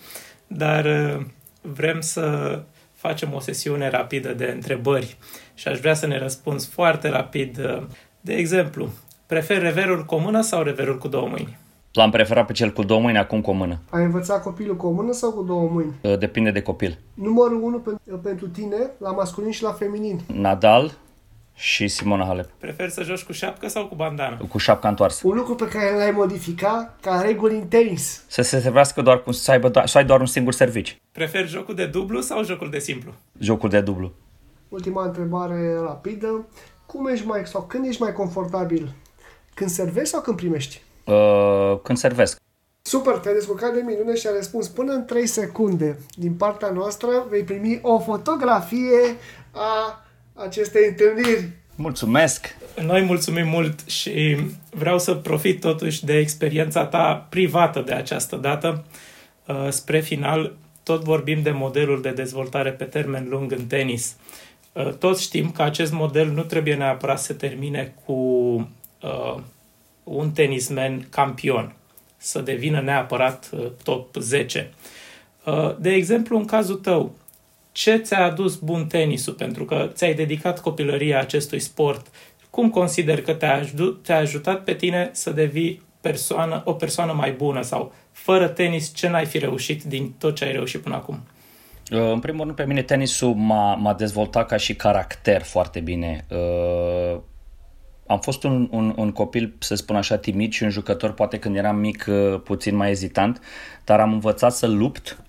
dar 0.47 0.85
uh, 0.85 1.25
vrem 1.61 2.01
să 2.01 2.59
facem 2.93 3.35
o 3.35 3.41
sesiune 3.41 3.89
rapidă 3.89 4.33
de 4.33 4.51
întrebări 4.55 5.17
și 5.55 5.69
aș 5.69 5.79
vrea 5.79 5.95
să 5.95 6.07
ne 6.07 6.19
răspunzi 6.19 6.69
foarte 6.69 7.09
rapid. 7.09 7.59
Uh, 7.59 7.83
de 8.21 8.35
exemplu, 8.35 8.89
prefer 9.27 9.63
reverul 9.63 10.05
cu 10.05 10.15
o 10.15 10.19
mână 10.19 10.41
sau 10.41 10.63
reverul 10.63 10.99
cu 10.99 11.09
două 11.09 11.29
mâini? 11.29 11.59
L-am 11.93 12.11
preferat 12.11 12.47
pe 12.47 12.53
cel 12.53 12.73
cu 12.73 12.83
două 12.83 13.01
mâini, 13.01 13.19
acum 13.19 13.41
cu 13.41 13.51
o 13.51 13.53
mână. 13.53 13.79
Ai 13.91 14.05
învățat 14.05 14.43
copilul 14.43 14.77
cu 14.77 14.87
o 14.87 14.91
mână 14.91 15.13
sau 15.13 15.33
cu 15.33 15.43
două 15.43 15.69
mâini? 15.73 15.95
Uh, 16.03 16.19
depinde 16.19 16.51
de 16.51 16.63
copil. 16.63 16.99
Numărul 17.15 17.63
1 17.63 17.99
pentru 18.23 18.49
tine, 18.49 18.77
la 18.99 19.11
masculin 19.11 19.51
și 19.51 19.63
la 19.63 19.73
feminin. 19.73 20.21
Nadal, 20.27 20.93
și 21.55 21.89
Simona 21.89 22.25
Halep. 22.25 22.51
Prefer 22.59 22.89
să 22.89 23.03
joci 23.03 23.23
cu 23.25 23.33
șapcă 23.33 23.69
sau 23.69 23.87
cu 23.87 23.95
bandana? 23.95 24.37
Cu 24.49 24.59
șapca 24.59 24.89
întoarsă. 24.89 25.27
Un 25.27 25.37
lucru 25.37 25.55
pe 25.55 25.69
care 25.69 25.97
l-ai 25.97 26.11
modificat 26.11 26.99
ca 27.01 27.21
reguli 27.21 27.55
în 27.55 27.67
tenis. 27.67 28.25
Să 28.27 28.43
se 28.43 28.61
servească 28.61 29.03
doar 29.03 29.23
cu, 29.23 29.33
să, 29.33 29.51
aibă, 29.51 29.71
do- 29.71 29.85
să 29.85 29.99
ai 29.99 30.05
doar 30.05 30.21
un 30.21 30.27
singur 30.27 30.53
servici. 30.53 31.01
Prefer 31.13 31.49
jocul 31.49 31.75
de 31.75 31.87
dublu 31.87 32.21
sau 32.21 32.45
jocul 32.45 32.71
de 32.71 32.79
simplu? 32.79 33.13
Jocul 33.39 33.69
de 33.69 33.81
dublu. 33.81 34.13
Ultima 34.69 35.05
întrebare 35.05 35.75
rapidă. 35.81 36.47
Cum 36.87 37.07
ești 37.07 37.27
mai, 37.27 37.47
sau 37.47 37.63
când 37.63 37.87
ești 37.87 38.03
mai 38.03 38.13
confortabil? 38.13 38.95
Când 39.55 39.71
servești 39.71 40.09
sau 40.09 40.21
când 40.21 40.37
primești? 40.37 40.83
Uh, 41.05 41.79
când 41.83 41.99
servesc. 41.99 42.41
Super, 42.83 43.15
te-ai 43.15 43.35
descurcat 43.35 43.73
de 43.75 43.81
minune 43.87 44.15
și 44.15 44.27
a 44.27 44.31
răspuns 44.37 44.69
până 44.69 44.93
în 44.93 45.05
3 45.05 45.27
secunde. 45.27 45.99
Din 46.15 46.33
partea 46.35 46.71
noastră 46.71 47.09
vei 47.29 47.43
primi 47.43 47.79
o 47.83 47.99
fotografie 47.99 49.17
a 49.51 50.02
acestei 50.35 50.89
întâlniri. 50.89 51.49
Mulțumesc! 51.75 52.57
Noi 52.83 53.03
mulțumim 53.03 53.49
mult 53.49 53.89
și 53.89 54.37
vreau 54.71 54.99
să 54.99 55.15
profit 55.15 55.61
totuși 55.61 56.05
de 56.05 56.17
experiența 56.17 56.87
ta 56.87 57.27
privată 57.31 57.81
de 57.81 57.93
această 57.93 58.37
dată. 58.37 58.85
Uh, 59.47 59.69
spre 59.69 60.01
final, 60.01 60.55
tot 60.83 61.03
vorbim 61.03 61.43
de 61.43 61.51
modelul 61.51 62.03
de 62.03 62.11
dezvoltare 62.11 62.71
pe 62.71 62.85
termen 62.85 63.27
lung 63.29 63.53
în 63.53 63.67
tenis. 63.67 64.17
Uh, 64.73 64.93
toți 64.93 65.23
știm 65.23 65.51
că 65.51 65.63
acest 65.63 65.93
model 65.93 66.29
nu 66.29 66.43
trebuie 66.43 66.75
neapărat 66.75 67.21
să 67.21 67.33
termine 67.33 67.95
cu 68.05 68.13
uh, 68.13 69.37
un 70.05 70.31
tenismen 70.31 71.07
campion, 71.11 71.75
să 72.17 72.41
devină 72.41 72.81
neapărat 72.81 73.51
top 73.83 74.15
10. 74.15 74.73
De 75.79 75.91
exemplu, 75.91 76.37
în 76.37 76.45
cazul 76.45 76.77
tău, 76.77 77.15
ce 77.73 77.97
ți-a 77.97 78.25
adus 78.25 78.57
bun 78.57 78.87
tenisul, 78.87 79.33
pentru 79.33 79.65
că 79.65 79.91
ți-ai 79.93 80.15
dedicat 80.15 80.61
copilăria 80.61 81.21
acestui 81.21 81.59
sport, 81.59 82.07
cum 82.51 82.71
consider 82.71 83.23
că 83.23 83.33
te-a, 83.33 83.55
ajutat, 83.55 84.03
te-a 84.03 84.17
ajutat 84.17 84.65
pe 84.65 84.75
tine 84.75 85.11
să 85.13 85.31
devii 85.31 85.83
persoană, 86.01 86.63
o 86.65 86.73
persoană 86.73 87.13
mai 87.13 87.33
bună 87.33 87.63
sau 87.63 87.93
fără 88.11 88.49
tenis 88.49 88.95
ce 88.95 89.09
n-ai 89.09 89.27
fi 89.27 89.39
reușit 89.39 89.83
din 89.83 90.15
tot 90.19 90.35
ce 90.37 90.45
ai 90.45 90.53
reușit 90.53 90.81
până 90.81 90.95
acum? 90.95 91.23
Uh, 91.93 92.11
în 92.13 92.21
primul 92.21 92.45
rând, 92.45 92.57
pe 92.57 92.65
mine 92.65 92.83
tenisul 92.83 93.35
m-a, 93.35 93.75
m-a 93.75 93.95
dezvoltat 93.95 94.47
ca 94.47 94.57
și 94.57 94.75
caracter 94.75 95.43
foarte 95.43 95.81
bine. 95.81 96.25
Uh, 96.29 97.21
am 98.07 98.19
fost 98.19 98.45
un, 98.45 98.69
un, 98.71 98.95
un 98.97 99.13
copil, 99.13 99.55
să 99.59 99.75
spun 99.75 99.97
așa, 99.97 100.17
timid 100.17 100.53
și 100.53 100.63
un 100.63 100.71
jucător, 100.71 101.13
poate 101.13 101.39
când 101.39 101.57
eram 101.57 101.77
mic, 101.77 102.05
uh, 102.09 102.41
puțin 102.45 102.77
mai 102.77 102.91
ezitant, 102.91 103.41
dar 103.85 104.01
am 104.01 104.13
învățat 104.13 104.53
să 104.53 104.67
lupt 104.67 105.23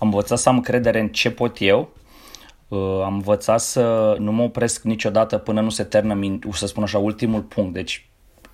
am 0.00 0.08
învățat 0.08 0.38
să 0.38 0.48
am 0.48 0.60
credere 0.60 1.00
în 1.00 1.08
ce 1.08 1.30
pot 1.30 1.56
eu, 1.60 1.88
uh, 2.68 3.00
am 3.04 3.14
învățat 3.14 3.60
să 3.60 4.16
nu 4.18 4.32
mă 4.32 4.42
opresc 4.42 4.82
niciodată 4.82 5.38
până 5.38 5.60
nu 5.60 5.70
se 5.70 5.82
ternă, 5.82 6.38
să 6.52 6.66
spun 6.66 6.82
așa, 6.82 6.98
ultimul 6.98 7.40
punct. 7.40 7.74
Deci 7.74 8.10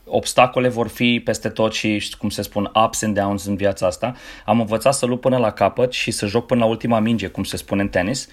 obstacole 0.07 0.69
vor 0.69 0.89
fi 0.89 1.21
peste 1.25 1.49
tot 1.49 1.73
și, 1.73 2.15
cum 2.19 2.29
se 2.29 2.43
spun, 2.43 2.71
ups 2.85 3.03
and 3.03 3.19
downs 3.19 3.45
în 3.45 3.57
viața 3.57 3.87
asta. 3.87 4.15
Am 4.45 4.61
învățat 4.61 4.95
să 4.95 5.07
lupt 5.07 5.21
până 5.21 5.37
la 5.37 5.51
capăt 5.51 5.93
și 5.93 6.11
să 6.11 6.27
joc 6.27 6.47
până 6.47 6.61
la 6.61 6.67
ultima 6.67 6.99
minge, 6.99 7.27
cum 7.27 7.45
se 7.45 7.57
spune 7.57 7.83
în 7.83 7.89
tenis. 7.89 8.29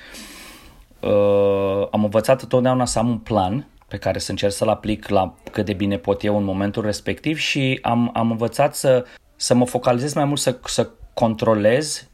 Uh, 1.00 1.88
am 1.92 2.04
învățat 2.04 2.42
întotdeauna 2.42 2.86
să 2.86 3.00
am 3.00 3.10
un 3.10 3.18
plan 3.18 3.68
pe 3.88 3.98
care 3.98 4.20
să 4.20 4.32
încerc 4.32 4.54
să-l 4.54 4.70
aplic 4.70 5.08
la 5.08 5.36
cât 5.52 5.66
de 5.66 5.74
bine 5.74 5.98
pot 5.98 6.24
eu 6.24 6.38
în 6.38 6.44
momentul 6.44 6.84
respectiv 6.84 7.38
și 7.38 7.80
am, 7.82 8.10
am 8.14 8.32
învățat 8.32 8.76
să, 8.76 9.06
să 9.36 9.54
mă 9.54 9.66
focalizez 9.66 10.14
mai 10.14 10.26
mult 10.26 10.40
să, 10.40 10.60
să 10.66 10.90
controlez 11.14 12.08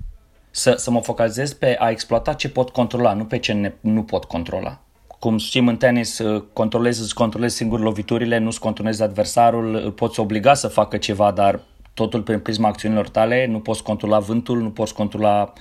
Să, 0.51 0.73
să 0.77 0.91
mă 0.91 1.01
focalizez 1.01 1.53
pe 1.53 1.75
a 1.79 1.89
exploata 1.89 2.33
ce 2.33 2.49
pot 2.49 2.69
controla, 2.69 3.13
nu 3.13 3.25
pe 3.25 3.37
ce 3.37 3.53
ne, 3.53 3.73
nu 3.79 4.03
pot 4.03 4.23
controla. 4.23 4.79
Cum 5.19 5.37
știm 5.37 5.67
în 5.67 5.77
tenis, 5.77 6.19
uh, 6.19 6.43
controlezi, 6.53 7.01
îți 7.01 7.13
controlezi 7.13 7.55
singur 7.55 7.79
loviturile, 7.79 8.37
nu-ți 8.37 8.59
controlezi 8.59 9.01
adversarul, 9.01 9.75
îl 9.75 9.91
poți 9.91 10.19
obliga 10.19 10.53
să 10.53 10.67
facă 10.67 10.97
ceva, 10.97 11.31
dar 11.31 11.59
totul 11.93 12.21
prin 12.21 12.39
prisma 12.39 12.67
acțiunilor 12.67 13.09
tale, 13.09 13.45
nu 13.45 13.59
poți 13.59 13.83
controla 13.83 14.19
vântul, 14.19 14.61
nu 14.61 14.71
poți 14.71 14.93
controla 14.93 15.53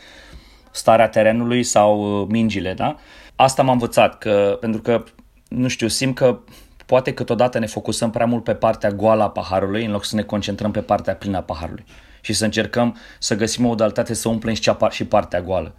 starea 0.70 1.08
terenului 1.08 1.62
sau 1.62 2.20
uh, 2.20 2.26
mingile, 2.30 2.74
da? 2.74 2.96
Asta 3.36 3.62
m-am 3.62 3.72
învățat, 3.72 4.18
că, 4.18 4.56
pentru 4.60 4.80
că, 4.80 5.04
nu 5.48 5.68
știu, 5.68 5.88
simt 5.88 6.14
că 6.14 6.38
poate 6.86 7.14
câteodată 7.14 7.58
ne 7.58 7.66
focusăm 7.66 8.10
prea 8.10 8.26
mult 8.26 8.44
pe 8.44 8.54
partea 8.54 8.90
goală 8.90 9.22
a 9.22 9.30
paharului 9.30 9.84
în 9.84 9.90
loc 9.90 10.04
să 10.04 10.16
ne 10.16 10.22
concentrăm 10.22 10.70
pe 10.70 10.80
partea 10.80 11.14
plină 11.14 11.36
a 11.36 11.42
paharului 11.42 11.84
și 12.20 12.32
să 12.32 12.44
încercăm 12.44 12.96
să 13.18 13.36
găsim 13.36 13.64
o 13.64 13.68
modalitate 13.68 14.14
să 14.14 14.28
umplem 14.28 14.54
și, 14.54 14.60
cea, 14.60 14.88
și 14.90 15.04
partea 15.04 15.40
goală. 15.40 15.74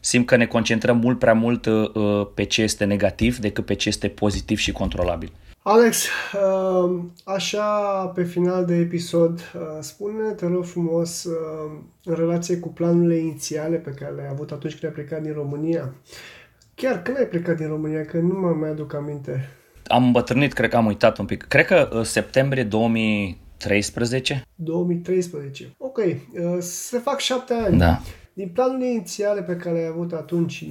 Simt 0.00 0.26
că 0.26 0.36
ne 0.36 0.46
concentrăm 0.46 0.96
mult 0.96 1.18
prea 1.18 1.34
mult 1.34 1.66
uh, 1.66 1.94
uh, 1.94 2.26
pe 2.34 2.44
ce 2.44 2.62
este 2.62 2.84
negativ 2.84 3.38
decât 3.38 3.64
pe 3.64 3.74
ce 3.74 3.88
este 3.88 4.08
pozitiv 4.08 4.58
și 4.58 4.72
controlabil. 4.72 5.32
Alex, 5.66 6.06
uh, 6.34 7.00
așa 7.24 7.66
pe 8.14 8.24
final 8.24 8.64
de 8.64 8.74
episod, 8.74 9.52
uh, 9.54 9.60
spune 9.80 10.30
te 10.30 10.46
rog 10.46 10.64
frumos, 10.64 11.24
uh, 11.24 11.80
în 12.04 12.14
relație 12.14 12.58
cu 12.58 12.68
planurile 12.68 13.16
inițiale 13.16 13.76
pe 13.76 13.90
care 13.90 14.14
le-ai 14.14 14.28
avut 14.30 14.50
atunci 14.50 14.72
când 14.72 14.84
ai 14.84 15.04
plecat 15.04 15.22
din 15.22 15.32
România, 15.32 15.94
chiar 16.74 17.02
când 17.02 17.16
ai 17.16 17.26
plecat 17.26 17.56
din 17.56 17.66
România, 17.66 18.04
că 18.04 18.16
nu 18.16 18.38
mă 18.38 18.48
mai 18.48 18.68
aduc 18.68 18.94
aminte. 18.94 19.48
Am 19.86 20.04
îmbătrânit, 20.04 20.52
cred 20.52 20.70
că 20.70 20.76
am 20.76 20.86
uitat 20.86 21.18
un 21.18 21.26
pic. 21.26 21.42
Cred 21.42 21.66
că 21.66 22.00
septembrie 22.02 22.62
2013. 23.68 24.46
2013. 24.54 25.74
Ok, 25.78 25.98
se 26.60 26.98
fac 26.98 27.18
șapte 27.18 27.54
ani. 27.54 27.78
Da 27.78 28.00
din 28.34 28.48
planurile 28.48 28.88
inițiale 28.88 29.42
pe 29.42 29.56
care 29.56 29.74
le-ai 29.74 29.88
avut 29.88 30.12
atunci, 30.12 30.64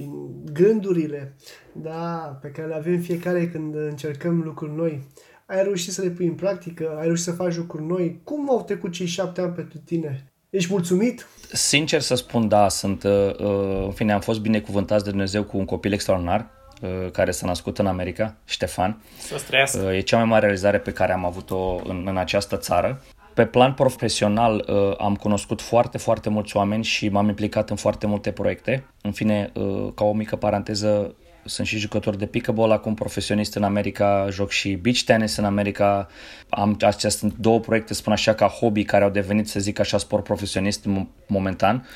gândurile 0.52 1.36
da, 1.72 2.38
pe 2.42 2.48
care 2.48 2.68
le 2.68 2.74
avem 2.74 3.00
fiecare 3.00 3.48
când 3.48 3.74
încercăm 3.74 4.40
lucruri 4.40 4.74
noi, 4.74 5.02
ai 5.46 5.62
reușit 5.62 5.92
să 5.92 6.02
le 6.02 6.08
pui 6.08 6.26
în 6.26 6.34
practică, 6.34 6.96
ai 6.98 7.04
reușit 7.04 7.24
să 7.24 7.32
faci 7.32 7.56
lucruri 7.56 7.84
noi. 7.84 8.20
Cum 8.24 8.50
au 8.50 8.62
trecut 8.62 8.92
cei 8.92 9.06
șapte 9.06 9.40
ani 9.40 9.52
pentru 9.52 9.78
tine? 9.78 10.32
Ești 10.50 10.72
mulțumit? 10.72 11.26
Sincer 11.52 12.00
să 12.00 12.14
spun, 12.14 12.48
da, 12.48 12.68
sunt, 12.68 13.02
uh, 13.02 13.38
uh 13.38 13.84
în 13.84 13.90
fine, 13.90 14.12
am 14.12 14.20
fost 14.20 14.40
binecuvântați 14.40 15.04
de 15.04 15.10
Dumnezeu 15.10 15.44
cu 15.44 15.56
un 15.56 15.64
copil 15.64 15.92
extraordinar, 15.92 16.40
uh, 16.40 16.63
care 17.12 17.30
s-a 17.30 17.46
născut 17.46 17.78
în 17.78 17.86
America, 17.86 18.34
Ștefan. 18.44 19.02
Să 19.18 19.86
uh, 19.86 19.96
E 19.96 20.00
cea 20.00 20.16
mai 20.16 20.24
mare 20.24 20.40
realizare 20.40 20.78
pe 20.78 20.92
care 20.92 21.12
am 21.12 21.24
avut-o 21.24 21.80
în, 21.84 22.04
în 22.06 22.16
această 22.16 22.56
țară. 22.56 23.02
Pe 23.34 23.46
plan 23.46 23.72
profesional 23.72 24.64
uh, 24.68 24.94
am 24.98 25.16
cunoscut 25.16 25.60
foarte, 25.60 25.98
foarte 25.98 26.28
mulți 26.28 26.56
oameni 26.56 26.84
și 26.84 27.08
m-am 27.08 27.28
implicat 27.28 27.70
în 27.70 27.76
foarte 27.76 28.06
multe 28.06 28.30
proiecte. 28.30 28.84
În 29.02 29.12
fine, 29.12 29.50
uh, 29.54 29.92
ca 29.94 30.04
o 30.04 30.12
mică 30.12 30.36
paranteză, 30.36 31.14
sunt 31.44 31.66
și 31.66 31.78
jucător 31.78 32.16
de 32.16 32.26
pickleball, 32.26 32.72
acum 32.72 32.94
profesionist 32.94 33.54
în 33.54 33.62
America, 33.62 34.26
joc 34.30 34.50
și 34.50 34.74
beach 34.74 34.98
tennis 34.98 35.36
în 35.36 35.44
America. 35.44 36.08
Am, 36.48 36.76
acestea 36.80 37.10
sunt 37.10 37.34
două 37.36 37.60
proiecte, 37.60 37.94
spun 37.94 38.12
așa, 38.12 38.34
ca 38.34 38.46
hobby, 38.46 38.84
care 38.84 39.04
au 39.04 39.10
devenit, 39.10 39.48
să 39.48 39.60
zic 39.60 39.78
așa, 39.78 39.98
sport 39.98 40.24
profesionist 40.24 40.88
momentan. 41.26 41.86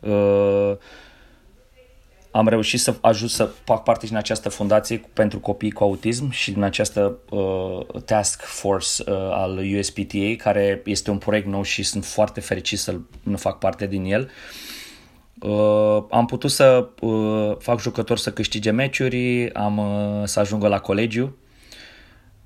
Uh, 0.00 0.72
am 2.36 2.48
reușit 2.48 2.80
să 2.80 2.94
ajut 3.00 3.30
să 3.30 3.50
fac 3.64 3.82
parte 3.82 4.06
din 4.06 4.16
această 4.16 4.48
fundație 4.48 5.04
pentru 5.12 5.40
copii 5.40 5.70
cu 5.70 5.82
autism 5.82 6.30
și 6.30 6.52
din 6.52 6.62
această 6.62 7.18
uh, 7.30 8.02
task 8.04 8.42
force 8.42 9.02
uh, 9.06 9.16
al 9.16 9.60
USPTA, 9.78 10.34
care 10.36 10.82
este 10.84 11.10
un 11.10 11.18
proiect 11.18 11.46
nou 11.46 11.62
și 11.62 11.82
sunt 11.82 12.04
foarte 12.04 12.40
fericit 12.40 12.78
să 12.78 12.98
nu 13.22 13.36
fac 13.36 13.58
parte 13.58 13.86
din 13.86 14.04
el. 14.04 14.30
Uh, 15.40 16.04
am 16.10 16.26
putut 16.26 16.50
să 16.50 16.88
uh, 17.00 17.56
fac 17.58 17.80
jucători 17.80 18.20
să 18.20 18.32
câștige 18.32 18.70
meciuri, 18.70 19.54
am 19.54 19.78
uh, 19.78 20.24
să 20.24 20.40
ajungă 20.40 20.68
la 20.68 20.78
colegiu. 20.78 21.36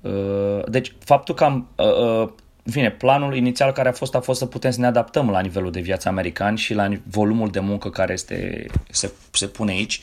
Uh, 0.01 0.61
deci 0.67 0.95
faptul 0.99 1.35
că 1.35 1.43
am 1.43 1.69
uh, 1.75 2.21
uh 2.21 2.29
în 2.63 2.71
fine, 2.71 2.91
planul 2.91 3.35
inițial 3.35 3.71
care 3.71 3.89
a 3.89 3.91
fost 3.91 4.15
a 4.15 4.19
fost 4.19 4.39
să 4.39 4.45
putem 4.45 4.71
să 4.71 4.79
ne 4.79 4.85
adaptăm 4.85 5.29
la 5.29 5.39
nivelul 5.39 5.71
de 5.71 5.79
viață 5.79 6.07
american 6.07 6.55
și 6.55 6.73
la 6.73 6.89
volumul 7.03 7.49
de 7.49 7.59
muncă 7.59 7.89
care 7.89 8.13
este, 8.13 8.65
se, 8.89 9.11
se 9.31 9.47
pune 9.47 9.71
aici 9.71 10.01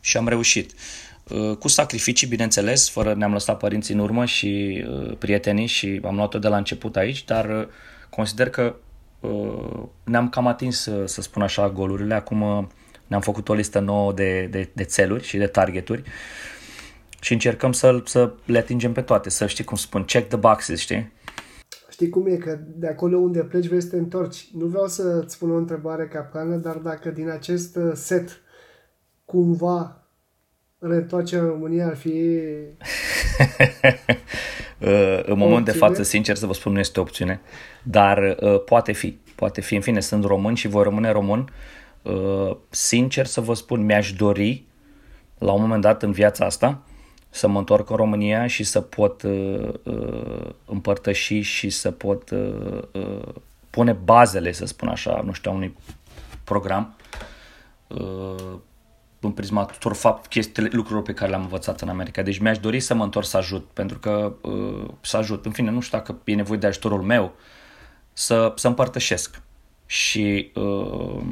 și 0.00 0.16
am 0.16 0.28
reușit. 0.28 0.72
Uh, 1.28 1.56
cu 1.56 1.68
sacrificii, 1.68 2.26
bineînțeles, 2.26 2.90
fără 2.90 3.14
ne-am 3.14 3.32
lăsat 3.32 3.58
părinții 3.58 3.94
în 3.94 4.00
urmă 4.00 4.24
și 4.24 4.84
uh, 4.88 5.16
prietenii 5.18 5.66
și 5.66 6.00
am 6.04 6.14
luat-o 6.14 6.38
de 6.38 6.48
la 6.48 6.56
început 6.56 6.96
aici, 6.96 7.24
dar 7.24 7.58
uh, 7.58 7.66
consider 8.10 8.50
că 8.50 8.74
ne-am 10.04 10.28
cam 10.28 10.46
atins, 10.46 10.88
să 11.04 11.22
spun 11.22 11.42
așa, 11.42 11.70
golurile. 11.70 12.14
Acum 12.14 12.70
ne-am 13.06 13.20
făcut 13.20 13.48
o 13.48 13.54
listă 13.54 13.78
nouă 13.78 14.12
de, 14.12 14.48
de, 14.50 14.68
de 14.72 14.84
țeluri 14.84 15.24
și 15.24 15.36
de 15.36 15.46
targeturi 15.46 16.02
și 17.20 17.32
încercăm 17.32 17.72
să, 17.72 18.00
să 18.04 18.32
le 18.44 18.58
atingem 18.58 18.92
pe 18.92 19.00
toate, 19.00 19.30
să 19.30 19.46
știi 19.46 19.64
cum 19.64 19.76
spun, 19.76 20.04
check 20.04 20.28
the 20.28 20.36
boxes, 20.36 20.80
știi? 20.80 21.12
Știi 22.02 22.14
cum 22.14 22.26
e, 22.26 22.36
că 22.36 22.58
de 22.74 22.86
acolo 22.86 23.18
unde 23.18 23.40
pleci 23.40 23.66
vrei 23.66 23.80
să 23.80 23.88
te 23.88 23.96
întorci. 23.96 24.48
Nu 24.56 24.66
vreau 24.66 24.86
să-ți 24.86 25.34
spun 25.34 25.50
o 25.50 25.56
întrebare 25.56 26.06
capcană, 26.06 26.56
dar 26.56 26.76
dacă 26.76 27.10
din 27.10 27.28
acest 27.28 27.76
uh, 27.76 27.92
set 27.94 28.40
cumva 29.24 30.06
reîntoarcerea 30.78 31.44
în 31.44 31.50
România 31.50 31.86
ar 31.86 31.96
fi... 31.96 32.12
Uh, 34.78 35.22
în 35.24 35.38
moment 35.38 35.64
de 35.64 35.72
față, 35.72 36.02
sincer 36.02 36.36
să 36.36 36.46
vă 36.46 36.52
spun, 36.52 36.72
nu 36.72 36.78
este 36.78 36.98
o 36.98 37.02
opțiune, 37.02 37.40
dar 37.82 38.36
uh, 38.40 38.64
poate 38.64 38.92
fi. 38.92 39.18
Poate 39.34 39.60
fi. 39.60 39.74
În 39.74 39.80
fine, 39.80 40.00
sunt 40.00 40.24
român 40.24 40.54
și 40.54 40.68
voi 40.68 40.82
rămâne 40.82 41.10
român. 41.10 41.48
Uh, 42.02 42.56
sincer 42.68 43.26
să 43.26 43.40
vă 43.40 43.54
spun, 43.54 43.84
mi-aș 43.84 44.12
dori 44.12 44.66
la 45.38 45.52
un 45.52 45.60
moment 45.60 45.82
dat 45.82 46.02
în 46.02 46.12
viața 46.12 46.44
asta 46.44 46.82
să 47.34 47.48
mă 47.48 47.58
întorc 47.58 47.90
în 47.90 47.96
România 47.96 48.46
și 48.46 48.64
să 48.64 48.80
pot 48.80 49.22
uh, 49.22 49.68
uh, 49.82 50.50
împărtăși 50.64 51.40
și 51.40 51.70
să 51.70 51.90
pot 51.90 52.30
uh, 52.30 52.82
uh, 52.92 53.34
pune 53.70 53.92
bazele, 53.92 54.52
să 54.52 54.66
spun 54.66 54.88
așa, 54.88 55.22
nu 55.24 55.32
știu, 55.32 55.50
a 55.50 55.54
unui 55.54 55.76
program 56.44 56.94
uh, 57.86 58.54
în 59.20 59.30
prisma 59.30 59.64
tuturor 59.64 59.96
fapt, 59.96 60.26
chestiile, 60.26 60.68
lucrurilor 60.72 61.02
pe 61.02 61.14
care 61.14 61.30
le-am 61.30 61.42
învățat 61.42 61.80
în 61.80 61.88
America. 61.88 62.22
Deci 62.22 62.38
mi-aș 62.38 62.58
dori 62.58 62.80
să 62.80 62.94
mă 62.94 63.04
întorc 63.04 63.26
să 63.26 63.36
ajut, 63.36 63.68
pentru 63.72 63.98
că 63.98 64.32
uh, 64.40 64.88
să 65.00 65.16
ajut. 65.16 65.46
În 65.46 65.52
fine, 65.52 65.70
nu 65.70 65.80
știu 65.80 65.98
dacă 65.98 66.18
e 66.24 66.34
nevoie 66.34 66.58
de 66.58 66.66
ajutorul 66.66 67.02
meu, 67.02 67.32
să, 68.12 68.52
să 68.56 68.68
împărtășesc. 68.68 69.42
Și 69.86 70.50
uh, 70.54 71.22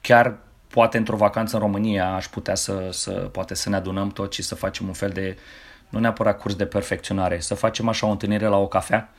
chiar 0.00 0.38
poate 0.68 0.96
într-o 0.96 1.16
vacanță 1.16 1.56
în 1.56 1.62
România 1.62 2.14
aș 2.14 2.26
putea 2.26 2.54
să, 2.54 2.88
să, 2.90 3.10
poate 3.10 3.54
să 3.54 3.68
ne 3.68 3.76
adunăm 3.76 4.08
tot 4.08 4.32
și 4.32 4.42
să 4.42 4.54
facem 4.54 4.86
un 4.86 4.92
fel 4.92 5.10
de, 5.10 5.36
nu 5.88 5.98
neapărat 5.98 6.40
curs 6.40 6.54
de 6.54 6.66
perfecționare, 6.66 7.40
să 7.40 7.54
facem 7.54 7.88
așa 7.88 8.06
o 8.06 8.10
întâlnire 8.10 8.46
la 8.46 8.56
o 8.56 8.66
cafea 8.66 9.12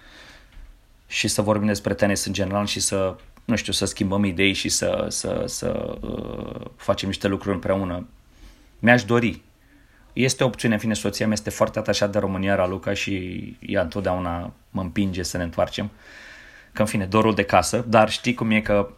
și 1.07 1.27
să 1.27 1.41
vorbim 1.41 1.67
despre 1.67 1.93
tenis 1.93 2.25
în 2.25 2.33
general 2.33 2.65
și 2.65 2.79
să, 2.79 3.15
nu 3.45 3.55
știu, 3.55 3.73
să 3.73 3.85
schimbăm 3.85 4.23
idei 4.23 4.53
și 4.53 4.69
să, 4.69 5.05
să, 5.09 5.43
să 5.45 5.97
uh, 6.01 6.65
facem 6.75 7.07
niște 7.07 7.27
lucruri 7.27 7.53
împreună. 7.53 8.07
Mi-aș 8.79 9.03
dori. 9.03 9.41
Este 10.13 10.43
o 10.43 10.47
opțiune, 10.47 10.73
în 10.73 10.79
fine, 10.79 10.93
soția 10.93 11.25
mea 11.25 11.33
este 11.33 11.49
foarte 11.49 11.79
atașată 11.79 12.11
de 12.11 12.19
România, 12.19 12.55
Raluca, 12.55 12.93
și 12.93 13.57
ea 13.59 13.81
întotdeauna 13.81 14.53
mă 14.69 14.81
împinge 14.81 15.23
să 15.23 15.37
ne 15.37 15.43
întoarcem. 15.43 15.91
Că, 16.71 16.81
în 16.81 16.87
fine, 16.87 17.05
dorul 17.05 17.35
de 17.35 17.43
casă, 17.43 17.85
dar 17.87 18.09
știi 18.09 18.33
cum 18.33 18.51
e 18.51 18.61
că 18.61 18.89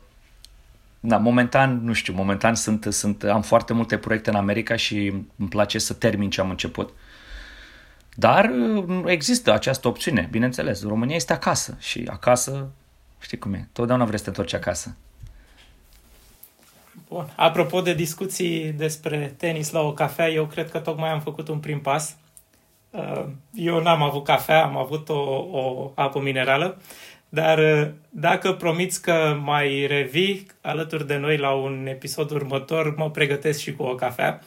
da, 1.04 1.18
momentan, 1.18 1.84
nu 1.84 1.93
știu, 1.93 2.14
momentan 2.14 2.56
sunt, 2.56 2.88
sunt, 2.89 3.24
am 3.24 3.41
foarte 3.41 3.74
multe 3.74 3.97
proiecte 3.97 4.30
în 4.30 4.36
America 4.36 4.76
și 4.76 5.14
îmi 5.38 5.49
place 5.49 5.78
să 5.78 5.93
termin 5.93 6.30
ce 6.30 6.41
am 6.41 6.49
început. 6.49 6.93
Dar 8.16 8.49
uh, 8.49 9.04
există 9.06 9.54
această 9.54 9.88
opțiune, 9.88 10.28
bineînțeles. 10.32 10.84
România 10.84 11.16
este 11.16 11.34
acasă 11.34 11.78
și 11.80 12.04
acasă, 12.10 12.70
știi 13.20 13.38
cum 13.38 13.54
e, 13.54 13.70
totdeauna 13.72 14.06
vrei 14.06 14.18
să 14.18 14.24
te 14.24 14.30
întorci 14.30 14.54
acasă. 14.54 14.95
Bun. 17.08 17.34
Apropo 17.36 17.82
de 17.82 17.93
discuții 17.93 18.72
despre 18.72 19.34
tenis 19.38 19.72
la 19.72 19.80
o 19.80 19.93
cafea, 19.93 20.30
eu 20.30 20.45
cred 20.45 20.72
că 20.72 20.80
tocmai 20.80 21.10
am 21.10 21.22
făcut 21.22 21.47
un 21.47 21.60
prim 21.60 21.82
pas. 21.82 22.16
Uh, 22.89 23.26
eu 23.54 23.82
n-am 23.82 24.02
avut 24.02 24.24
cafea, 24.24 24.64
am 24.64 24.78
avut 24.78 25.10
o, 25.10 25.20
o 25.52 25.91
apă 25.95 26.20
minerală 26.20 26.82
dar 27.34 27.58
uh, 27.58 27.90
dacă 28.10 28.54
promiți 28.54 29.02
că 29.02 29.40
mai 29.44 29.86
revii 29.88 30.48
alături 30.62 31.08
de 31.08 31.18
noi 31.18 31.38
la 31.38 31.52
un 31.52 31.88
episod 31.88 32.32
următor, 32.32 32.96
mă 32.96 33.12
pregătesc 33.12 33.60
și 33.60 33.74
cu 33.74 33.84
o 33.84 33.96
cafea 33.96 34.42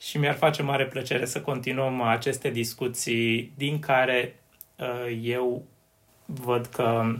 și 0.00 0.18
mi-ar 0.18 0.34
face 0.34 0.62
mare 0.62 0.86
plăcere 0.86 1.24
să 1.24 1.40
continuăm 1.40 2.00
aceste 2.00 2.50
discuții 2.50 3.52
din 3.56 3.78
care 3.78 4.36
uh, 4.76 5.18
eu 5.22 5.64
văd 6.26 6.66
că 6.66 7.14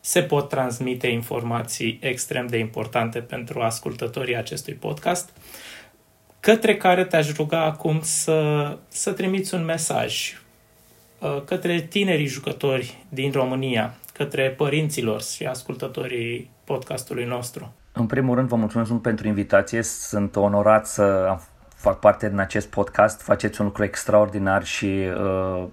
se 0.00 0.22
pot 0.22 0.48
transmite 0.48 1.06
informații 1.06 1.98
extrem 2.02 2.46
de 2.46 2.58
importante 2.58 3.20
pentru 3.20 3.60
ascultătorii 3.60 4.36
acestui 4.36 4.74
podcast, 4.74 5.30
către 6.40 6.76
care 6.76 7.04
te-aș 7.04 7.32
ruga 7.32 7.62
acum 7.62 8.00
să, 8.02 8.78
să 8.88 9.12
trimiți 9.12 9.54
un 9.54 9.64
mesaj 9.64 10.40
uh, 11.18 11.42
către 11.44 11.80
tinerii 11.80 12.26
jucători 12.26 13.04
din 13.08 13.30
România 13.30 13.94
către 14.16 14.50
părinților 14.50 15.22
și 15.22 15.44
ascultătorii 15.44 16.50
podcastului 16.64 17.24
nostru? 17.24 17.74
În 17.92 18.06
primul 18.06 18.34
rând, 18.34 18.48
vă 18.48 18.56
mulțumesc 18.56 18.90
mult 18.90 19.02
pentru 19.02 19.26
invitație. 19.26 19.82
Sunt 19.82 20.36
onorat 20.36 20.86
să 20.86 21.36
fac 21.74 21.98
parte 21.98 22.28
din 22.28 22.38
acest 22.38 22.68
podcast. 22.68 23.20
Faceți 23.20 23.60
un 23.60 23.66
lucru 23.66 23.84
extraordinar 23.84 24.64
și 24.64 24.86
uh, 24.86 25.64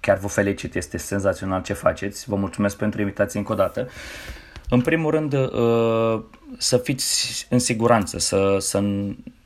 chiar 0.00 0.18
vă 0.18 0.26
felicit. 0.26 0.74
Este 0.74 0.96
senzațional 0.96 1.62
ce 1.62 1.72
faceți. 1.72 2.28
Vă 2.28 2.36
mulțumesc 2.36 2.76
pentru 2.76 3.00
invitație 3.00 3.38
încă 3.38 3.52
o 3.52 3.54
dată. 3.54 3.88
În 4.68 4.80
primul 4.80 5.10
rând, 5.10 5.32
uh, 5.32 6.22
să 6.58 6.76
fiți 6.76 7.46
în 7.50 7.58
siguranță, 7.58 8.18
să, 8.18 8.56
să, 8.60 8.84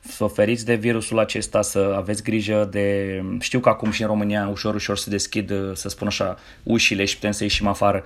să 0.08 0.24
oferiți 0.24 0.64
de 0.64 0.74
virusul 0.74 1.18
acesta, 1.18 1.62
să 1.62 1.94
aveți 1.96 2.22
grijă 2.22 2.68
de... 2.70 3.22
Știu 3.40 3.60
că 3.60 3.68
acum 3.68 3.90
și 3.90 4.02
în 4.02 4.08
România 4.08 4.48
ușor, 4.48 4.74
ușor 4.74 4.96
se 4.96 5.10
deschid, 5.10 5.52
să 5.72 5.88
spun 5.88 6.06
așa, 6.06 6.36
ușile 6.62 7.04
și 7.04 7.14
putem 7.14 7.30
să 7.30 7.42
ieșim 7.42 7.66
afară. 7.66 8.04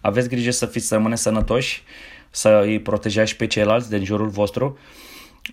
Aveți 0.00 0.28
grijă 0.28 0.50
să 0.50 0.66
fiți, 0.66 0.86
să 0.86 0.94
rămâneți 0.94 1.22
sănătoși, 1.22 1.82
să 2.30 2.60
îi 2.64 2.80
protejați 2.80 3.30
și 3.30 3.36
pe 3.36 3.46
ceilalți 3.46 3.90
din 3.90 4.04
jurul 4.04 4.28
vostru. 4.28 4.78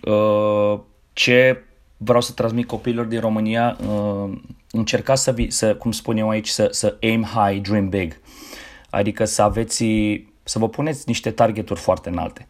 Uh, 0.02 0.80
ce 1.12 1.62
vreau 1.96 2.20
să 2.20 2.32
transmit 2.32 2.66
copiilor 2.66 3.04
din 3.04 3.20
România, 3.20 3.78
uh, 3.88 4.38
încercați 4.70 5.22
să, 5.22 5.34
să, 5.48 5.74
cum 5.74 5.92
spun 5.92 6.16
eu 6.16 6.28
aici, 6.28 6.48
să, 6.48 6.68
să 6.70 6.96
aim 7.00 7.22
high, 7.22 7.60
dream 7.60 7.88
big. 7.88 8.20
Adică 8.90 9.24
să 9.24 9.42
aveți, 9.42 9.84
să 10.42 10.58
vă 10.58 10.68
puneți 10.68 11.02
niște 11.06 11.30
targeturi 11.30 11.80
foarte 11.80 12.08
înalte 12.08 12.46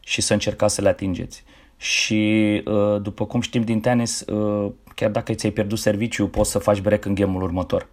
și 0.00 0.20
să 0.20 0.32
încercați 0.32 0.74
să 0.74 0.80
le 0.80 0.88
atingeți. 0.88 1.44
Și 1.76 2.62
uh, 2.66 3.02
după 3.02 3.26
cum 3.26 3.40
știm 3.40 3.62
din 3.62 3.80
tenis, 3.80 4.20
uh, 4.20 4.72
chiar 4.94 5.10
dacă 5.10 5.34
ți-ai 5.34 5.52
pierdut 5.52 5.78
serviciu, 5.78 6.28
poți 6.28 6.50
să 6.50 6.58
faci 6.58 6.80
break 6.80 7.04
în 7.04 7.14
game 7.14 7.36
următor. 7.36 7.88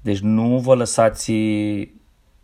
Deci 0.00 0.18
nu 0.18 0.58
vă 0.58 0.74
lăsați 0.74 1.32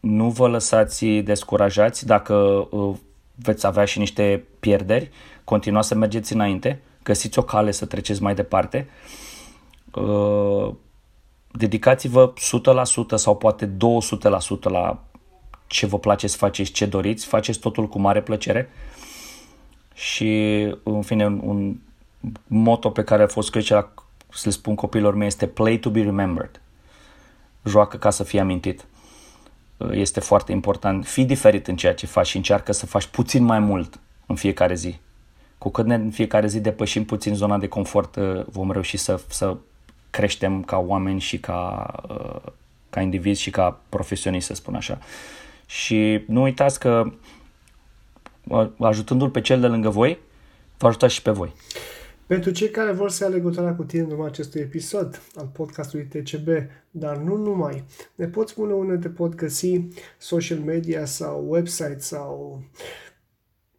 nu 0.00 0.30
vă 0.30 0.48
lăsați 0.48 1.06
descurajați 1.06 2.06
dacă 2.06 2.34
uh, 2.70 2.96
veți 3.34 3.66
avea 3.66 3.84
și 3.84 3.98
niște 3.98 4.44
pierderi, 4.60 5.10
continuați 5.44 5.88
să 5.88 5.94
mergeți 5.94 6.32
înainte, 6.32 6.80
găsiți 7.02 7.38
o 7.38 7.42
cale 7.42 7.70
să 7.70 7.86
treceți 7.86 8.22
mai 8.22 8.34
departe. 8.34 8.88
Dedicați-vă 11.50 12.32
100% 12.32 13.14
sau 13.14 13.36
poate 13.36 13.66
200% 13.66 13.70
la 14.62 15.04
ce 15.66 15.86
vă 15.86 15.98
place 15.98 16.26
să 16.26 16.36
faceți, 16.36 16.72
ce 16.72 16.86
doriți, 16.86 17.26
faceți 17.26 17.58
totul 17.58 17.88
cu 17.88 17.98
mare 17.98 18.22
plăcere 18.22 18.68
și, 19.96 20.60
în 20.82 21.02
fine, 21.02 21.26
un, 21.26 21.40
un 21.42 21.76
moto 22.46 22.90
pe 22.90 23.04
care 23.04 23.22
a 23.22 23.26
fost 23.26 23.48
scris 23.48 23.68
la, 23.68 23.92
să-l 24.28 24.52
spun 24.52 24.74
copiilor 24.74 25.14
mei 25.14 25.26
este 25.26 25.46
play 25.46 25.78
to 25.78 25.90
be 25.90 26.02
remembered. 26.02 26.60
Joacă 27.64 27.96
ca 27.96 28.10
să 28.10 28.24
fie 28.24 28.40
amintit. 28.40 28.84
Este 29.90 30.20
foarte 30.20 30.52
important. 30.52 31.06
Fii 31.06 31.24
diferit 31.24 31.66
în 31.66 31.76
ceea 31.76 31.94
ce 31.94 32.06
faci 32.06 32.26
și 32.26 32.36
încearcă 32.36 32.72
să 32.72 32.86
faci 32.86 33.06
puțin 33.06 33.44
mai 33.44 33.58
mult 33.58 33.98
în 34.26 34.34
fiecare 34.34 34.74
zi. 34.74 34.98
Cu 35.58 35.70
cât 35.70 35.86
ne 35.86 35.94
în 35.94 36.10
fiecare 36.10 36.46
zi 36.46 36.60
depășim 36.60 37.04
puțin 37.04 37.34
zona 37.34 37.58
de 37.58 37.68
confort, 37.68 38.16
vom 38.46 38.70
reuși 38.70 38.96
să, 38.96 39.20
să 39.28 39.56
creștem 40.10 40.62
ca 40.62 40.78
oameni 40.78 41.20
și 41.20 41.38
ca, 41.38 41.86
ca 42.90 43.00
indivizi 43.00 43.42
și 43.42 43.50
ca 43.50 43.80
profesioniști, 43.88 44.46
să 44.46 44.54
spun 44.54 44.74
așa. 44.74 44.98
Și 45.66 46.24
nu 46.26 46.42
uitați 46.42 46.80
că 46.80 47.12
ajutându-l 48.78 49.30
pe 49.30 49.40
cel 49.40 49.60
de 49.60 49.66
lângă 49.66 49.88
voi, 49.88 50.18
vă 50.78 50.86
ajuta 50.86 51.06
și 51.06 51.22
pe 51.22 51.30
voi. 51.30 51.52
Pentru 52.26 52.50
cei 52.50 52.70
care 52.70 52.92
vor 52.92 53.10
să 53.10 53.24
ia 53.24 53.30
legătura 53.30 53.74
cu 53.74 53.84
tine 53.84 54.02
în 54.02 54.10
urma 54.10 54.26
acestui 54.26 54.60
episod 54.60 55.22
al 55.34 55.50
podcastului 55.52 56.04
TCB, 56.04 56.48
dar 56.90 57.16
nu 57.16 57.36
numai, 57.36 57.84
ne 58.14 58.26
poți 58.26 58.52
spune 58.52 58.72
unde 58.72 58.96
te 58.96 59.08
pot 59.08 59.34
găsi 59.34 59.80
social 60.18 60.58
media 60.58 61.04
sau 61.04 61.44
website 61.48 61.98
sau 61.98 62.62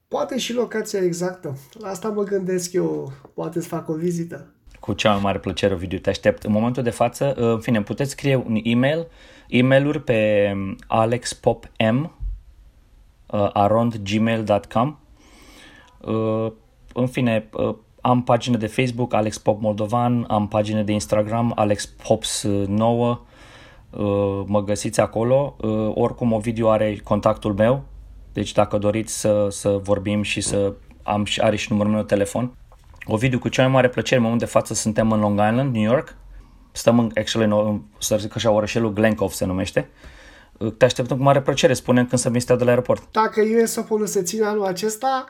poate 0.07 0.37
și 0.37 0.53
locația 0.53 1.03
exactă. 1.03 1.57
La 1.79 1.87
asta 1.87 2.09
mă 2.09 2.23
gândesc 2.23 2.73
eu, 2.73 3.11
poate 3.33 3.61
să 3.61 3.67
fac 3.67 3.89
o 3.89 3.93
vizită. 3.93 4.51
Cu 4.79 4.93
cea 4.93 5.11
mai 5.11 5.19
mare 5.21 5.39
plăcere, 5.39 5.73
Ovidiu, 5.73 5.97
te 5.97 6.09
aștept. 6.09 6.43
În 6.43 6.51
momentul 6.51 6.83
de 6.83 6.89
față, 6.89 7.33
în 7.33 7.59
fine, 7.59 7.81
puteți 7.81 8.11
scrie 8.11 8.35
un 8.35 8.59
e-mail 8.63 9.07
e-mail-uri 9.47 10.03
pe 10.03 10.51
alexpopm 10.87 12.16
uh, 13.27 13.49
arond 13.53 13.95
gmail.com 13.97 14.97
uh, 16.01 16.51
în 16.93 17.07
fine, 17.07 17.49
uh, 17.53 17.75
am 18.01 18.23
pagină 18.23 18.57
de 18.57 18.67
Facebook 18.67 19.13
Alex 19.13 19.37
Pop 19.37 19.61
Moldovan, 19.61 20.25
am 20.27 20.47
pagină 20.47 20.81
de 20.81 20.91
Instagram 20.91 21.51
Alex 21.55 21.85
Pops 21.85 22.43
9 22.67 23.19
uh, 23.89 24.43
mă 24.45 24.63
găsiți 24.63 24.99
acolo. 24.99 25.55
Uh, 25.57 25.91
oricum 25.93 26.33
o 26.33 26.39
video 26.39 26.69
are 26.69 26.99
contactul 27.03 27.53
meu. 27.53 27.83
Deci 28.33 28.51
dacă 28.51 28.77
doriți 28.77 29.19
să, 29.19 29.47
să 29.49 29.69
vorbim 29.69 30.21
și 30.21 30.41
să 30.41 30.73
am 31.03 31.25
și 31.25 31.41
are 31.41 31.55
și 31.55 31.67
numărul 31.71 31.91
meu 31.91 32.01
de 32.01 32.07
telefon. 32.07 32.51
O 33.05 33.17
video 33.17 33.39
cu 33.39 33.49
cea 33.49 33.61
mai 33.61 33.71
mare 33.71 33.89
plăcere 33.89 34.15
în 34.15 34.21
momentul 34.23 34.47
de 34.47 34.53
față 34.53 34.73
suntem 34.73 35.11
în 35.11 35.19
Long 35.19 35.39
Island, 35.39 35.73
New 35.73 35.91
York. 35.91 36.15
Stăm 36.71 36.99
în, 36.99 37.11
actually, 37.15 37.51
în, 37.51 37.81
să 37.97 38.17
zic 38.17 38.35
așa, 38.35 38.51
orășelul 38.51 38.93
Glenkov 38.93 39.31
se 39.31 39.45
numește. 39.45 39.89
Te 40.77 40.85
așteptăm 40.85 41.17
cu 41.17 41.23
mare 41.23 41.41
plăcere, 41.41 41.73
spunem 41.73 42.07
când 42.07 42.21
să 42.21 42.29
vin 42.29 42.41
de 42.47 42.63
la 42.63 42.69
aeroport. 42.69 43.03
Dacă 43.11 43.41
US 43.61 43.75
Open 43.75 44.05
se 44.05 44.21
ține 44.21 44.45
anul 44.45 44.65
acesta, 44.65 45.25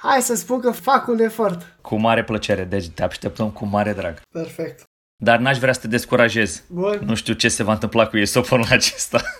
hai 0.00 0.20
să 0.20 0.34
spun 0.34 0.60
că 0.60 0.70
fac 0.70 1.08
un 1.08 1.18
efort. 1.18 1.76
Cu 1.80 1.96
mare 1.96 2.24
plăcere, 2.24 2.64
deci 2.64 2.88
te 2.88 3.02
așteptăm 3.02 3.50
cu 3.50 3.66
mare 3.66 3.92
drag. 3.92 4.20
Perfect. 4.32 4.82
Dar 5.16 5.38
n-aș 5.38 5.58
vrea 5.58 5.72
să 5.72 5.80
te 5.80 5.88
descurajez. 5.88 6.62
Bun. 6.68 7.00
Nu 7.04 7.14
știu 7.14 7.34
ce 7.34 7.48
se 7.48 7.62
va 7.62 7.72
întâmpla 7.72 8.06
cu 8.06 8.16
US 8.16 8.34
Open 8.34 8.64
acesta. 8.68 9.20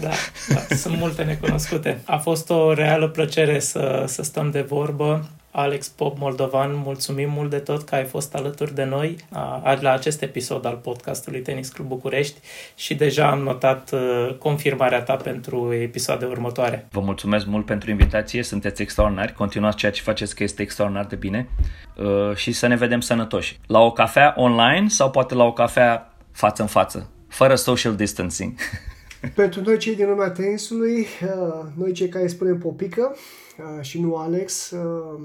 Da, 0.00 0.10
da, 0.48 0.74
sunt 0.76 0.96
multe 0.96 1.22
necunoscute. 1.22 2.00
A 2.04 2.16
fost 2.16 2.50
o 2.50 2.72
reală 2.72 3.08
plăcere 3.08 3.58
să, 3.58 4.04
să 4.06 4.22
stăm 4.22 4.50
de 4.50 4.60
vorbă. 4.60 5.28
Alex 5.56 5.88
Pop 5.88 6.18
Moldovan, 6.18 6.76
mulțumim 6.84 7.30
mult 7.30 7.50
de 7.50 7.58
tot 7.58 7.82
că 7.82 7.94
ai 7.94 8.04
fost 8.04 8.34
alături 8.34 8.74
de 8.74 8.84
noi 8.84 9.16
a, 9.30 9.78
la 9.80 9.92
acest 9.92 10.22
episod 10.22 10.64
al 10.64 10.76
podcastului 10.82 11.40
Tenis 11.40 11.68
Club 11.68 11.86
București 11.86 12.40
și 12.74 12.94
deja 12.94 13.30
am 13.30 13.38
notat 13.38 13.90
uh, 13.92 14.34
confirmarea 14.38 15.02
ta 15.02 15.14
pentru 15.16 15.72
episoade 15.72 16.24
următoare. 16.24 16.86
Vă 16.90 17.00
mulțumesc 17.00 17.46
mult 17.46 17.66
pentru 17.66 17.90
invitație, 17.90 18.42
sunteți 18.42 18.82
extraordinari, 18.82 19.32
continuați 19.32 19.76
ceea 19.76 19.92
ce 19.92 20.02
faceți 20.02 20.34
că 20.34 20.42
este 20.42 20.62
extraordinar 20.62 21.06
de 21.06 21.16
bine 21.16 21.48
uh, 21.96 22.36
și 22.36 22.52
să 22.52 22.66
ne 22.66 22.76
vedem 22.76 23.00
sănătoși. 23.00 23.60
La 23.66 23.80
o 23.80 23.92
cafea 23.92 24.34
online 24.36 24.88
sau 24.88 25.10
poate 25.10 25.34
la 25.34 25.44
o 25.44 25.52
cafea 25.52 26.14
față 26.32 26.62
în 26.62 26.68
față, 26.68 27.10
fără 27.28 27.54
social 27.54 27.96
distancing. 27.96 28.52
Pentru 29.34 29.60
noi 29.60 29.78
cei 29.78 29.96
din 29.96 30.08
lumea 30.08 30.30
tenisului, 30.30 30.98
uh, 31.00 31.64
noi 31.76 31.92
cei 31.92 32.08
care 32.08 32.26
spunem 32.26 32.58
popică 32.58 33.10
uh, 33.12 33.43
și 33.80 34.00
nu 34.00 34.16
Alex, 34.16 34.70
uh, 34.70 35.20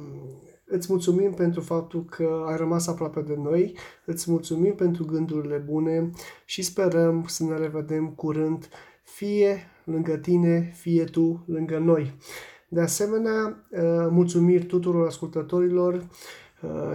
îți 0.65 0.87
mulțumim 0.89 1.31
pentru 1.31 1.61
faptul 1.61 2.05
că 2.05 2.45
ai 2.47 2.57
rămas 2.57 2.87
aproape 2.87 3.21
de 3.21 3.35
noi, 3.37 3.77
îți 4.05 4.31
mulțumim 4.31 4.73
pentru 4.75 5.05
gândurile 5.05 5.57
bune 5.57 6.11
și 6.45 6.61
sperăm 6.61 7.23
să 7.27 7.43
ne 7.43 7.57
revedem 7.57 8.07
curând, 8.07 8.69
fie 9.03 9.57
lângă 9.83 10.17
tine, 10.17 10.71
fie 10.75 11.03
tu 11.03 11.43
lângă 11.47 11.77
noi. 11.77 12.13
De 12.67 12.81
asemenea, 12.81 13.65
mulțumiri 14.09 14.65
tuturor 14.65 15.07
ascultătorilor 15.07 16.07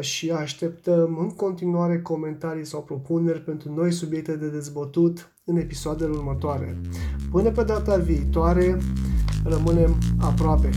și 0.01 0.31
așteptăm 0.31 1.19
în 1.19 1.31
continuare 1.31 2.03
comentarii 2.03 2.65
sau 2.65 2.83
propuneri 2.83 3.41
pentru 3.41 3.73
noi 3.73 3.93
subiecte 3.93 4.37
de 4.37 4.49
dezbătut 4.49 5.33
în 5.45 5.57
episoadele 5.57 6.11
următoare. 6.11 6.81
Până 7.31 7.51
pe 7.51 7.63
data 7.63 7.97
viitoare, 7.97 8.79
rămânem 9.45 9.99
aproape. 10.21 10.71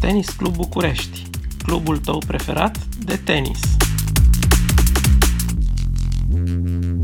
Tenis 0.00 0.28
Club 0.28 0.54
București, 0.54 1.26
clubul 1.62 1.98
tău 1.98 2.22
preferat 2.26 2.78
de 2.98 3.16
tenis. 3.16 3.60
thank 6.30 6.84
you 6.84 6.97